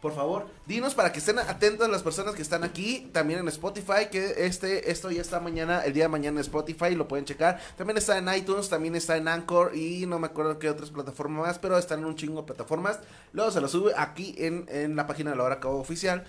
Por 0.03 0.13
favor, 0.13 0.47
dinos 0.65 0.95
para 0.95 1.13
que 1.13 1.19
estén 1.19 1.39
atentas 1.39 1.89
las 1.89 2.03
personas 2.03 2.35
que 2.35 2.41
están 2.41 2.65
aquí, 2.65 3.09
también 3.13 3.39
en 3.39 3.47
Spotify, 3.47 4.09
que 4.11 4.45
este, 4.45 4.91
esto 4.91 5.09
ya 5.09 5.21
está 5.21 5.39
mañana, 5.39 5.79
el 5.85 5.93
día 5.93 6.03
de 6.03 6.09
mañana 6.09 6.41
en 6.41 6.41
Spotify, 6.41 6.93
lo 6.93 7.07
pueden 7.07 7.23
checar. 7.23 7.61
También 7.77 7.97
está 7.97 8.17
en 8.17 8.27
iTunes, 8.35 8.67
también 8.67 8.97
está 8.97 9.15
en 9.15 9.29
Anchor 9.29 9.73
y 9.73 10.05
no 10.05 10.19
me 10.19 10.27
acuerdo 10.27 10.59
qué 10.59 10.69
otras 10.69 10.89
plataformas 10.89 11.47
más, 11.47 11.57
pero 11.57 11.77
están 11.77 11.99
en 11.99 12.05
un 12.05 12.17
chingo 12.17 12.41
de 12.41 12.47
plataformas. 12.47 12.99
Luego 13.31 13.49
se 13.51 13.61
lo 13.61 13.69
sube 13.69 13.93
aquí 13.95 14.35
en, 14.39 14.65
en 14.67 14.97
la 14.97 15.07
página 15.07 15.31
de 15.31 15.37
la 15.37 15.43
hora 15.43 15.61
Cabo 15.61 15.79
oficial. 15.79 16.25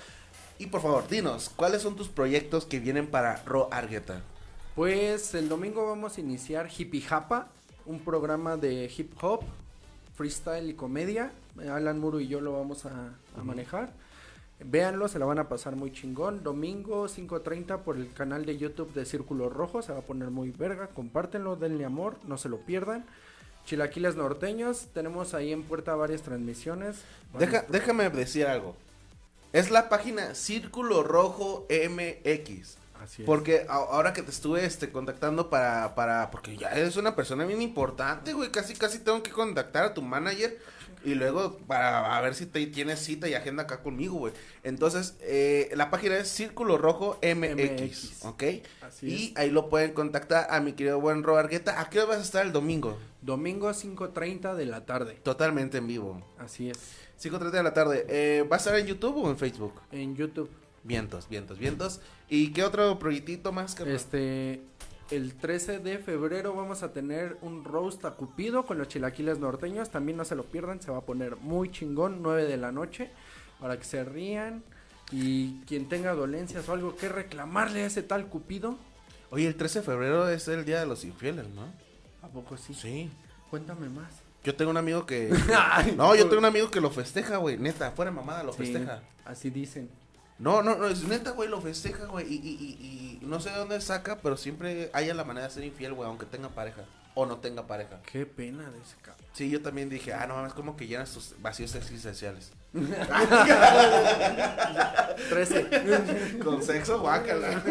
Y 0.56 0.66
por 0.66 0.80
favor, 0.80 1.08
dinos, 1.08 1.50
¿cuáles 1.56 1.82
son 1.82 1.96
tus 1.96 2.06
proyectos 2.06 2.66
que 2.66 2.78
vienen 2.78 3.08
para 3.08 3.42
Ro 3.44 3.68
Argueta? 3.72 4.22
Pues 4.76 5.34
el 5.34 5.48
domingo 5.48 5.84
vamos 5.84 6.16
a 6.16 6.20
iniciar 6.20 6.68
Hippie 6.70 7.00
Japa, 7.00 7.48
un 7.86 7.98
programa 7.98 8.56
de 8.56 8.88
hip 8.96 9.20
hop, 9.20 9.42
freestyle 10.14 10.70
y 10.70 10.74
comedia. 10.74 11.32
Alan 11.58 11.98
Muro 11.98 12.20
y 12.20 12.28
yo 12.28 12.40
lo 12.40 12.52
vamos 12.52 12.86
a, 12.86 13.14
a 13.38 13.44
manejar. 13.44 13.92
Véanlo, 14.60 15.08
se 15.08 15.18
la 15.18 15.26
van 15.26 15.38
a 15.38 15.48
pasar 15.48 15.76
muy 15.76 15.92
chingón. 15.92 16.42
Domingo 16.42 17.06
5.30 17.06 17.80
por 17.80 17.96
el 17.96 18.12
canal 18.12 18.46
de 18.46 18.56
YouTube 18.56 18.92
de 18.94 19.04
Círculo 19.04 19.48
Rojo. 19.48 19.82
Se 19.82 19.92
va 19.92 19.98
a 19.98 20.02
poner 20.02 20.30
muy 20.30 20.50
verga. 20.50 20.88
Compártenlo, 20.88 21.56
denle 21.56 21.84
amor, 21.84 22.16
no 22.26 22.38
se 22.38 22.48
lo 22.48 22.58
pierdan. 22.58 23.04
Chilaquiles 23.66 24.16
norteños. 24.16 24.86
Tenemos 24.94 25.34
ahí 25.34 25.52
en 25.52 25.64
puerta 25.64 25.94
varias 25.96 26.22
transmisiones. 26.22 26.96
Deja, 27.38 27.64
déjame 27.68 28.08
decir 28.10 28.46
algo. 28.46 28.76
Es 29.52 29.70
la 29.70 29.88
página 29.88 30.34
Círculo 30.34 31.02
Rojo 31.02 31.66
MX. 31.70 32.76
Así 33.04 33.22
es. 33.22 33.26
Porque 33.26 33.66
a- 33.68 33.74
ahora 33.74 34.12
que 34.12 34.22
te 34.22 34.30
estuve 34.30 34.64
este, 34.64 34.90
contactando 34.90 35.50
para, 35.50 35.94
para, 35.94 36.30
porque 36.30 36.56
ya 36.56 36.70
eres 36.70 36.96
una 36.96 37.14
persona 37.14 37.44
bien 37.44 37.62
importante, 37.62 38.32
güey, 38.32 38.50
casi, 38.50 38.74
casi 38.74 38.98
tengo 38.98 39.22
que 39.22 39.30
contactar 39.30 39.84
a 39.84 39.94
tu 39.94 40.02
manager 40.02 40.58
y 41.04 41.14
luego 41.14 41.58
para 41.66 42.16
a 42.16 42.20
ver 42.22 42.34
si 42.34 42.46
te 42.46 42.64
tienes 42.68 42.98
cita 42.98 43.28
y 43.28 43.34
agenda 43.34 43.64
acá 43.64 43.82
conmigo, 43.82 44.14
güey. 44.16 44.32
Entonces, 44.62 45.16
eh, 45.20 45.70
la 45.74 45.90
página 45.90 46.16
es 46.16 46.28
Círculo 46.28 46.78
Rojo 46.78 47.18
MX, 47.22 47.54
MX. 47.56 48.24
¿ok? 48.24 48.42
Así 48.80 49.06
y 49.06 49.26
es. 49.26 49.36
ahí 49.36 49.50
lo 49.50 49.68
pueden 49.68 49.92
contactar 49.92 50.46
a 50.48 50.60
mi 50.60 50.72
querido 50.72 50.98
buen 51.00 51.22
Robargueta. 51.22 51.78
¿A 51.78 51.90
qué 51.90 51.98
hora 51.98 52.08
vas 52.08 52.18
a 52.18 52.22
estar 52.22 52.46
el 52.46 52.52
domingo? 52.52 52.96
Domingo 53.20 53.68
5.30 53.70 54.54
de 54.54 54.64
la 54.64 54.86
tarde. 54.86 55.14
Totalmente 55.22 55.76
en 55.76 55.86
vivo. 55.86 56.22
Así 56.38 56.70
es. 56.70 56.78
5.30 57.22 57.50
de 57.50 57.62
la 57.62 57.74
tarde. 57.74 58.06
Eh, 58.08 58.42
¿Va 58.50 58.56
a 58.56 58.58
estar 58.58 58.74
en 58.78 58.86
YouTube 58.86 59.16
o 59.24 59.30
en 59.30 59.36
Facebook? 59.36 59.74
En 59.92 60.16
YouTube. 60.16 60.48
Vientos, 60.84 61.28
vientos, 61.28 61.58
vientos. 61.58 62.00
¿Y 62.28 62.52
qué 62.52 62.62
otro 62.62 62.98
proyectito 62.98 63.52
más? 63.52 63.78
Este, 63.80 64.60
el 65.10 65.34
13 65.34 65.78
de 65.78 65.98
febrero 65.98 66.54
vamos 66.54 66.82
a 66.82 66.92
tener 66.92 67.38
un 67.40 67.64
roast 67.64 68.04
a 68.04 68.12
Cupido 68.12 68.66
con 68.66 68.78
los 68.78 68.88
chilaquiles 68.88 69.38
norteños. 69.38 69.90
También 69.90 70.18
no 70.18 70.24
se 70.24 70.34
lo 70.36 70.44
pierdan, 70.44 70.82
se 70.82 70.90
va 70.90 70.98
a 70.98 71.02
poner 71.02 71.36
muy 71.36 71.70
chingón, 71.70 72.22
9 72.22 72.44
de 72.44 72.56
la 72.58 72.70
noche, 72.70 73.10
para 73.60 73.78
que 73.78 73.84
se 73.84 74.04
rían. 74.04 74.62
Y 75.10 75.60
quien 75.66 75.88
tenga 75.88 76.14
dolencias 76.14 76.68
o 76.68 76.72
algo 76.72 76.96
que 76.96 77.08
reclamarle 77.08 77.82
a 77.82 77.86
ese 77.86 78.02
tal 78.02 78.26
Cupido, 78.26 78.76
Oye, 79.30 79.48
el 79.48 79.56
13 79.56 79.80
de 79.80 79.84
febrero 79.84 80.28
es 80.28 80.46
el 80.46 80.64
Día 80.64 80.78
de 80.78 80.86
los 80.86 81.04
Infieles, 81.04 81.48
¿no? 81.48 81.62
¿a 82.22 82.28
poco 82.28 82.56
sí? 82.56 82.72
Sí. 82.72 83.10
Cuéntame 83.50 83.88
más. 83.88 84.12
Yo 84.44 84.54
tengo 84.54 84.70
un 84.70 84.76
amigo 84.76 85.06
que... 85.06 85.30
No, 85.96 86.14
yo 86.14 86.24
tengo 86.26 86.38
un 86.38 86.44
amigo 86.44 86.70
que 86.70 86.80
lo 86.80 86.90
festeja, 86.90 87.38
güey. 87.38 87.58
Neta, 87.58 87.90
fuera 87.92 88.10
mamada, 88.12 88.42
lo 88.44 88.52
Sí, 88.52 88.58
festeja. 88.58 89.02
así 89.24 89.50
dicen. 89.50 89.88
No, 90.38 90.62
no, 90.62 90.74
no, 90.76 90.88
es 90.88 91.04
neta, 91.04 91.30
güey, 91.30 91.48
lo 91.48 91.60
festeja, 91.60 92.06
güey. 92.06 92.26
Y, 92.26 92.36
y, 92.36 93.18
y, 93.20 93.20
y 93.22 93.26
no 93.26 93.40
sé 93.40 93.50
de 93.50 93.56
dónde 93.56 93.80
saca, 93.80 94.18
pero 94.18 94.36
siempre 94.36 94.90
haya 94.92 95.14
la 95.14 95.24
manera 95.24 95.46
de 95.46 95.54
ser 95.54 95.64
infiel, 95.64 95.94
güey, 95.94 96.08
aunque 96.08 96.26
tenga 96.26 96.48
pareja. 96.48 96.82
O 97.16 97.26
no 97.26 97.38
tenga 97.38 97.68
pareja. 97.68 98.00
Qué 98.10 98.26
pena 98.26 98.68
de 98.70 98.78
ese 98.80 98.96
cabrón. 99.00 99.24
Sí, 99.34 99.48
yo 99.48 99.62
también 99.62 99.88
dije, 99.88 100.12
ah, 100.12 100.26
no 100.26 100.34
mames, 100.34 100.52
como 100.52 100.76
que 100.76 100.88
llenas 100.88 101.12
tus 101.12 101.34
vacíos 101.40 101.72
existenciales. 101.76 102.50
13. 105.28 106.38
Con 106.44 106.60
sexo, 106.62 106.98
guácala. 107.00 107.62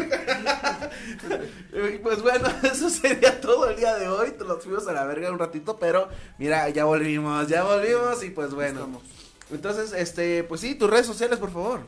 Pues 2.02 2.22
bueno, 2.22 2.48
eso 2.62 2.88
sería 2.88 3.38
todo 3.38 3.68
el 3.68 3.76
día 3.76 3.96
de 3.96 4.08
hoy. 4.08 4.30
Te 4.30 4.44
los 4.44 4.64
fuimos 4.64 4.88
a 4.88 4.92
la 4.92 5.04
verga 5.04 5.30
un 5.30 5.38
ratito, 5.38 5.76
pero 5.78 6.08
mira, 6.38 6.66
ya 6.70 6.86
volvimos, 6.86 7.46
ya 7.48 7.64
volvimos 7.64 8.24
y 8.24 8.30
pues 8.30 8.54
bueno. 8.54 8.80
Estamos. 8.80 9.02
Entonces, 9.50 9.92
este, 9.92 10.42
pues 10.44 10.62
sí, 10.62 10.74
tus 10.74 10.88
redes 10.88 11.04
sociales, 11.06 11.38
por 11.38 11.52
favor. 11.52 11.80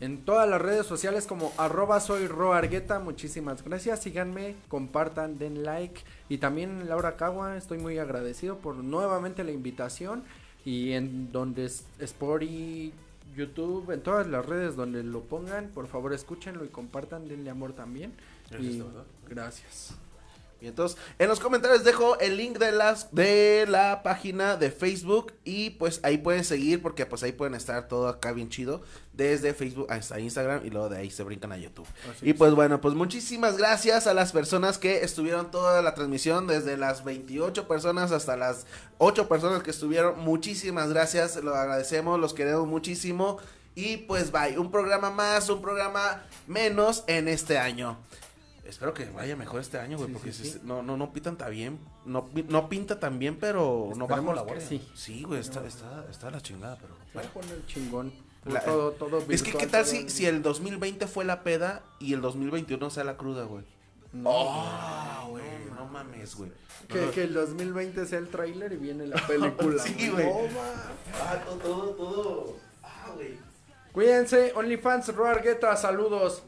En 0.00 0.24
todas 0.24 0.48
las 0.48 0.60
redes 0.60 0.86
sociales 0.86 1.26
como 1.26 1.52
arroba 1.56 1.98
soy 1.98 2.28
roargueta, 2.28 3.00
muchísimas 3.00 3.64
gracias, 3.64 4.02
síganme, 4.02 4.54
compartan, 4.68 5.38
den 5.38 5.64
like. 5.64 6.02
Y 6.28 6.38
también 6.38 6.88
Laura 6.88 7.16
Cagua, 7.16 7.56
estoy 7.56 7.78
muy 7.78 7.98
agradecido 7.98 8.58
por 8.58 8.76
nuevamente 8.76 9.42
la 9.42 9.50
invitación. 9.50 10.22
Y 10.64 10.92
en 10.92 11.32
donde 11.32 11.64
es 11.64 11.84
Spotify, 11.98 12.92
YouTube, 13.36 13.90
en 13.90 14.02
todas 14.02 14.26
las 14.26 14.44
redes 14.44 14.76
donde 14.76 15.02
lo 15.02 15.22
pongan, 15.22 15.68
por 15.68 15.86
favor 15.86 16.12
escúchenlo 16.12 16.64
y 16.64 16.68
compartan, 16.68 17.28
denle 17.28 17.50
amor 17.50 17.72
también. 17.72 18.12
Gracias, 18.50 18.74
y 18.74 18.82
gracias. 19.28 19.94
Y 20.60 20.66
entonces, 20.66 20.98
en 21.18 21.28
los 21.28 21.40
comentarios 21.40 21.84
dejo 21.84 22.18
el 22.18 22.36
link 22.36 22.58
de 22.58 22.72
las 22.72 23.14
de 23.14 23.66
la 23.68 24.02
página 24.02 24.56
de 24.56 24.70
Facebook 24.70 25.32
y 25.44 25.70
pues 25.70 26.00
ahí 26.02 26.18
pueden 26.18 26.44
seguir 26.44 26.82
porque 26.82 27.06
pues 27.06 27.22
ahí 27.22 27.32
pueden 27.32 27.54
estar 27.54 27.88
todo 27.88 28.08
acá 28.08 28.32
bien 28.32 28.48
chido 28.48 28.82
desde 29.12 29.52
Facebook 29.52 29.86
hasta 29.90 30.20
Instagram 30.20 30.64
y 30.64 30.70
luego 30.70 30.88
de 30.88 30.98
ahí 30.98 31.10
se 31.10 31.24
brincan 31.24 31.52
a 31.52 31.56
YouTube. 31.56 31.86
Así 32.10 32.26
Y 32.26 32.30
es. 32.30 32.36
pues 32.36 32.54
bueno, 32.54 32.80
pues 32.80 32.94
muchísimas 32.94 33.56
gracias 33.56 34.06
a 34.06 34.14
las 34.14 34.32
personas 34.32 34.78
que 34.78 35.02
estuvieron 35.04 35.50
toda 35.50 35.82
la 35.82 35.94
transmisión, 35.94 36.46
desde 36.46 36.76
las 36.76 37.04
28 37.04 37.66
personas 37.66 38.12
hasta 38.12 38.36
las 38.36 38.66
8 38.98 39.28
personas 39.28 39.62
que 39.62 39.70
estuvieron. 39.70 40.20
Muchísimas 40.20 40.90
gracias, 40.90 41.36
lo 41.36 41.54
agradecemos, 41.54 42.20
los 42.20 42.32
queremos 42.32 42.68
muchísimo. 42.68 43.38
Y 43.74 43.98
pues 43.98 44.32
bye, 44.32 44.58
un 44.58 44.70
programa 44.70 45.10
más, 45.10 45.48
un 45.50 45.62
programa 45.62 46.22
menos 46.46 47.04
en 47.06 47.28
este 47.28 47.58
año. 47.58 47.98
Espero 48.68 48.92
que 48.92 49.06
vaya 49.06 49.34
mejor 49.34 49.60
este 49.62 49.78
año, 49.78 49.96
güey, 49.96 50.08
Sí, 50.08 50.12
porque 50.14 50.32
sí, 50.32 50.44
sí. 50.44 50.60
no, 50.62 50.82
no, 50.82 50.96
no 50.98 51.10
pintan 51.12 51.36
tan 51.38 51.50
bien, 51.50 51.78
no, 52.04 52.28
no 52.48 52.68
pinta 52.68 53.00
tan 53.00 53.18
bien, 53.18 53.36
pero 53.40 53.90
no 53.96 54.06
bajo 54.06 54.20
Esperemos 54.20 54.34
la 54.36 54.42
guardia. 54.42 54.66
sí. 54.68 54.86
Sí, 54.94 55.22
güey, 55.24 55.40
está, 55.40 55.66
está, 55.66 56.04
está 56.10 56.30
la 56.30 56.40
chingada, 56.42 56.76
pero 56.80 56.94
bueno. 57.14 57.30
poner 57.32 57.64
chingón. 57.66 58.12
La- 58.44 58.60
todo, 58.60 58.92
todo 58.92 59.18
Es 59.30 59.42
que, 59.42 59.52
¿qué 59.52 59.58
virtual, 59.58 59.70
tal 59.70 59.86
si, 59.86 59.96
en- 59.96 60.10
si 60.10 60.26
el 60.26 60.42
2020 60.42 61.06
fue 61.06 61.24
la 61.24 61.42
peda 61.42 61.82
y 61.98 62.12
el 62.12 62.20
2021 62.20 62.90
sea 62.90 63.04
la 63.04 63.16
cruda, 63.16 63.44
güey? 63.44 63.64
¡Oh, 64.24 65.26
güey! 65.30 65.42
No 65.76 65.86
mames, 65.86 66.34
güey. 66.36 66.50
No, 66.50 66.94
Que, 66.94 67.06
no. 67.06 67.10
que 67.10 67.22
el 67.24 67.34
2020 67.34 68.06
sea 68.06 68.18
el 68.18 68.28
tráiler 68.28 68.72
y 68.72 68.76
viene 68.76 69.06
la 69.06 69.16
película. 69.26 69.82
Sí, 69.82 70.08
güey. 70.10 70.26
No. 70.26 70.40
Ah, 71.20 71.36
todo, 71.44 71.56
todo, 71.58 71.90
todo. 71.94 72.56
Ah, 72.82 73.10
güey. 73.14 73.38
Cuídense, 73.92 74.52
OnlyFans, 74.54 75.14
Roar 75.14 75.42
Guetta, 75.42 75.76
saludos. 75.76 76.42